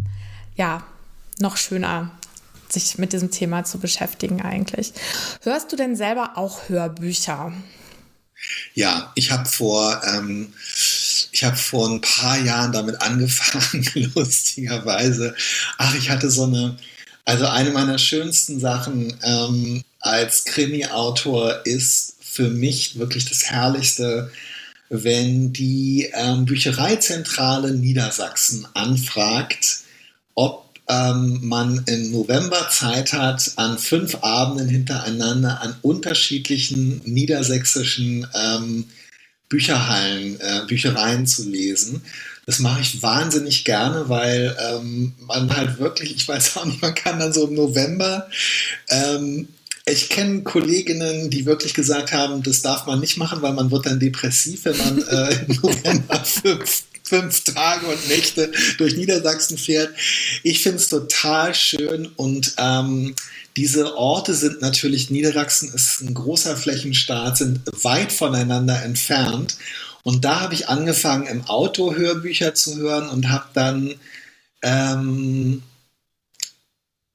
ja, 0.55 0.83
noch 1.39 1.57
schöner 1.57 2.11
sich 2.69 2.97
mit 2.97 3.13
diesem 3.13 3.29
Thema 3.29 3.63
zu 3.63 3.77
beschäftigen 3.77 4.41
eigentlich. 4.41 4.93
Hörst 5.43 5.71
du 5.71 5.75
denn 5.75 5.95
selber 5.95 6.31
auch 6.35 6.69
Hörbücher? 6.69 7.53
Ja, 8.73 9.11
ich 9.15 9.31
habe 9.31 9.47
vor, 9.47 10.01
ähm, 10.05 10.53
ich 11.31 11.43
habe 11.43 11.57
vor 11.57 11.89
ein 11.89 12.01
paar 12.01 12.39
Jahren 12.39 12.71
damit 12.71 13.01
angefangen, 13.01 13.87
lustigerweise. 14.15 15.35
Ach, 15.77 15.95
ich 15.95 16.09
hatte 16.09 16.29
so 16.29 16.43
eine, 16.43 16.77
also 17.25 17.47
eine 17.47 17.71
meiner 17.71 17.97
schönsten 17.97 18.59
Sachen 18.59 19.17
ähm, 19.23 19.83
als 19.99 20.45
Krimi-Autor 20.45 21.65
ist 21.65 22.15
für 22.21 22.49
mich 22.49 22.97
wirklich 22.97 23.29
das 23.29 23.45
Herrlichste, 23.45 24.31
wenn 24.89 25.53
die 25.53 26.11
ähm, 26.13 26.45
Büchereizentrale 26.45 27.71
Niedersachsen 27.71 28.67
anfragt, 28.73 29.79
ob 30.35 30.62
ähm, 30.87 31.39
man 31.41 31.83
im 31.85 32.11
November 32.11 32.67
Zeit 32.69 33.13
hat, 33.13 33.53
an 33.55 33.77
fünf 33.77 34.23
Abenden 34.23 34.67
hintereinander 34.67 35.61
an 35.61 35.75
unterschiedlichen 35.81 37.01
niedersächsischen 37.05 38.27
ähm, 38.33 38.85
Bücherhallen, 39.49 40.39
äh, 40.39 40.61
Büchereien 40.67 41.27
zu 41.27 41.47
lesen. 41.47 42.01
Das 42.45 42.59
mache 42.59 42.81
ich 42.81 43.01
wahnsinnig 43.01 43.63
gerne, 43.63 44.09
weil 44.09 44.55
ähm, 44.59 45.13
man 45.25 45.55
halt 45.55 45.79
wirklich, 45.79 46.15
ich 46.15 46.27
weiß 46.27 46.57
auch 46.57 46.65
nicht, 46.65 46.81
man 46.81 46.95
kann 46.95 47.19
dann 47.19 47.31
so 47.31 47.47
im 47.47 47.53
November 47.53 48.27
ähm, 48.89 49.47
ich 49.85 50.09
kenne 50.09 50.43
Kolleginnen, 50.43 51.29
die 51.29 51.45
wirklich 51.45 51.73
gesagt 51.73 52.13
haben, 52.13 52.41
das 52.41 52.61
darf 52.61 52.85
man 52.85 52.99
nicht 52.99 53.17
machen, 53.17 53.41
weil 53.41 53.53
man 53.53 53.69
wird 53.69 53.85
dann 53.85 53.99
depressiv, 53.99 54.65
wenn 54.65 54.77
man 54.77 55.01
äh, 55.01 55.45
im 55.45 55.55
November 55.61 56.23
fünf 56.23 56.83
fünf 57.03 57.43
Tage 57.43 57.85
und 57.85 58.07
Nächte 58.07 58.51
durch 58.77 58.95
Niedersachsen 58.95 59.57
fährt. 59.57 59.93
Ich 60.41 60.63
finde 60.63 60.77
es 60.77 60.87
total 60.87 61.53
schön 61.53 62.07
und 62.15 62.55
ähm, 62.57 63.15
diese 63.55 63.95
Orte 63.95 64.33
sind 64.33 64.61
natürlich, 64.61 65.09
Niedersachsen 65.09 65.71
ist 65.73 66.01
ein 66.01 66.13
großer 66.13 66.57
Flächenstaat, 66.57 67.37
sind 67.37 67.61
weit 67.83 68.11
voneinander 68.11 68.81
entfernt. 68.83 69.57
Und 70.01 70.25
da 70.25 70.41
habe 70.41 70.53
ich 70.53 70.69
angefangen, 70.69 71.27
im 71.27 71.45
Auto 71.45 71.95
Hörbücher 71.95 72.55
zu 72.55 72.77
hören 72.77 73.07
und 73.07 73.29
habe 73.29 73.45
dann 73.53 73.93
ähm, 74.61 75.61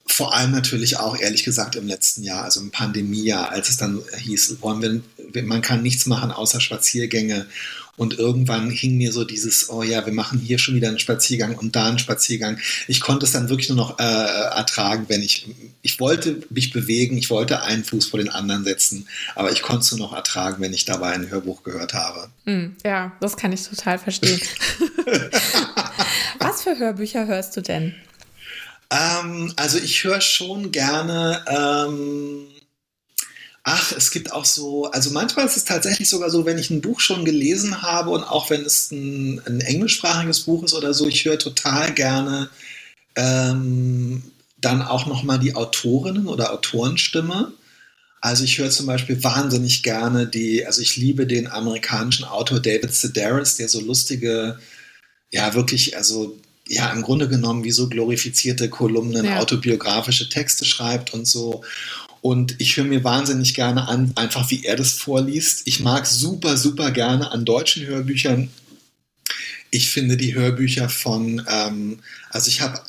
vor 0.06 0.34
allem 0.34 0.52
natürlich 0.52 0.96
auch, 0.96 1.18
ehrlich 1.18 1.44
gesagt, 1.44 1.76
im 1.76 1.86
letzten 1.86 2.22
Jahr, 2.22 2.44
also 2.44 2.60
im 2.60 2.70
Pandemiejahr, 2.70 3.50
als 3.50 3.68
es 3.68 3.76
dann 3.76 4.02
hieß, 4.16 4.56
wollen 4.62 5.02
wir, 5.32 5.42
man 5.42 5.60
kann 5.60 5.82
nichts 5.82 6.06
machen 6.06 6.30
außer 6.30 6.60
Spaziergänge 6.60 7.46
und 7.98 8.18
irgendwann 8.18 8.70
hing 8.70 8.96
mir 8.96 9.12
so 9.12 9.24
dieses, 9.24 9.68
oh 9.68 9.82
ja, 9.82 10.06
wir 10.06 10.12
machen 10.12 10.38
hier 10.38 10.58
schon 10.58 10.76
wieder 10.76 10.88
einen 10.88 11.00
Spaziergang 11.00 11.56
und 11.56 11.76
da 11.76 11.88
einen 11.88 11.98
Spaziergang. 11.98 12.58
Ich 12.86 13.00
konnte 13.00 13.26
es 13.26 13.32
dann 13.32 13.48
wirklich 13.48 13.68
nur 13.68 13.76
noch 13.76 13.98
äh, 13.98 14.02
ertragen, 14.02 15.06
wenn 15.08 15.20
ich, 15.20 15.48
ich 15.82 16.00
wollte 16.00 16.42
mich 16.48 16.72
bewegen, 16.72 17.18
ich 17.18 17.28
wollte 17.28 17.62
einen 17.62 17.84
Fuß 17.84 18.06
vor 18.06 18.20
den 18.20 18.30
anderen 18.30 18.64
setzen, 18.64 19.08
aber 19.34 19.50
ich 19.50 19.62
konnte 19.62 19.80
es 19.80 19.90
nur 19.90 20.00
noch 20.00 20.14
ertragen, 20.14 20.62
wenn 20.62 20.72
ich 20.72 20.84
dabei 20.84 21.10
ein 21.10 21.28
Hörbuch 21.28 21.64
gehört 21.64 21.92
habe. 21.92 22.28
Mm, 22.44 22.76
ja, 22.84 23.12
das 23.20 23.36
kann 23.36 23.52
ich 23.52 23.64
total 23.64 23.98
verstehen. 23.98 24.40
Was 26.38 26.62
für 26.62 26.78
Hörbücher 26.78 27.26
hörst 27.26 27.56
du 27.56 27.60
denn? 27.62 27.94
Ähm, 28.90 29.52
also 29.56 29.78
ich 29.78 30.04
höre 30.04 30.20
schon 30.20 30.70
gerne. 30.70 31.44
Ähm, 31.48 32.46
Ach, 33.70 33.92
es 33.92 34.10
gibt 34.10 34.32
auch 34.32 34.46
so, 34.46 34.86
also 34.92 35.10
manchmal 35.10 35.44
ist 35.44 35.58
es 35.58 35.66
tatsächlich 35.66 36.08
sogar 36.08 36.30
so, 36.30 36.46
wenn 36.46 36.56
ich 36.56 36.70
ein 36.70 36.80
Buch 36.80 37.00
schon 37.00 37.26
gelesen 37.26 37.82
habe 37.82 38.08
und 38.08 38.24
auch 38.24 38.48
wenn 38.48 38.62
es 38.62 38.90
ein, 38.90 39.42
ein 39.44 39.60
englischsprachiges 39.60 40.40
Buch 40.40 40.62
ist 40.62 40.72
oder 40.72 40.94
so, 40.94 41.06
ich 41.06 41.26
höre 41.26 41.38
total 41.38 41.92
gerne 41.92 42.48
ähm, 43.14 44.22
dann 44.56 44.80
auch 44.80 45.04
nochmal 45.04 45.38
die 45.38 45.54
Autorinnen 45.54 46.28
oder 46.28 46.54
Autorenstimme. 46.54 47.52
Also 48.22 48.44
ich 48.44 48.56
höre 48.56 48.70
zum 48.70 48.86
Beispiel 48.86 49.22
wahnsinnig 49.22 49.82
gerne 49.82 50.26
die, 50.26 50.64
also 50.64 50.80
ich 50.80 50.96
liebe 50.96 51.26
den 51.26 51.46
amerikanischen 51.46 52.24
Autor 52.24 52.60
David 52.60 52.94
Sedaris, 52.94 53.56
der 53.56 53.68
so 53.68 53.82
lustige, 53.82 54.58
ja 55.30 55.52
wirklich, 55.52 55.94
also 55.94 56.38
ja 56.66 56.90
im 56.92 57.02
Grunde 57.02 57.28
genommen 57.28 57.64
wie 57.64 57.70
so 57.70 57.90
glorifizierte 57.90 58.70
Kolumnen, 58.70 59.26
ja. 59.26 59.40
autobiografische 59.40 60.30
Texte 60.30 60.64
schreibt 60.64 61.12
und 61.12 61.26
so. 61.26 61.62
Und 62.20 62.56
ich 62.58 62.76
höre 62.76 62.84
mir 62.84 63.04
wahnsinnig 63.04 63.54
gerne 63.54 63.88
an, 63.88 64.12
einfach 64.16 64.50
wie 64.50 64.64
er 64.64 64.76
das 64.76 64.92
vorliest. 64.92 65.62
Ich 65.66 65.80
mag 65.80 66.06
super, 66.06 66.56
super 66.56 66.90
gerne 66.90 67.30
an 67.30 67.44
deutschen 67.44 67.86
Hörbüchern. 67.86 68.50
Ich 69.70 69.90
finde 69.90 70.16
die 70.16 70.34
Hörbücher 70.34 70.88
von, 70.88 71.42
ähm, 71.48 72.00
also 72.30 72.48
ich 72.48 72.60
habe 72.60 72.80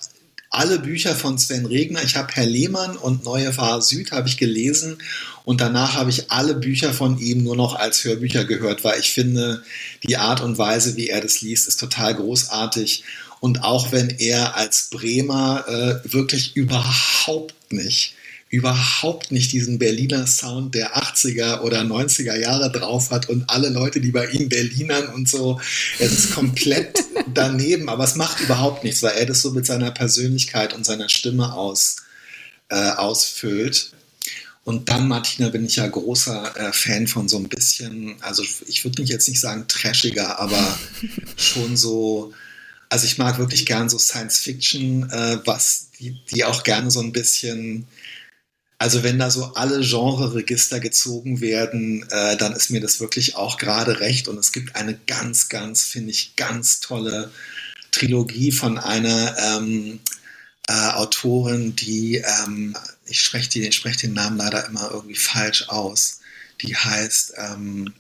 alle 0.49 0.79
Bücher 0.79 1.15
von 1.15 1.37
Sven 1.37 1.65
Regner. 1.65 2.03
Ich 2.03 2.15
habe 2.15 2.33
Herr 2.33 2.45
Lehmann 2.45 2.97
und 2.97 3.23
Neue 3.23 3.53
Fahr 3.53 3.81
Süd 3.81 4.11
habe 4.11 4.27
ich 4.27 4.37
gelesen 4.37 4.97
und 5.45 5.61
danach 5.61 5.93
habe 5.93 6.09
ich 6.09 6.31
alle 6.31 6.55
Bücher 6.55 6.93
von 6.93 7.19
ihm 7.19 7.43
nur 7.43 7.55
noch 7.55 7.75
als 7.75 8.03
Hörbücher 8.03 8.45
gehört, 8.45 8.83
weil 8.83 8.99
ich 8.99 9.11
finde, 9.11 9.63
die 10.03 10.17
Art 10.17 10.41
und 10.41 10.57
Weise, 10.57 10.95
wie 10.95 11.09
er 11.09 11.21
das 11.21 11.41
liest, 11.41 11.67
ist 11.67 11.79
total 11.79 12.15
großartig. 12.15 13.03
Und 13.39 13.63
auch 13.63 13.91
wenn 13.91 14.09
er 14.09 14.55
als 14.55 14.89
Bremer 14.89 15.65
äh, 15.67 16.11
wirklich 16.13 16.55
überhaupt 16.55 17.71
nicht 17.71 18.15
überhaupt 18.49 19.31
nicht 19.31 19.51
diesen 19.51 19.77
Berliner 19.77 20.25
Sound 20.25 20.73
der 20.73 20.97
80er 20.97 21.61
oder 21.61 21.81
90er 21.81 22.35
Jahre 22.35 22.71
drauf 22.71 23.11
hat 23.11 23.29
und 23.29 23.47
alle 23.47 23.69
Leute, 23.69 24.01
die 24.01 24.11
bei 24.11 24.27
ihm 24.27 24.49
Berlinern 24.49 25.13
und 25.13 25.29
so, 25.29 25.61
es 25.99 26.11
ist 26.11 26.33
komplett 26.33 26.97
daneben, 27.33 27.89
aber 27.89 28.03
es 28.03 28.15
macht 28.15 28.41
überhaupt 28.41 28.83
nichts, 28.83 29.03
weil 29.03 29.17
er 29.17 29.27
das 29.27 29.41
so 29.41 29.51
mit 29.51 29.67
seiner 29.67 29.91
Persönlichkeit 29.91 30.73
und 30.73 30.83
seiner 30.83 31.09
Stimme 31.09 31.53
aus, 31.53 31.97
äh, 32.69 32.91
ausfüllt. 32.91 33.91
Und 34.63 34.89
dann, 34.89 35.07
Martina, 35.07 35.49
bin 35.49 35.65
ich 35.65 35.77
ja 35.77 35.87
großer 35.87 36.55
äh, 36.57 36.73
Fan 36.73 37.07
von 37.07 37.29
so 37.29 37.37
ein 37.37 37.49
bisschen, 37.49 38.15
also 38.21 38.43
ich 38.67 38.83
würde 38.83 39.01
mich 39.01 39.11
jetzt 39.11 39.27
nicht 39.27 39.39
sagen 39.39 39.67
trashiger, 39.67 40.39
aber 40.39 40.79
schon 41.37 41.77
so, 41.77 42.33
also 42.89 43.05
ich 43.05 43.19
mag 43.19 43.37
wirklich 43.37 43.67
gern 43.67 43.89
so 43.89 43.99
Science 43.99 44.39
Fiction, 44.39 45.07
äh, 45.11 45.37
was 45.45 45.89
die, 45.99 46.19
die 46.31 46.45
auch 46.45 46.63
gerne 46.63 46.89
so 46.89 46.99
ein 46.99 47.11
bisschen 47.11 47.87
also 48.79 49.03
wenn 49.03 49.19
da 49.19 49.29
so 49.29 49.43
alle 49.55 49.81
Genre-Register 49.81 50.79
gezogen 50.79 51.41
werden, 51.41 52.07
äh, 52.11 52.37
dann 52.37 52.53
ist 52.53 52.71
mir 52.71 52.79
das 52.79 53.01
wirklich 53.01 53.35
auch 53.35 53.57
gerade 53.57 53.99
recht. 53.99 54.29
Und 54.29 54.37
es 54.37 54.53
gibt 54.53 54.77
eine 54.77 54.97
ganz, 55.05 55.49
ganz, 55.49 55.83
finde 55.83 56.11
ich, 56.11 56.37
ganz 56.37 56.79
tolle 56.79 57.29
Trilogie 57.91 58.53
von 58.53 58.77
einer 58.77 59.35
ähm, 59.37 59.99
äh, 60.69 60.91
Autorin, 60.93 61.75
die, 61.75 62.23
ähm, 62.45 62.75
ich 63.05 63.19
spreche 63.19 63.71
sprech 63.73 63.97
den 63.97 64.13
Namen 64.13 64.37
leider 64.37 64.65
immer 64.67 64.89
irgendwie 64.91 65.15
falsch 65.15 65.67
aus, 65.67 66.21
die 66.61 66.75
heißt 66.75 67.33
ähm, 67.35 67.93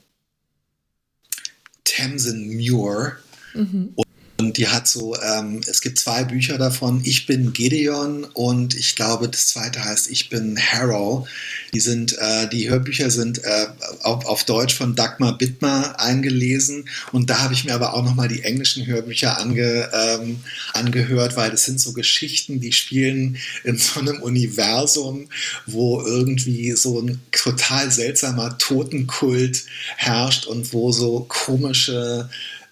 Tamsin 1.83 2.55
Muir. 2.55 3.17
Mhm. 3.53 3.95
Und 4.39 4.55
die 4.55 4.69
hat 4.69 4.87
so, 4.87 5.17
ähm, 5.21 5.59
es 5.67 5.81
gibt 5.81 5.99
zwei 5.99 6.23
Bücher 6.23 6.57
davon. 6.57 7.01
Ich 7.03 7.25
bin 7.25 7.51
Gideon 7.51 8.23
und 8.23 8.73
ich 8.73 8.95
glaube, 8.95 9.27
das 9.27 9.47
zweite 9.47 9.83
heißt 9.83 10.09
Ich 10.09 10.29
bin 10.29 10.57
Harrow. 10.57 11.27
Die 11.73 11.81
sind, 11.81 12.17
äh, 12.17 12.47
die 12.47 12.69
Hörbücher 12.69 13.09
sind 13.09 13.43
äh, 13.43 13.67
auf, 14.01 14.25
auf 14.25 14.45
Deutsch 14.45 14.73
von 14.75 14.95
Dagmar 14.95 15.37
Bittmer 15.37 15.99
eingelesen. 15.99 16.87
Und 17.11 17.29
da 17.29 17.41
habe 17.41 17.53
ich 17.53 17.65
mir 17.65 17.75
aber 17.75 17.93
auch 17.93 18.03
nochmal 18.03 18.29
die 18.29 18.43
englischen 18.43 18.87
Hörbücher 18.87 19.37
ange, 19.37 19.89
ähm, 19.93 20.39
angehört, 20.73 21.35
weil 21.35 21.51
das 21.51 21.65
sind 21.65 21.81
so 21.81 21.91
Geschichten, 21.91 22.61
die 22.61 22.71
spielen 22.71 23.37
in 23.65 23.77
so 23.77 23.99
einem 23.99 24.21
Universum, 24.21 25.27
wo 25.65 26.01
irgendwie 26.01 26.71
so 26.71 27.01
ein 27.01 27.19
total 27.33 27.91
seltsamer 27.91 28.57
Totenkult 28.57 29.65
herrscht 29.97 30.45
und 30.45 30.71
wo 30.71 30.93
so 30.93 31.25
komische 31.27 32.29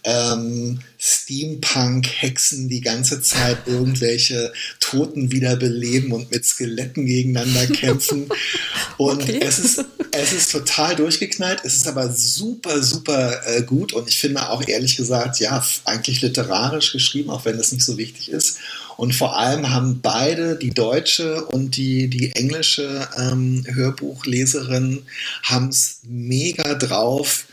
ähm, 0.08 0.80
Steampunk-Hexen 0.98 2.70
die 2.70 2.80
ganze 2.80 3.22
Zeit 3.22 3.58
irgendwelche 3.68 4.54
Toten 4.80 5.34
wiederbeleben 5.34 6.14
und 6.14 6.32
mit 6.32 6.46
Skeletten 6.46 7.06
gegeneinander 7.06 7.68
kämpfen. 7.68 8.30
Und 8.98 9.22
okay. 9.22 9.40
es, 9.44 9.60
ist, 9.60 9.86
es 10.12 10.34
ist 10.34 10.52
total 10.52 10.96
durchgeknallt. 10.96 11.60
Es 11.64 11.76
ist 11.76 11.88
aber 11.88 12.12
super, 12.12 12.82
super 12.82 13.42
äh, 13.46 13.62
gut 13.62 13.94
und 13.94 14.08
ich 14.08 14.18
finde 14.18 14.50
auch 14.50 14.68
ehrlich 14.68 14.98
gesagt, 14.98 15.40
ja, 15.40 15.64
eigentlich 15.86 16.22
literarisch 16.22 16.94
geschrieben, 16.94 17.30
auch 17.30 17.46
wenn 17.46 17.58
das 17.58 17.72
nicht 17.72 17.86
so 17.86 17.98
wichtig 17.98 18.32
ist. 18.32 18.58
Und 18.96 19.14
vor 19.14 19.38
allem 19.38 19.70
haben 19.70 20.02
beide, 20.02 20.56
die 20.56 20.72
deutsche 20.72 21.46
und 21.46 21.78
die, 21.78 22.08
die 22.08 22.32
englische 22.36 23.08
ähm, 23.16 23.64
Hörbuchleserin, 23.68 25.04
haben 25.44 25.70
es 25.70 26.00
mega 26.04 26.74
drauf, 26.74 27.46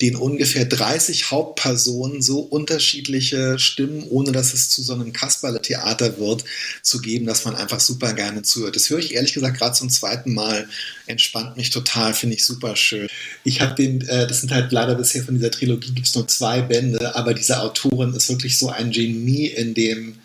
den 0.00 0.16
ungefähr 0.16 0.64
30 0.64 1.30
Hauptpersonen 1.30 2.20
so 2.20 2.40
unterschiedliche 2.40 3.58
Stimmen, 3.58 4.04
ohne 4.08 4.32
dass 4.32 4.52
es 4.52 4.68
zu 4.70 4.82
so 4.82 4.94
einem 4.94 5.12
Kasperle-Theater 5.12 6.18
wird, 6.18 6.44
zu 6.82 7.00
geben, 7.00 7.26
dass 7.26 7.44
man 7.44 7.54
einfach 7.54 7.80
super 7.80 8.12
gerne 8.12 8.42
zuhört. 8.42 8.76
Das 8.76 8.90
höre 8.90 8.98
ich 8.98 9.14
ehrlich 9.14 9.34
gesagt 9.34 9.58
gerade 9.58 9.74
zum 9.74 9.90
zweiten 9.90 10.34
Mal. 10.34 10.68
Entspannt 11.06 11.56
mich 11.56 11.70
total, 11.70 12.14
finde 12.14 12.36
ich 12.36 12.44
super 12.44 12.76
schön. 12.76 13.08
Ich 13.44 13.60
habe 13.60 13.74
den, 13.74 14.00
äh, 14.08 14.26
das 14.26 14.40
sind 14.40 14.52
halt 14.52 14.72
leider 14.72 14.94
bisher 14.94 15.22
von 15.22 15.34
dieser 15.34 15.50
Trilogie 15.50 15.92
gibt 15.92 16.06
es 16.06 16.14
nur 16.14 16.26
zwei 16.28 16.60
Bände, 16.62 17.14
aber 17.14 17.34
diese 17.34 17.60
Autorin 17.60 18.14
ist 18.14 18.28
wirklich 18.28 18.58
so 18.58 18.70
ein 18.70 18.90
Genie 18.90 19.46
in 19.46 19.74
dem, 19.74 20.18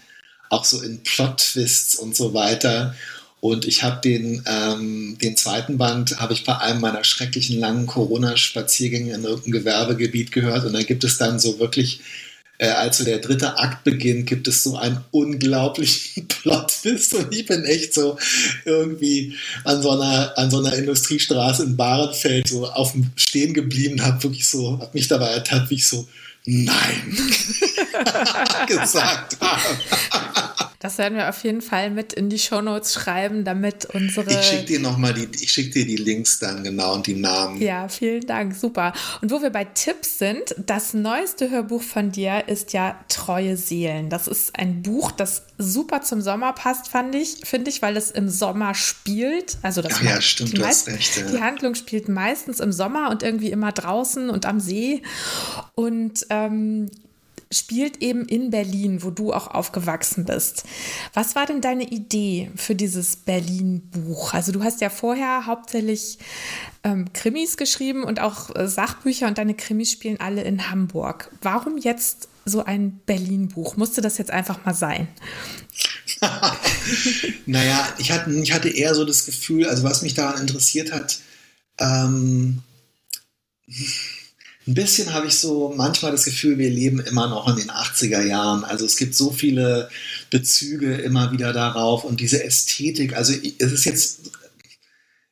auch 0.50 0.66
so 0.66 0.82
in 0.82 1.04
Plot-Twists 1.04 1.96
und 1.96 2.16
so 2.16 2.34
weiter. 2.34 2.96
Und 3.42 3.66
ich 3.66 3.84
habe 3.84 4.02
den, 4.02 4.44
ähm, 4.46 5.18
den 5.22 5.38
zweiten 5.38 5.78
Band, 5.78 6.20
habe 6.20 6.34
ich 6.34 6.44
bei 6.44 6.58
einem 6.58 6.82
meiner 6.82 7.06
schrecklichen 7.06 7.60
langen 7.60 7.88
Corona-Spaziergänge 7.88 9.14
in 9.14 9.24
irgendeinem 9.24 9.52
Gewerbegebiet 9.54 10.32
gehört. 10.32 10.66
Und 10.66 10.74
da 10.74 10.82
gibt 10.84 11.06
es 11.06 11.18
dann 11.18 11.40
so 11.40 11.58
wirklich, 11.58 12.02
äh, 12.58 12.68
als 12.68 12.98
so 12.98 13.06
der 13.06 13.20
dritte 13.20 13.58
Akt 13.58 13.86
beginnt, 13.86 14.28
gibt 14.28 14.50
es 14.50 14.64
so 14.64 14.76
einen 14.76 15.00
unglaublichen 15.12 16.28
Plot-Twist. 16.28 17.14
Und 17.14 17.34
ich 17.34 17.46
bin 17.46 17.64
echt 17.64 17.94
so 17.94 18.18
irgendwie 18.66 19.36
an 19.64 19.82
so 19.82 19.92
einer, 19.92 20.38
an 20.38 20.52
so 20.52 20.58
einer 20.58 20.76
Industriestraße 20.76 21.64
in 21.64 21.78
Bahrenfeld 21.78 22.50
so 22.50 22.68
auf 22.68 22.92
dem 22.92 23.10
Stehen 23.16 23.54
geblieben, 23.54 24.04
habe 24.04 24.22
wirklich 24.22 24.48
so, 24.48 24.74
habe 24.74 24.90
mich 24.92 25.08
dabei 25.08 25.30
ertappt, 25.30 25.70
wie 25.70 25.76
ich 25.76 25.88
so, 25.88 26.10
nein, 26.44 27.18
gesagt 28.68 29.38
habe. 29.40 30.49
Das 30.80 30.98
werden 30.98 31.18
wir 31.18 31.28
auf 31.28 31.44
jeden 31.44 31.62
Fall 31.62 31.92
mit 31.92 32.14
in 32.14 32.30
die 32.30 32.40
Shownotes 32.40 32.94
schreiben, 32.94 33.44
damit 33.44 33.86
unsere. 33.94 34.32
Ich 34.32 34.46
schicke 34.46 34.66
dir 34.66 34.80
nochmal 34.80 35.14
die, 35.14 35.28
ich 35.44 35.52
schicke 35.52 35.72
dir 35.72 35.86
die 35.86 35.98
Links 35.98 36.40
dann 36.40 36.64
genau 36.64 36.94
und 36.94 37.06
die 37.06 37.16
Namen. 37.16 37.62
Ja, 37.62 37.90
vielen 37.90 38.26
Dank, 38.26 38.56
super. 38.56 38.94
Und 39.22 39.30
wo 39.30 39.42
wir 39.42 39.50
bei 39.50 39.66
Tipps 39.66 40.20
sind, 40.20 40.56
das 40.58 40.94
neueste 40.94 41.50
Hörbuch 41.50 41.82
von 41.82 42.14
dir 42.14 42.48
ist 42.48 42.72
ja 42.72 42.98
Treue 43.10 43.58
Seelen. 43.58 44.10
Das 44.10 44.30
ist 44.30 44.58
ein 44.58 44.82
Buch, 44.82 45.12
das 45.12 45.44
super 45.58 46.02
zum 46.02 46.22
Sommer 46.22 46.54
passt, 46.54 46.88
fand 46.88 47.14
ich, 47.14 47.42
finde 47.44 47.70
ich, 47.70 47.82
weil 47.82 47.98
es 47.98 48.10
im 48.10 48.30
Sommer 48.30 48.74
spielt. 48.74 49.58
Also 49.62 49.82
das 49.82 49.96
Ach 49.96 50.02
ja, 50.02 50.22
stimmt, 50.22 50.58
du 50.58 50.66
hast 50.66 50.88
recht. 50.88 51.18
Ja. 51.18 51.24
Die 51.24 51.42
Handlung 51.42 51.76
spielt 51.76 52.08
meistens 52.08 52.62
im 52.62 52.72
Sommer 52.72 53.10
und 53.10 53.22
irgendwie 53.22 53.52
immer 53.52 53.74
draußen 53.74 54.30
und 54.30 54.46
am 54.46 54.62
See. 54.62 55.04
Und 55.76 56.26
ähm, 56.30 56.90
spielt 57.52 58.02
eben 58.04 58.26
in 58.26 58.52
Berlin, 58.52 59.02
wo 59.02 59.10
du 59.10 59.34
auch 59.34 59.48
aufgewachsen 59.48 60.26
bist. 60.26 60.64
Was 61.14 61.36
war 61.36 61.46
denn 61.48 61.62
deine 61.62 61.90
Idee 61.90 62.52
für 62.56 62.76
dieses 62.76 63.16
Berlin-Buch? 63.16 64.34
Also 64.34 64.52
du 64.52 64.64
hast 64.64 64.82
ja 64.82 64.90
vorher 64.90 65.48
hauptsächlich 65.48 66.20
ähm, 66.84 67.12
Krimis 67.14 67.58
geschrieben 67.58 68.04
und 68.04 68.20
auch 68.20 68.56
äh, 68.56 68.68
Sachbücher 68.68 69.28
und 69.28 69.38
deine 69.38 69.56
Krimis 69.56 69.92
spielen 69.92 70.20
alle 70.20 70.44
in 70.44 70.70
Hamburg. 70.70 71.32
Warum 71.42 71.78
jetzt 71.78 72.28
so 72.46 72.64
ein 72.64 73.00
Berlin-Buch? 73.06 73.78
Musste 73.78 74.02
das 74.02 74.20
jetzt 74.20 74.32
einfach 74.32 74.64
mal 74.66 74.76
sein? 74.76 75.08
naja, 77.46 77.88
ich 77.98 78.12
hatte, 78.12 78.32
ich 78.32 78.54
hatte 78.54 78.70
eher 78.70 78.94
so 78.94 79.06
das 79.06 79.26
Gefühl, 79.26 79.68
also 79.68 79.84
was 79.84 80.04
mich 80.04 80.14
daran 80.14 80.42
interessiert 80.42 80.92
hat, 80.92 81.20
ähm, 81.80 82.62
ein 84.70 84.76
bisschen 84.76 85.14
habe 85.14 85.26
ich 85.26 85.40
so 85.40 85.74
manchmal 85.76 86.12
das 86.12 86.26
Gefühl, 86.26 86.60
wir 86.60 86.70
leben 86.70 87.00
immer 87.00 87.28
noch 87.28 87.48
in 87.48 87.56
den 87.56 87.72
80er 87.72 88.24
Jahren. 88.24 88.64
Also 88.64 88.86
es 88.86 88.98
gibt 88.98 89.16
so 89.16 89.32
viele 89.32 89.90
Bezüge 90.30 90.94
immer 90.94 91.32
wieder 91.32 91.54
darauf 91.54 92.04
und 92.04 92.20
diese 92.20 92.44
Ästhetik. 92.44 93.16
Also 93.16 93.34
es 93.34 93.72
ist 93.72 93.86
jetzt 93.86 94.20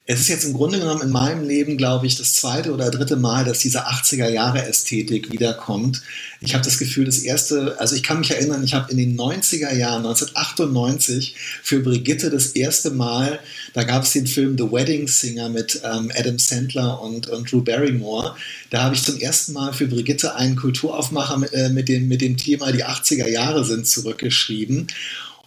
es 0.10 0.22
ist 0.22 0.30
jetzt 0.30 0.46
im 0.46 0.54
Grunde 0.54 0.80
genommen 0.80 1.02
in 1.02 1.10
meinem 1.10 1.46
Leben, 1.46 1.76
glaube 1.76 2.08
ich, 2.08 2.16
das 2.16 2.34
zweite 2.34 2.72
oder 2.72 2.90
dritte 2.90 3.18
Mal, 3.18 3.44
dass 3.44 3.60
diese 3.60 3.88
80er 3.88 4.30
Jahre 4.30 4.66
Ästhetik 4.66 5.34
wiederkommt. 5.34 6.02
Ich 6.40 6.54
habe 6.54 6.64
das 6.64 6.78
Gefühl, 6.78 7.04
das 7.04 7.20
erste, 7.20 7.78
also 7.78 7.94
ich 7.94 8.04
kann 8.04 8.20
mich 8.20 8.32
erinnern, 8.32 8.64
ich 8.64 8.74
habe 8.74 8.90
in 8.90 8.98
den 8.98 9.18
90er 9.18 9.74
Jahren, 9.76 10.06
1998, 10.06 11.36
für 11.62 11.82
Brigitte 11.82 12.30
das 12.30 12.48
erste 12.48 12.92
Mal, 12.92 13.40
da 13.74 13.84
gab 13.84 14.04
es 14.04 14.14
den 14.14 14.28
Film 14.28 14.58
The 14.58 14.72
Wedding 14.72 15.10
Singer 15.10 15.50
mit 15.50 15.82
ähm, 15.84 16.10
Adam 16.18 16.40
Sandler 16.40 17.02
und, 17.02 17.28
und 17.28 17.52
Drew 17.52 17.62
Barrymore. 17.62 18.34
Da 18.70 18.84
habe 18.84 18.96
ich 18.96 19.04
zum 19.04 19.20
ersten 19.20 19.52
Mal 19.52 19.74
für 19.74 19.88
Brigitte 19.88 20.36
einen 20.36 20.56
Kulturaufmacher 20.56 21.38
mit, 21.38 21.52
äh, 21.52 21.68
mit, 21.68 21.90
dem, 21.90 22.08
mit 22.08 22.22
dem 22.22 22.38
Thema 22.38 22.72
Die 22.72 22.86
80er 22.86 23.28
Jahre 23.28 23.66
sind 23.66 23.86
zurückgeschrieben. 23.86 24.88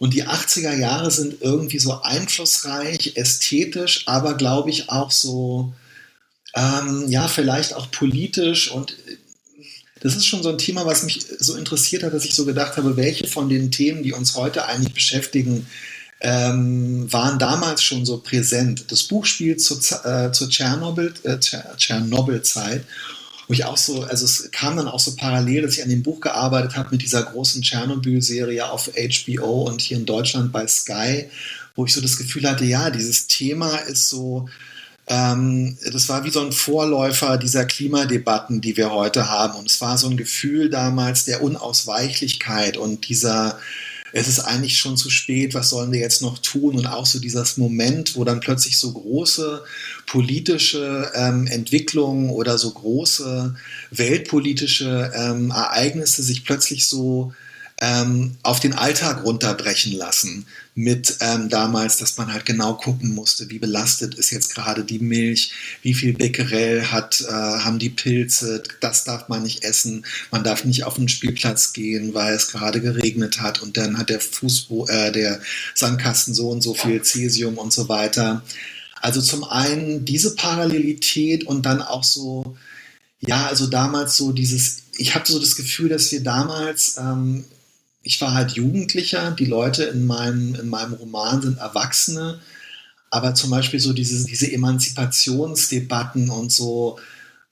Und 0.01 0.15
die 0.15 0.25
80er 0.25 0.75
Jahre 0.75 1.11
sind 1.11 1.43
irgendwie 1.43 1.79
so 1.79 2.01
einflussreich, 2.01 3.17
ästhetisch, 3.17 4.05
aber 4.07 4.33
glaube 4.33 4.71
ich 4.71 4.89
auch 4.89 5.11
so, 5.11 5.75
ähm, 6.55 7.05
ja, 7.09 7.29
vielleicht 7.29 7.75
auch 7.75 7.91
politisch. 7.91 8.71
Und 8.71 8.97
das 10.01 10.17
ist 10.17 10.25
schon 10.25 10.43
so 10.43 10.49
ein 10.49 10.57
Thema, 10.57 10.87
was 10.87 11.03
mich 11.03 11.27
so 11.39 11.55
interessiert 11.55 12.03
hat, 12.03 12.15
dass 12.15 12.25
ich 12.25 12.35
so 12.35 12.47
gedacht 12.47 12.79
habe, 12.79 12.97
welche 12.97 13.27
von 13.27 13.51
den 13.51 13.71
Themen, 13.71 14.03
die 14.03 14.15
uns 14.15 14.37
heute 14.37 14.65
eigentlich 14.65 14.95
beschäftigen, 14.95 15.67
ähm, 16.23 17.13
waren 17.13 17.39
damals 17.39 17.83
schon 17.83 18.07
so 18.07 18.17
präsent. 18.17 18.91
Das 18.91 19.03
Buch 19.03 19.27
spielt 19.27 19.61
zur, 19.61 19.81
äh, 20.07 20.33
zur 20.33 20.49
Tschernobyl, 20.49 21.13
äh, 21.25 21.39
Tschernobyl-Zeit 21.39 22.87
wo 23.51 23.53
ich 23.53 23.65
auch 23.65 23.77
so, 23.77 24.05
also 24.05 24.27
es 24.27 24.49
kam 24.53 24.77
dann 24.77 24.87
auch 24.87 25.01
so 25.01 25.17
parallel, 25.17 25.63
dass 25.63 25.77
ich 25.77 25.83
an 25.83 25.89
dem 25.89 26.05
Buch 26.05 26.21
gearbeitet 26.21 26.77
habe 26.77 26.91
mit 26.93 27.03
dieser 27.03 27.25
großen 27.25 27.63
Tschernobyl-Serie 27.63 28.71
auf 28.71 28.93
HBO 28.95 29.63
und 29.63 29.81
hier 29.81 29.97
in 29.97 30.07
Deutschland 30.07 30.53
bei 30.53 30.69
Sky, 30.69 31.29
wo 31.75 31.85
ich 31.85 31.93
so 31.93 32.01
das 32.01 32.17
Gefühl 32.17 32.49
hatte, 32.49 32.65
ja, 32.65 32.91
dieses 32.91 33.27
Thema 33.27 33.75
ist 33.75 34.09
so, 34.09 34.49
ähm, 35.09 35.77
das 35.93 36.09
war 36.09 36.23
wie 36.23 36.31
so 36.31 36.43
ein 36.43 36.53
Vorläufer 36.53 37.39
dieser 37.39 37.65
Klimadebatten, 37.65 38.61
die 38.61 38.77
wir 38.77 38.93
heute 38.93 39.29
haben. 39.29 39.59
Und 39.59 39.69
es 39.69 39.81
war 39.81 39.99
so 39.99 40.09
ein 40.09 40.17
Gefühl 40.17 40.71
damals 40.71 41.25
der 41.25 41.43
Unausweichlichkeit 41.43 42.77
und 42.77 43.09
dieser, 43.09 43.59
es 44.13 44.29
ist 44.29 44.41
eigentlich 44.41 44.79
schon 44.79 44.97
zu 44.97 45.11
spät, 45.11 45.55
was 45.55 45.71
sollen 45.71 45.93
wir 45.93 46.01
jetzt 46.01 46.23
noch 46.23 46.39
tun? 46.39 46.77
Und 46.77 46.87
auch 46.87 47.07
so 47.07 47.19
dieses 47.19 47.57
Moment, 47.57 48.17
wo 48.17 48.25
dann 48.25 48.41
plötzlich 48.41 48.79
so 48.79 48.93
große 48.93 49.63
politische 50.07 51.11
ähm, 51.15 51.47
Entwicklungen 51.47 52.31
oder 52.31 52.59
so 52.59 52.71
große 52.71 53.55
weltpolitische 53.91 55.13
ähm, 55.15 55.51
Ereignisse 55.51 56.23
sich 56.23 56.45
plötzlich 56.45 56.87
so 56.87 57.33
ähm, 57.81 58.37
auf 58.43 58.61
den 58.61 58.75
Alltag 58.75 59.25
runterbrechen 59.25 59.93
lassen. 59.93 60.47
Mit 60.75 61.17
ähm, 61.21 61.49
damals, 61.49 61.97
dass 61.97 62.17
man 62.17 62.33
halt 62.33 62.47
genau 62.47 62.75
gucken 62.75 63.15
musste, 63.15 63.51
wie 63.51 63.59
belastet 63.59 64.15
ist 64.15 64.31
jetzt 64.31 64.55
gerade 64.55 64.85
die 64.85 64.99
Milch, 64.99 65.53
wie 65.83 65.95
viel 65.95 66.13
Becquerel 66.13 66.93
hat, 66.93 67.21
äh, 67.23 67.33
haben 67.33 67.79
die 67.79 67.91
Pilze, 67.91 68.63
das 68.81 69.05
darf 69.05 69.29
man 69.29 69.43
nicht 69.43 69.65
essen, 69.65 70.07
man 70.31 70.45
darf 70.45 70.65
nicht 70.65 70.85
auf 70.85 70.95
den 70.95 71.09
Spielplatz 71.09 71.73
gehen, 71.73 72.15
weil 72.15 72.35
es 72.35 72.49
gerade 72.49 72.81
geregnet 72.81 73.41
hat 73.41 73.63
und 73.63 73.77
dann 73.77 73.99
hat 73.99 74.11
der 74.11 74.21
Fußbo 74.21 74.87
äh, 74.89 75.11
der 75.11 75.41
Sandkasten 75.75 76.35
so 76.35 76.51
und 76.51 76.63
so 76.63 76.75
viel 76.75 77.03
Cäsium 77.03 77.59
und 77.59 77.73
so 77.73 77.89
weiter. 77.89 78.43
Also 79.01 79.23
zum 79.23 79.45
einen 79.45 80.05
diese 80.05 80.35
Parallelität 80.35 81.45
und 81.45 81.65
dann 81.65 81.81
auch 81.81 82.05
so, 82.05 82.57
ja, 83.21 83.47
also 83.47 83.67
damals 83.67 84.17
so 84.17 84.33
dieses, 84.33 84.83
ich 84.97 85.15
habe 85.15 85.31
so 85.31 85.39
das 85.39 85.57
Gefühl, 85.57 85.89
dass 85.89 86.13
wir 86.13 86.23
damals 86.23 86.97
ähm, 86.99 87.45
ich 88.03 88.21
war 88.21 88.35
halt 88.35 88.53
Jugendlicher, 88.53 89.31
die 89.33 89.47
Leute 89.47 89.85
in 89.85 90.07
meinem, 90.07 90.55
in 90.55 90.69
meinem 90.69 90.95
Roman 90.95 91.43
sind 91.43 91.59
Erwachsene, 91.59 92.41
aber 93.11 93.35
zum 93.35 93.51
Beispiel 93.51 93.81
so 93.81 93.93
diese, 93.93 94.25
diese 94.25 94.51
Emanzipationsdebatten 94.51 96.31
und 96.31 96.53
so, 96.53 96.99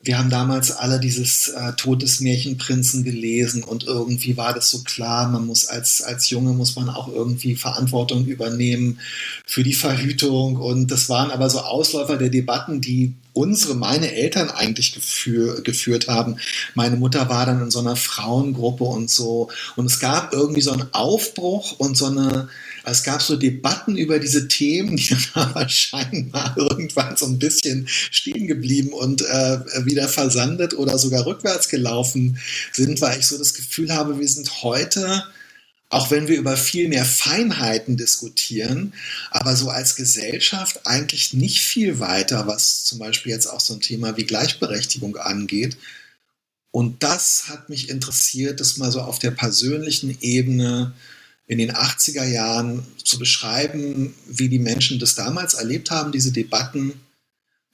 wir 0.00 0.16
haben 0.16 0.30
damals 0.30 0.70
alle 0.70 1.00
dieses 1.00 1.48
äh, 1.48 1.72
Tod 1.72 2.02
des 2.02 2.20
Märchenprinzen 2.20 3.02
gelesen 3.02 3.64
und 3.64 3.84
irgendwie 3.84 4.36
war 4.36 4.54
das 4.54 4.70
so 4.70 4.82
klar, 4.84 5.28
man 5.28 5.44
muss 5.44 5.66
als, 5.66 6.02
als 6.02 6.30
Junge 6.30 6.52
muss 6.52 6.76
man 6.76 6.88
auch 6.88 7.08
irgendwie 7.08 7.56
Verantwortung 7.56 8.24
übernehmen 8.26 9.00
für 9.44 9.64
die 9.64 9.74
Verhütung 9.74 10.56
und 10.56 10.92
das 10.92 11.08
waren 11.08 11.32
aber 11.32 11.50
so 11.50 11.60
Ausläufer 11.60 12.16
der 12.16 12.28
Debatten, 12.28 12.80
die 12.80 13.14
unsere, 13.32 13.74
meine 13.74 14.12
Eltern 14.12 14.50
eigentlich 14.50 14.94
geführ, 14.94 15.62
geführt 15.62 16.08
haben. 16.08 16.36
Meine 16.74 16.96
Mutter 16.96 17.28
war 17.28 17.46
dann 17.46 17.62
in 17.62 17.70
so 17.70 17.80
einer 17.80 17.96
Frauengruppe 17.96 18.84
und 18.84 19.10
so 19.10 19.48
und 19.74 19.86
es 19.86 19.98
gab 19.98 20.32
irgendwie 20.32 20.60
so 20.60 20.70
einen 20.70 20.94
Aufbruch 20.94 21.72
und 21.78 21.96
so 21.96 22.06
eine 22.06 22.48
es 22.90 23.02
gab 23.02 23.22
so 23.22 23.36
Debatten 23.36 23.96
über 23.96 24.18
diese 24.18 24.48
Themen, 24.48 24.96
die 24.96 25.08
dann 25.08 25.44
aber 25.50 25.68
scheinbar 25.68 26.54
irgendwann 26.56 27.16
so 27.16 27.26
ein 27.26 27.38
bisschen 27.38 27.86
stehen 27.88 28.46
geblieben 28.46 28.92
und 28.92 29.22
äh, 29.22 29.84
wieder 29.84 30.08
versandet 30.08 30.74
oder 30.74 30.98
sogar 30.98 31.26
rückwärts 31.26 31.68
gelaufen 31.68 32.38
sind, 32.72 33.00
weil 33.00 33.18
ich 33.18 33.26
so 33.26 33.38
das 33.38 33.54
Gefühl 33.54 33.94
habe, 33.94 34.18
wir 34.18 34.28
sind 34.28 34.62
heute 34.62 35.24
auch 35.90 36.10
wenn 36.10 36.28
wir 36.28 36.36
über 36.36 36.56
viel 36.56 36.88
mehr 36.88 37.04
Feinheiten 37.04 37.96
diskutieren, 37.96 38.92
aber 39.30 39.56
so 39.56 39.70
als 39.70 39.96
Gesellschaft 39.96 40.86
eigentlich 40.86 41.32
nicht 41.32 41.60
viel 41.60 41.98
weiter, 41.98 42.46
was 42.46 42.84
zum 42.84 42.98
Beispiel 42.98 43.32
jetzt 43.32 43.46
auch 43.46 43.60
so 43.60 43.74
ein 43.74 43.80
Thema 43.80 44.16
wie 44.16 44.24
Gleichberechtigung 44.24 45.16
angeht. 45.16 45.78
Und 46.70 47.02
das 47.02 47.44
hat 47.48 47.70
mich 47.70 47.88
interessiert, 47.88 48.60
das 48.60 48.76
mal 48.76 48.92
so 48.92 49.00
auf 49.00 49.18
der 49.18 49.30
persönlichen 49.30 50.18
Ebene 50.20 50.92
in 51.48 51.58
den 51.58 51.72
80er 51.72 52.24
Jahren 52.24 52.86
zu 53.02 53.18
beschreiben, 53.18 54.14
wie 54.26 54.50
die 54.50 54.58
Menschen 54.58 55.00
das 55.00 55.14
damals 55.14 55.54
erlebt 55.54 55.90
haben, 55.90 56.12
diese 56.12 56.30
Debatten, 56.30 56.92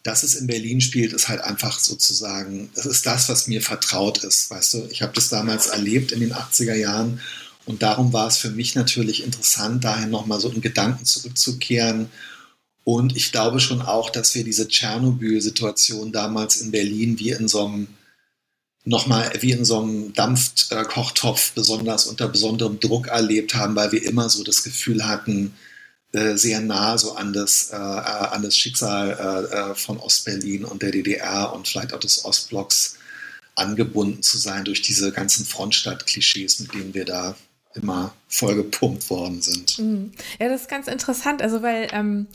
dass 0.05 0.23
es 0.23 0.37
in 0.37 0.47
Berlin 0.47 0.81
spielt, 0.81 1.13
ist 1.13 1.29
halt 1.29 1.41
einfach 1.41 1.79
sozusagen, 1.81 2.71
das 2.75 2.87
ist 2.87 3.05
das, 3.05 3.29
was 3.29 3.49
mir 3.49 3.61
vertraut 3.61 4.23
ist, 4.23 4.51
weißt 4.51 4.75
du. 4.75 4.89
Ich 4.91 5.03
habe 5.03 5.13
das 5.15 5.29
damals 5.29 5.67
erlebt 5.67 6.13
in 6.13 6.21
den 6.21 6.33
80er 6.33 6.75
Jahren 6.75 7.21
und 7.67 7.83
darum 7.83 8.13
war 8.13 8.29
es 8.29 8.37
für 8.37 8.51
mich 8.51 8.77
natürlich 8.77 9.25
interessant, 9.25 9.83
dahin 9.83 10.11
nochmal 10.11 10.41
so 10.41 10.51
in 10.51 10.61
Gedanken 10.61 11.05
zurückzukehren. 11.05 12.11
Und 12.85 13.17
ich 13.17 13.33
glaube 13.33 13.61
schon 13.61 13.81
auch, 13.83 14.11
dass 14.11 14.35
wir 14.35 14.45
diese 14.45 14.69
Tschernobyl-Situation 14.69 16.13
damals 16.13 16.59
in 16.59 16.71
Berlin 16.71 17.19
wie 17.19 17.31
in 17.31 17.49
so 17.49 17.67
einem 17.67 17.89
nochmal 18.85 19.33
wie 19.41 19.53
in 19.53 19.65
so 19.65 19.81
einem 19.81 20.13
Dampfkochtopf 20.13 21.53
besonders 21.53 22.07
unter 22.07 22.29
besonderem 22.29 22.81
Druck 22.81 23.09
erlebt 23.09 23.55
haben, 23.55 23.75
weil 23.75 23.93
wir 23.93 24.03
immer 24.03 24.29
so 24.29 24.45
das 24.45 24.63
Gefühl 24.63 25.07
hatten, 25.07 25.55
äh, 26.13 26.37
sehr 26.37 26.61
nah 26.61 26.97
so 26.99 27.17
an 27.17 27.33
das, 27.33 27.71
äh, 27.73 27.77
äh 27.77 27.79
an 27.79 28.43
das 28.43 28.57
Schicksal 28.57 29.11
äh, 29.11 29.57
äh, 29.71 29.75
von 29.75 29.99
Ostberlin 29.99 30.65
und 30.65 30.83
der 30.83 30.93
DDR 30.93 31.53
und 31.53 31.67
vielleicht 31.67 31.93
auch 31.93 32.01
des 32.01 32.25
Ostblocks 32.25 32.99
angebunden 33.57 34.23
zu 34.23 34.37
sein 34.37 34.65
durch 34.65 34.83
diese 34.83 35.13
ganzen 35.13 35.47
Frontstadt-Klischees, 35.47 36.61
mit 36.61 36.75
denen 36.75 36.95
wir 36.95 37.05
da 37.05 37.37
immer 37.75 38.15
vollgepumpt 38.29 39.09
worden 39.11 39.43
sind. 39.43 39.79
Mhm. 39.79 40.13
Ja, 40.39 40.49
das 40.49 40.63
ist 40.63 40.69
ganz 40.69 40.87
interessant, 40.89 41.43
also 41.43 41.63
weil 41.63 41.89
ähm, 41.93 42.27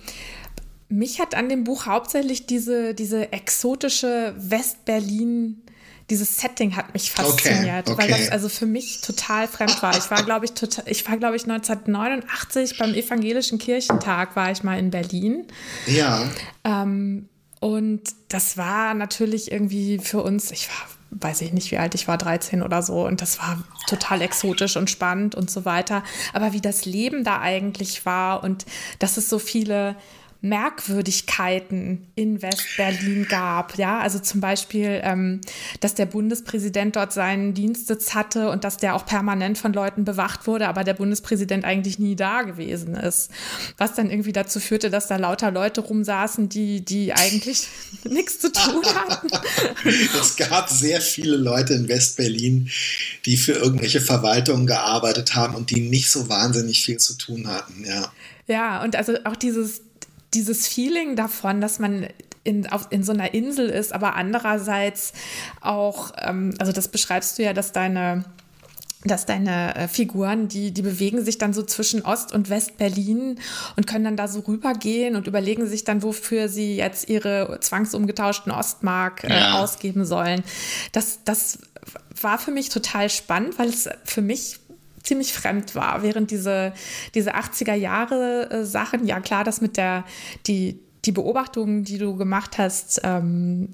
mich 0.90 1.20
hat 1.20 1.36
an 1.36 1.48
dem 1.48 1.64
Buch 1.64 1.86
hauptsächlich 1.86 2.46
diese, 2.48 2.94
diese 2.94 3.32
exotische 3.32 4.34
West-Berlin- 4.38 5.62
dieses 6.10 6.38
Setting 6.38 6.76
hat 6.76 6.94
mich 6.94 7.12
fasziniert, 7.12 7.90
okay, 7.90 7.92
okay. 7.92 7.98
weil 7.98 8.08
das 8.10 8.30
also 8.30 8.50
für 8.50 8.66
mich 8.66 9.02
total 9.02 9.48
fremd 9.48 9.82
war. 9.82 9.98
Ich 9.98 10.10
war, 10.10 10.24
glaube 10.24 10.46
ich, 10.46 10.54
total, 10.54 10.86
ich 10.88 11.08
war, 11.08 11.18
glaube 11.18 11.36
ich, 11.36 11.44
1989 11.44 12.78
beim 12.78 12.94
Evangelischen 12.94 13.60
Kirchentag 13.60 14.36
war 14.36 14.52
ich 14.52 14.64
mal 14.64 14.80
in 14.80 14.92
Berlin. 14.92 15.46
Ja. 15.88 16.24
Ähm, 16.64 17.30
und 17.60 18.02
das 18.30 18.58
war 18.58 18.94
natürlich 18.94 19.52
irgendwie 19.52 20.00
für 20.00 20.24
uns, 20.24 20.52
ich 20.52 20.70
war 20.70 20.88
weiß 21.12 21.42
ich 21.42 21.54
nicht, 21.54 21.72
wie 21.72 21.78
alt 21.78 21.96
ich 21.96 22.08
war, 22.08 22.18
13 22.18 22.62
oder 22.62 22.82
so. 22.82 23.06
Und 23.06 23.22
das 23.22 23.40
war 23.40 23.64
total 23.88 24.22
exotisch 24.22 24.78
und 24.78 24.90
spannend 24.90 25.36
und 25.36 25.50
so 25.50 25.66
weiter. 25.66 26.04
Aber 26.34 26.54
wie 26.54 26.62
das 26.62 26.86
Leben 26.86 27.24
da 27.24 27.40
eigentlich 27.40 28.06
war 28.06 28.44
und 28.44 28.66
dass 29.00 29.18
es 29.18 29.30
so 29.30 29.40
viele 29.40 29.96
Merkwürdigkeiten 30.42 32.08
in 32.16 32.42
West-Berlin 32.42 33.28
gab. 33.30 33.78
Ja, 33.78 34.00
also 34.00 34.20
zum 34.20 34.40
Beispiel, 34.40 35.02
ähm, 35.04 35.42
dass 35.82 35.96
der 35.96 36.06
Bundespräsident 36.06 36.96
dort 36.96 37.12
seinen 37.12 37.54
Dienstsitz 37.54 38.14
hatte 38.14 38.50
und 38.50 38.64
dass 38.64 38.78
der 38.78 38.96
auch 38.96 39.06
permanent 39.06 39.58
von 39.58 39.74
Leuten 39.74 40.06
bewacht 40.06 40.48
wurde, 40.48 40.70
aber 40.70 40.86
der 40.86 40.94
Bundespräsident 40.94 41.66
eigentlich 41.66 42.00
nie 42.00 42.16
da 42.16 42.44
gewesen 42.44 42.96
ist. 42.96 43.32
Was 43.78 43.96
dann 43.96 44.10
irgendwie 44.10 44.32
dazu 44.32 44.62
führte, 44.62 44.90
dass 44.90 45.08
da 45.08 45.18
lauter 45.18 45.52
Leute 45.52 45.82
rumsaßen, 45.82 46.48
die, 46.48 46.86
die 46.86 47.12
eigentlich 47.12 47.68
nichts 48.06 48.40
zu 48.40 48.50
tun 48.50 48.86
hatten. 48.86 49.28
es 50.22 50.38
gab 50.38 50.70
sehr 50.70 51.02
viele 51.02 51.36
Leute 51.36 51.74
in 51.74 51.90
West-Berlin, 51.90 52.70
die 53.26 53.36
für 53.36 53.54
irgendwelche 53.54 54.00
Verwaltungen 54.00 54.68
gearbeitet 54.68 55.36
haben 55.36 55.54
und 55.56 55.70
die 55.70 55.82
nicht 55.82 56.10
so 56.10 56.30
wahnsinnig 56.30 56.82
viel 56.82 56.98
zu 56.98 57.18
tun 57.18 57.48
hatten, 57.50 57.84
ja. 57.86 58.10
Ja, 58.48 58.82
und 58.84 58.96
also 58.96 59.14
auch 59.26 59.36
dieses, 59.36 59.82
dieses 60.34 60.68
Feeling 60.68 61.16
davon, 61.16 61.62
dass 61.62 61.80
man 61.80 62.08
in, 62.44 62.68
auf, 62.68 62.88
in 62.90 63.04
so 63.04 63.12
einer 63.12 63.34
Insel 63.34 63.70
ist, 63.70 63.94
aber 63.94 64.16
andererseits 64.16 65.14
auch, 65.62 66.12
ähm, 66.18 66.54
also 66.60 66.72
das 66.72 66.88
beschreibst 66.88 67.38
du 67.38 67.44
ja, 67.44 67.54
dass 67.54 67.72
deine 67.72 68.26
dass 69.06 69.26
deine 69.26 69.76
äh, 69.76 69.88
Figuren, 69.88 70.50
die, 70.50 70.72
die 70.72 70.82
bewegen 70.82 71.24
sich 71.24 71.38
dann 71.38 71.54
so 71.54 71.64
zwischen 71.64 72.02
Ost- 72.04 72.34
und 72.34 72.50
West-Berlin 72.50 73.40
und 73.78 73.88
können 73.88 74.04
dann 74.04 74.18
da 74.18 74.28
so 74.28 74.42
rübergehen 74.42 75.16
und 75.16 75.26
überlegen 75.26 75.68
sich 75.68 75.86
dann, 75.86 76.04
wofür 76.04 76.50
sie 76.50 76.76
jetzt 76.76 77.08
ihre 77.08 77.60
zwangsumgetauschten 77.62 78.52
Ostmark 78.52 79.24
äh, 79.24 79.30
ja. 79.30 79.64
ausgeben 79.64 80.04
sollen. 80.04 80.44
Das, 80.92 81.20
das 81.24 81.60
war 82.20 82.38
für 82.40 82.52
mich 82.52 82.68
total 82.68 83.10
spannend, 83.10 83.58
weil 83.58 83.70
es 83.70 83.88
für 84.04 84.22
mich 84.22 84.60
ziemlich 85.04 85.34
fremd 85.34 85.76
war, 85.76 86.04
während 86.04 86.32
diese, 86.32 86.74
diese 87.14 87.36
80er 87.36 87.74
Jahre 87.74 88.50
äh, 88.52 88.66
Sachen, 88.66 89.06
ja 89.06 89.20
klar, 89.20 89.44
das 89.44 89.62
mit 89.62 89.78
der, 89.78 90.04
die, 90.48 90.80
die 91.06 91.12
Beobachtungen, 91.12 91.84
die 91.84 91.98
du 91.98 92.16
gemacht 92.16 92.58
hast, 92.58 93.02
ähm, 93.04 93.70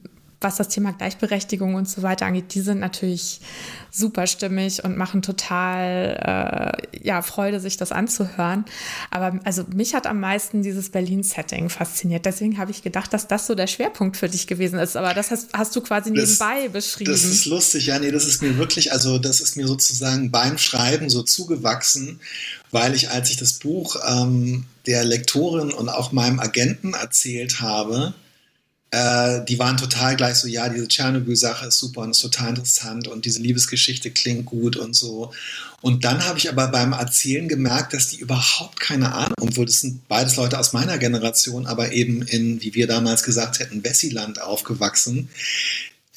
was 0.45 0.57
das 0.57 0.69
Thema 0.69 0.93
Gleichberechtigung 0.93 1.73
und 1.73 1.89
so 1.89 2.03
weiter 2.03 2.27
angeht, 2.27 2.53
die 2.53 2.61
sind 2.61 2.79
natürlich 2.79 3.41
super 3.91 4.27
stimmig 4.27 4.83
und 4.83 4.95
machen 4.95 5.23
total 5.23 6.77
äh, 6.93 6.97
ja, 7.05 7.23
Freude, 7.23 7.59
sich 7.59 7.77
das 7.77 7.91
anzuhören. 7.91 8.65
Aber 9.09 9.39
also 9.43 9.65
mich 9.73 9.95
hat 9.95 10.05
am 10.05 10.19
meisten 10.19 10.61
dieses 10.61 10.91
Berlin-Setting 10.91 11.69
fasziniert. 11.69 12.25
Deswegen 12.25 12.59
habe 12.59 12.69
ich 12.69 12.83
gedacht, 12.83 13.11
dass 13.11 13.27
das 13.27 13.47
so 13.47 13.55
der 13.55 13.65
Schwerpunkt 13.65 14.17
für 14.17 14.29
dich 14.29 14.45
gewesen 14.45 14.77
ist. 14.77 14.95
Aber 14.95 15.15
das 15.15 15.31
hast, 15.31 15.49
hast 15.51 15.75
du 15.75 15.81
quasi 15.81 16.13
das, 16.13 16.29
nebenbei 16.29 16.69
beschrieben. 16.69 17.11
Das 17.11 17.23
ist 17.23 17.45
lustig, 17.45 17.87
ja, 17.87 17.97
nee, 17.97 18.11
das 18.11 18.27
ist 18.27 18.43
mir 18.43 18.57
wirklich, 18.57 18.91
also 18.91 19.17
das 19.17 19.41
ist 19.41 19.57
mir 19.57 19.67
sozusagen 19.67 20.29
beim 20.29 20.59
Schreiben 20.59 21.09
so 21.09 21.23
zugewachsen, 21.23 22.19
weil 22.71 22.93
ich, 22.93 23.09
als 23.09 23.31
ich 23.31 23.37
das 23.37 23.53
Buch 23.53 23.95
ähm, 24.07 24.65
der 24.85 25.03
Lektorin 25.03 25.71
und 25.71 25.89
auch 25.89 26.11
meinem 26.11 26.39
Agenten 26.39 26.93
erzählt 26.93 27.61
habe, 27.61 28.13
äh, 28.91 29.43
die 29.45 29.59
waren 29.59 29.77
total 29.77 30.15
gleich 30.15 30.35
so, 30.35 30.47
ja, 30.47 30.69
diese 30.69 30.87
Tschernobyl-Sache 30.87 31.67
ist 31.67 31.77
super 31.77 32.01
und 32.01 32.11
ist 32.11 32.21
total 32.21 32.49
interessant 32.49 33.07
und 33.07 33.25
diese 33.25 33.41
Liebesgeschichte 33.41 34.11
klingt 34.11 34.45
gut 34.45 34.77
und 34.77 34.95
so. 34.95 35.33
Und 35.81 36.03
dann 36.03 36.25
habe 36.25 36.39
ich 36.39 36.49
aber 36.49 36.67
beim 36.69 36.93
Erzählen 36.93 37.47
gemerkt, 37.47 37.93
dass 37.93 38.07
die 38.07 38.17
überhaupt 38.17 38.79
keine 38.79 39.13
Ahnung, 39.13 39.35
obwohl 39.39 39.65
das 39.65 39.81
sind 39.81 40.07
beides 40.07 40.35
Leute 40.35 40.57
aus 40.57 40.73
meiner 40.73 40.97
Generation, 40.97 41.67
aber 41.67 41.91
eben 41.91 42.21
in, 42.23 42.61
wie 42.61 42.73
wir 42.73 42.87
damals 42.87 43.23
gesagt 43.23 43.59
hätten, 43.59 43.83
Wessiland 43.83 44.41
aufgewachsen, 44.41 45.29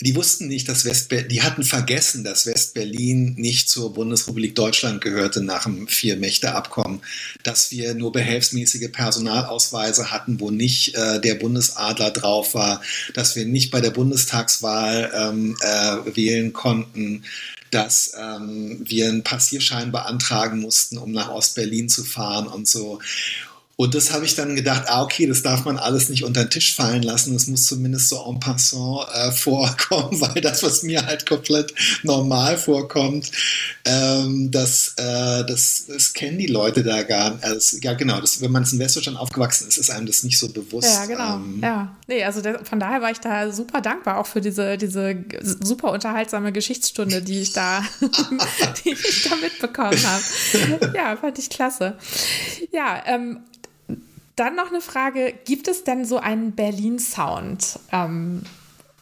die 0.01 0.15
wussten 0.15 0.47
nicht, 0.47 0.69
dass 0.69 0.85
Westberlin, 0.85 1.29
die 1.29 1.43
hatten 1.43 1.65
vergessen, 1.65 2.23
dass 2.23 2.47
Westberlin 2.47 3.35
nicht 3.35 3.69
zur 3.69 3.93
Bundesrepublik 3.93 4.55
Deutschland 4.55 5.01
gehörte 5.01 5.43
nach 5.43 5.65
dem 5.65 5.89
Vier-Mächte-Abkommen, 5.89 7.01
dass 7.43 7.73
wir 7.73 7.95
nur 7.95 8.13
behelfsmäßige 8.13 8.93
Personalausweise 8.93 10.13
hatten, 10.13 10.39
wo 10.39 10.51
nicht 10.51 10.95
äh, 10.95 11.21
der 11.21 11.35
Bundesadler 11.35 12.13
drauf 12.13 12.55
war, 12.55 12.81
dass 13.15 13.35
wir 13.35 13.45
nicht 13.45 13.73
bei 13.73 13.81
der 13.81 13.91
Bundestagswahl 13.91 15.11
ähm, 15.15 15.57
äh, 15.61 16.17
wählen 16.17 16.53
konnten, 16.53 17.25
dass 17.71 18.13
ähm, 18.19 18.81
wir 18.85 19.09
einen 19.09 19.25
Passierschein 19.25 19.93
beantragen 19.93 20.61
mussten, 20.61 20.97
um 20.97 21.13
nach 21.13 21.29
Ostberlin 21.29 21.89
zu 21.89 22.05
fahren 22.05 22.47
und 22.47 22.69
so. 22.69 23.01
Und 23.81 23.95
das 23.95 24.13
habe 24.13 24.25
ich 24.25 24.35
dann 24.35 24.57
gedacht, 24.57 24.87
ah, 24.89 25.05
okay, 25.05 25.29
das 25.29 25.43
darf 25.43 25.65
man 25.65 25.79
alles 25.79 26.09
nicht 26.09 26.25
unter 26.25 26.45
den 26.45 26.51
Tisch 26.51 26.75
fallen 26.75 27.05
lassen. 27.05 27.33
Das 27.33 27.47
muss 27.47 27.67
zumindest 27.67 28.09
so 28.09 28.21
en 28.29 28.41
passant 28.41 29.07
äh, 29.15 29.31
vorkommen, 29.31 30.21
weil 30.21 30.43
das, 30.43 30.65
was 30.65 30.83
mir 30.83 31.07
halt 31.07 31.27
komplett 31.27 31.73
normal 32.03 32.59
vorkommt, 32.59 33.31
ähm, 33.85 34.51
das, 34.51 34.95
äh, 34.97 35.45
das, 35.45 35.85
das 35.87 36.13
kennen 36.13 36.39
die 36.39 36.49
Leute 36.49 36.83
da 36.83 37.05
gar 37.05 37.35
nicht. 37.35 37.45
Also, 37.45 37.77
ja, 37.81 37.95
genau, 37.95 38.21
das, 38.21 38.41
wenn 38.41 38.51
man 38.51 38.65
in 38.65 38.81
Westdeutschland 38.81 39.17
aufgewachsen 39.17 39.69
ist, 39.69 39.79
ist 39.79 39.91
einem 39.91 40.07
das 40.07 40.25
nicht 40.25 40.41
so 40.41 40.49
bewusst. 40.49 40.93
Ja, 40.93 41.07
genau. 41.07 41.37
Ähm, 41.37 41.61
ja, 41.63 41.97
nee, 42.09 42.25
also 42.25 42.43
der, 42.43 42.65
von 42.65 42.81
daher 42.81 43.01
war 43.01 43.13
ich 43.13 43.21
da 43.21 43.53
super 43.53 43.81
dankbar, 43.81 44.19
auch 44.19 44.27
für 44.27 44.41
diese, 44.41 44.77
diese 44.77 45.25
super 45.63 45.93
unterhaltsame 45.93 46.51
Geschichtsstunde, 46.51 47.23
die 47.23 47.43
ich 47.43 47.53
da, 47.53 47.85
die 48.85 48.91
ich 48.91 49.23
da 49.23 49.37
mitbekommen 49.37 50.03
habe. 50.05 50.91
Ja, 50.95 51.17
fand 51.17 51.39
ich 51.39 51.49
klasse. 51.49 51.97
Ja, 52.73 53.03
ähm, 53.07 53.41
dann 54.39 54.57
noch 54.57 54.69
eine 54.69 54.81
Frage: 54.81 55.35
Gibt 55.45 55.69
es 55.69 55.85
denn 55.85 56.05
so 56.05 56.19
einen 56.19 56.53
Berlin-Sound? 56.53 57.79
Ähm, 57.93 58.43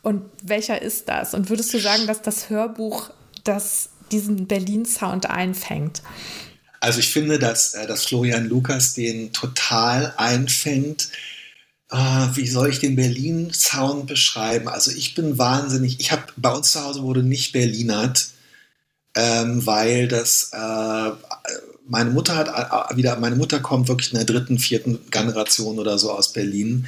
und 0.02 0.22
welcher 0.42 0.80
ist 0.80 1.08
das? 1.08 1.34
Und 1.34 1.50
würdest 1.50 1.72
du 1.74 1.78
sagen, 1.78 2.06
dass 2.06 2.22
das 2.22 2.48
Hörbuch 2.50 3.10
das, 3.44 3.90
diesen 4.12 4.46
Berlin-Sound 4.46 5.26
einfängt? 5.28 6.02
Also, 6.80 7.00
ich 7.00 7.10
finde, 7.10 7.38
dass, 7.38 7.74
äh, 7.74 7.86
dass 7.86 8.06
Florian 8.06 8.48
Lukas 8.48 8.94
den 8.94 9.32
total 9.32 10.14
einfängt. 10.16 11.08
Uh, 11.92 12.34
wie 12.34 12.48
soll 12.48 12.68
ich 12.68 12.80
den 12.80 12.96
Berlin-Sound 12.96 14.08
beschreiben? 14.08 14.66
Also 14.66 14.90
ich 14.90 15.14
bin 15.14 15.38
wahnsinnig, 15.38 16.00
ich 16.00 16.10
habe 16.10 16.24
bei 16.36 16.50
uns 16.50 16.72
zu 16.72 16.82
Hause 16.82 17.02
wurde 17.04 17.22
nicht 17.22 17.52
Berlinert, 17.52 18.30
ähm, 19.14 19.64
weil 19.64 20.08
das 20.08 20.50
äh, 20.52 21.10
meine 21.88 22.10
Mutter 22.10 22.36
hat 22.36 22.48
äh, 22.48 22.94
äh, 22.94 22.96
wieder, 22.96 23.18
meine 23.18 23.36
Mutter 23.36 23.60
kommt 23.60 23.88
wirklich 23.88 24.12
in 24.12 24.18
der 24.18 24.26
dritten, 24.26 24.58
vierten 24.58 24.98
Generation 25.10 25.78
oder 25.78 25.98
so 25.98 26.12
aus 26.12 26.32
Berlin. 26.32 26.86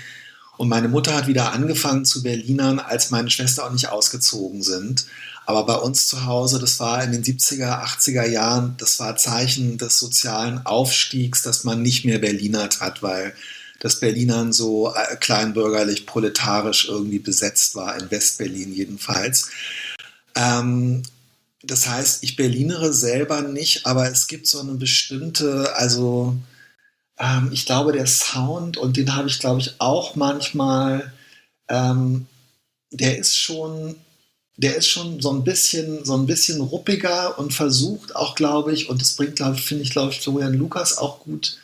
Und 0.56 0.68
meine 0.68 0.88
Mutter 0.88 1.14
hat 1.14 1.28
wieder 1.28 1.52
angefangen 1.52 2.04
zu 2.04 2.22
Berlinern, 2.22 2.80
als 2.80 3.10
meine 3.10 3.30
Schwester 3.30 3.64
auch 3.64 3.72
nicht 3.72 3.90
ausgezogen 3.90 4.62
sind. 4.62 5.06
Aber 5.46 5.64
bei 5.64 5.76
uns 5.76 6.08
zu 6.08 6.26
Hause, 6.26 6.58
das 6.58 6.80
war 6.80 7.02
in 7.04 7.12
den 7.12 7.22
70er, 7.22 7.84
80er 7.84 8.26
Jahren, 8.26 8.74
das 8.78 8.98
war 8.98 9.16
Zeichen 9.16 9.78
des 9.78 9.98
sozialen 9.98 10.66
Aufstiegs, 10.66 11.42
dass 11.42 11.62
man 11.62 11.80
nicht 11.80 12.04
mehr 12.04 12.18
Berlinert 12.18 12.80
hat, 12.80 13.02
weil 13.02 13.34
das 13.78 14.00
Berlinern 14.00 14.52
so 14.52 14.92
äh, 14.92 15.16
kleinbürgerlich, 15.16 16.06
proletarisch 16.06 16.88
irgendwie 16.88 17.20
besetzt 17.20 17.76
war, 17.76 17.96
in 17.96 18.10
Westberlin 18.10 18.74
jedenfalls. 18.74 19.50
Ähm, 20.34 21.04
das 21.62 21.88
heißt, 21.88 22.22
ich 22.22 22.36
Berlinere 22.36 22.92
selber 22.92 23.42
nicht, 23.42 23.86
aber 23.86 24.10
es 24.10 24.26
gibt 24.26 24.46
so 24.46 24.60
eine 24.60 24.74
bestimmte, 24.74 25.74
also 25.76 26.36
ähm, 27.18 27.50
ich 27.52 27.66
glaube, 27.66 27.92
der 27.92 28.06
Sound, 28.06 28.76
und 28.76 28.96
den 28.96 29.16
habe 29.16 29.28
ich, 29.28 29.40
glaube 29.40 29.60
ich, 29.60 29.80
auch 29.80 30.14
manchmal 30.14 31.12
ähm, 31.68 32.26
der 32.90 33.18
ist 33.18 33.36
schon, 33.36 33.96
der 34.56 34.76
ist 34.76 34.88
schon 34.88 35.20
so 35.20 35.30
ein 35.30 35.44
bisschen, 35.44 36.04
so 36.04 36.14
ein 36.14 36.26
bisschen 36.26 36.60
ruppiger 36.60 37.38
und 37.38 37.52
versucht 37.52 38.16
auch, 38.16 38.34
glaube 38.34 38.72
ich, 38.72 38.88
und 38.88 39.00
das 39.00 39.14
bringt, 39.14 39.36
glaube 39.36 39.58
finde 39.58 39.84
ich, 39.84 39.90
glaube 39.90 40.12
ich, 40.12 40.20
Florian 40.20 40.54
Lukas 40.54 40.98
auch 40.98 41.20
gut 41.20 41.58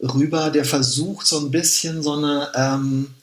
rüber, 0.00 0.50
der 0.50 0.64
versucht 0.64 1.26
so 1.26 1.40
ein 1.40 1.50
bisschen 1.50 2.02
so 2.02 2.14
eine, 2.14 2.52
ähm, 2.54 3.10
äh, 3.10 3.17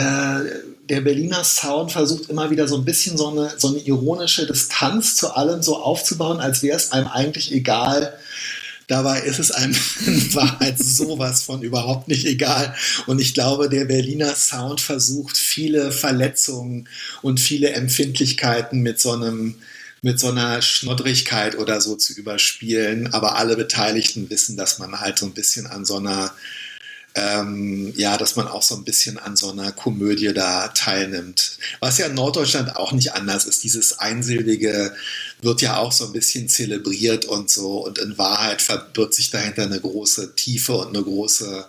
der 0.00 1.00
Berliner 1.00 1.44
Sound 1.44 1.92
versucht 1.92 2.30
immer 2.30 2.50
wieder 2.50 2.68
so 2.68 2.76
ein 2.76 2.84
bisschen 2.84 3.16
so 3.16 3.28
eine, 3.28 3.52
so 3.56 3.68
eine 3.68 3.78
ironische 3.78 4.46
Distanz 4.46 5.16
zu 5.16 5.34
allem 5.34 5.62
so 5.62 5.76
aufzubauen, 5.76 6.40
als 6.40 6.62
wäre 6.62 6.76
es 6.76 6.92
einem 6.92 7.08
eigentlich 7.08 7.52
egal, 7.52 8.16
Dabei 8.88 9.20
ist 9.20 9.38
es 9.38 9.50
einem 9.50 9.76
in 10.06 10.34
Wahrheit 10.34 10.78
sowas 10.78 11.42
von 11.42 11.62
überhaupt 11.62 12.08
nicht 12.08 12.24
egal. 12.24 12.74
Und 13.06 13.20
ich 13.20 13.34
glaube, 13.34 13.68
der 13.68 13.84
Berliner 13.84 14.34
Sound 14.34 14.80
versucht 14.80 15.36
viele 15.36 15.92
Verletzungen 15.92 16.88
und 17.20 17.38
viele 17.38 17.70
Empfindlichkeiten 17.70 18.80
mit 18.80 18.98
so 18.98 19.12
einem 19.12 19.56
mit 20.00 20.20
so 20.20 20.28
einer 20.28 20.62
Schnoddrigkeit 20.62 21.58
oder 21.58 21.80
so 21.80 21.96
zu 21.96 22.14
überspielen. 22.14 23.12
Aber 23.12 23.36
alle 23.36 23.56
Beteiligten 23.56 24.30
wissen, 24.30 24.56
dass 24.56 24.78
man 24.78 25.00
halt 25.00 25.18
so 25.18 25.26
ein 25.26 25.34
bisschen 25.34 25.66
an 25.66 25.84
so 25.84 25.96
einer 25.96 26.32
ähm, 27.18 27.92
ja, 27.96 28.16
dass 28.16 28.36
man 28.36 28.46
auch 28.46 28.62
so 28.62 28.76
ein 28.76 28.84
bisschen 28.84 29.18
an 29.18 29.36
so 29.36 29.50
einer 29.50 29.72
Komödie 29.72 30.32
da 30.32 30.68
teilnimmt. 30.68 31.58
Was 31.80 31.98
ja 31.98 32.06
in 32.06 32.14
Norddeutschland 32.14 32.76
auch 32.76 32.92
nicht 32.92 33.14
anders 33.14 33.44
ist. 33.44 33.64
Dieses 33.64 33.98
Einsilbige 33.98 34.94
wird 35.40 35.60
ja 35.60 35.78
auch 35.78 35.92
so 35.92 36.06
ein 36.06 36.12
bisschen 36.12 36.48
zelebriert 36.48 37.24
und 37.24 37.50
so. 37.50 37.84
Und 37.84 37.98
in 37.98 38.18
Wahrheit 38.18 38.62
verbirgt 38.62 39.14
sich 39.14 39.30
dahinter 39.30 39.64
eine 39.64 39.80
große 39.80 40.34
Tiefe 40.36 40.74
und 40.74 40.88
eine 40.94 41.02
große, 41.02 41.66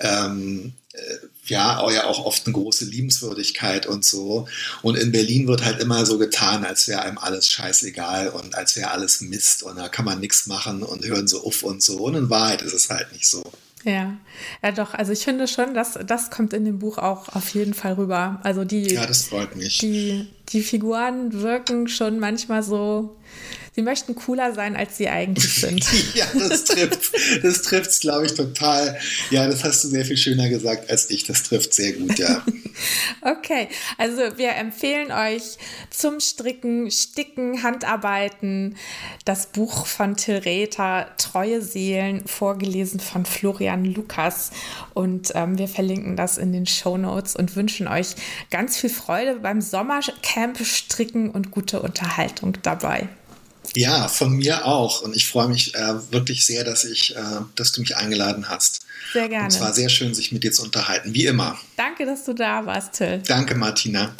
ähm, 0.00 0.72
äh, 0.92 1.16
ja, 1.46 1.90
ja 1.90 2.04
auch 2.04 2.24
oft 2.24 2.46
eine 2.46 2.54
große 2.54 2.84
Liebenswürdigkeit 2.84 3.86
und 3.86 4.04
so. 4.04 4.46
Und 4.82 4.96
in 4.96 5.12
Berlin 5.12 5.48
wird 5.48 5.64
halt 5.64 5.80
immer 5.80 6.06
so 6.06 6.18
getan, 6.18 6.64
als 6.64 6.86
wäre 6.88 7.02
einem 7.02 7.18
alles 7.18 7.50
scheißegal 7.50 8.28
und 8.28 8.54
als 8.54 8.76
wäre 8.76 8.92
alles 8.92 9.20
Mist 9.22 9.62
und 9.62 9.76
da 9.76 9.88
kann 9.88 10.04
man 10.04 10.20
nichts 10.20 10.46
machen 10.46 10.82
und 10.82 11.04
hören 11.04 11.26
so 11.26 11.44
uff 11.44 11.62
und 11.62 11.82
so. 11.82 11.98
Und 11.98 12.14
in 12.14 12.30
Wahrheit 12.30 12.62
ist 12.62 12.74
es 12.74 12.90
halt 12.90 13.12
nicht 13.12 13.28
so. 13.28 13.42
Ja, 13.84 14.16
ja 14.62 14.72
doch. 14.72 14.94
Also 14.94 15.12
ich 15.12 15.24
finde 15.24 15.46
schon, 15.46 15.74
dass 15.74 15.98
das 16.06 16.30
kommt 16.30 16.52
in 16.52 16.64
dem 16.64 16.78
Buch 16.78 16.98
auch 16.98 17.28
auf 17.34 17.50
jeden 17.50 17.74
Fall 17.74 17.94
rüber. 17.94 18.40
Also 18.42 18.64
die, 18.64 18.94
ja, 18.94 19.06
das 19.06 19.24
freut 19.24 19.56
mich. 19.56 19.78
Die, 19.78 20.26
die 20.48 20.62
Figuren 20.62 21.32
wirken 21.42 21.88
schon 21.88 22.18
manchmal 22.18 22.62
so 22.62 23.16
sie 23.74 23.82
möchten 23.82 24.14
cooler 24.14 24.54
sein, 24.54 24.76
als 24.76 24.96
sie 24.96 25.08
eigentlich 25.08 25.54
sind. 25.54 25.84
ja, 26.14 26.26
das 26.34 26.64
trifft 26.64 27.12
das 27.42 27.62
trifft's, 27.62 28.00
glaube 28.00 28.26
ich, 28.26 28.34
total. 28.34 28.98
Ja, 29.30 29.46
das 29.46 29.64
hast 29.64 29.84
du 29.84 29.88
sehr 29.88 30.04
viel 30.04 30.16
schöner 30.16 30.48
gesagt 30.48 30.90
als 30.90 31.10
ich. 31.10 31.24
Das 31.24 31.42
trifft 31.42 31.74
sehr 31.74 31.92
gut, 31.92 32.18
ja. 32.18 32.42
okay, 33.22 33.68
also 33.98 34.20
wir 34.36 34.54
empfehlen 34.54 35.10
euch 35.12 35.58
zum 35.90 36.20
Stricken, 36.20 36.90
Sticken, 36.90 37.62
Handarbeiten 37.62 38.76
das 39.24 39.46
Buch 39.46 39.86
von 39.86 40.16
Till 40.16 40.36
Rether, 40.38 41.08
Treue 41.18 41.62
Seelen, 41.62 42.26
vorgelesen 42.26 43.00
von 43.00 43.24
Florian 43.24 43.84
Lukas. 43.84 44.50
Und 44.92 45.32
ähm, 45.34 45.58
wir 45.58 45.68
verlinken 45.68 46.16
das 46.16 46.38
in 46.38 46.52
den 46.52 46.66
Show 46.66 46.96
Notes 46.96 47.36
und 47.36 47.56
wünschen 47.56 47.88
euch 47.88 48.14
ganz 48.50 48.76
viel 48.76 48.90
Freude 48.90 49.36
beim 49.36 49.60
Sommercamp 49.60 50.64
stricken 50.64 51.30
und 51.30 51.50
gute 51.50 51.80
Unterhaltung 51.80 52.56
dabei. 52.62 53.08
Ja, 53.76 54.08
von 54.08 54.32
mir 54.32 54.66
auch. 54.66 55.02
Und 55.02 55.16
ich 55.16 55.26
freue 55.26 55.48
mich 55.48 55.74
äh, 55.74 56.12
wirklich 56.12 56.46
sehr, 56.46 56.64
dass 56.64 56.84
ich, 56.84 57.16
äh, 57.16 57.20
dass 57.56 57.72
du 57.72 57.80
mich 57.80 57.96
eingeladen 57.96 58.48
hast. 58.48 58.86
Sehr 59.12 59.28
gerne. 59.28 59.44
Und 59.44 59.52
es 59.52 59.60
war 59.60 59.72
sehr 59.72 59.88
schön, 59.88 60.14
sich 60.14 60.32
mit 60.32 60.44
dir 60.44 60.52
zu 60.52 60.62
unterhalten, 60.62 61.14
wie 61.14 61.26
immer. 61.26 61.58
Danke, 61.76 62.06
dass 62.06 62.24
du 62.24 62.32
da 62.32 62.64
warst, 62.66 62.94
Till. 62.94 63.22
Danke, 63.26 63.54
Martina. 63.54 64.14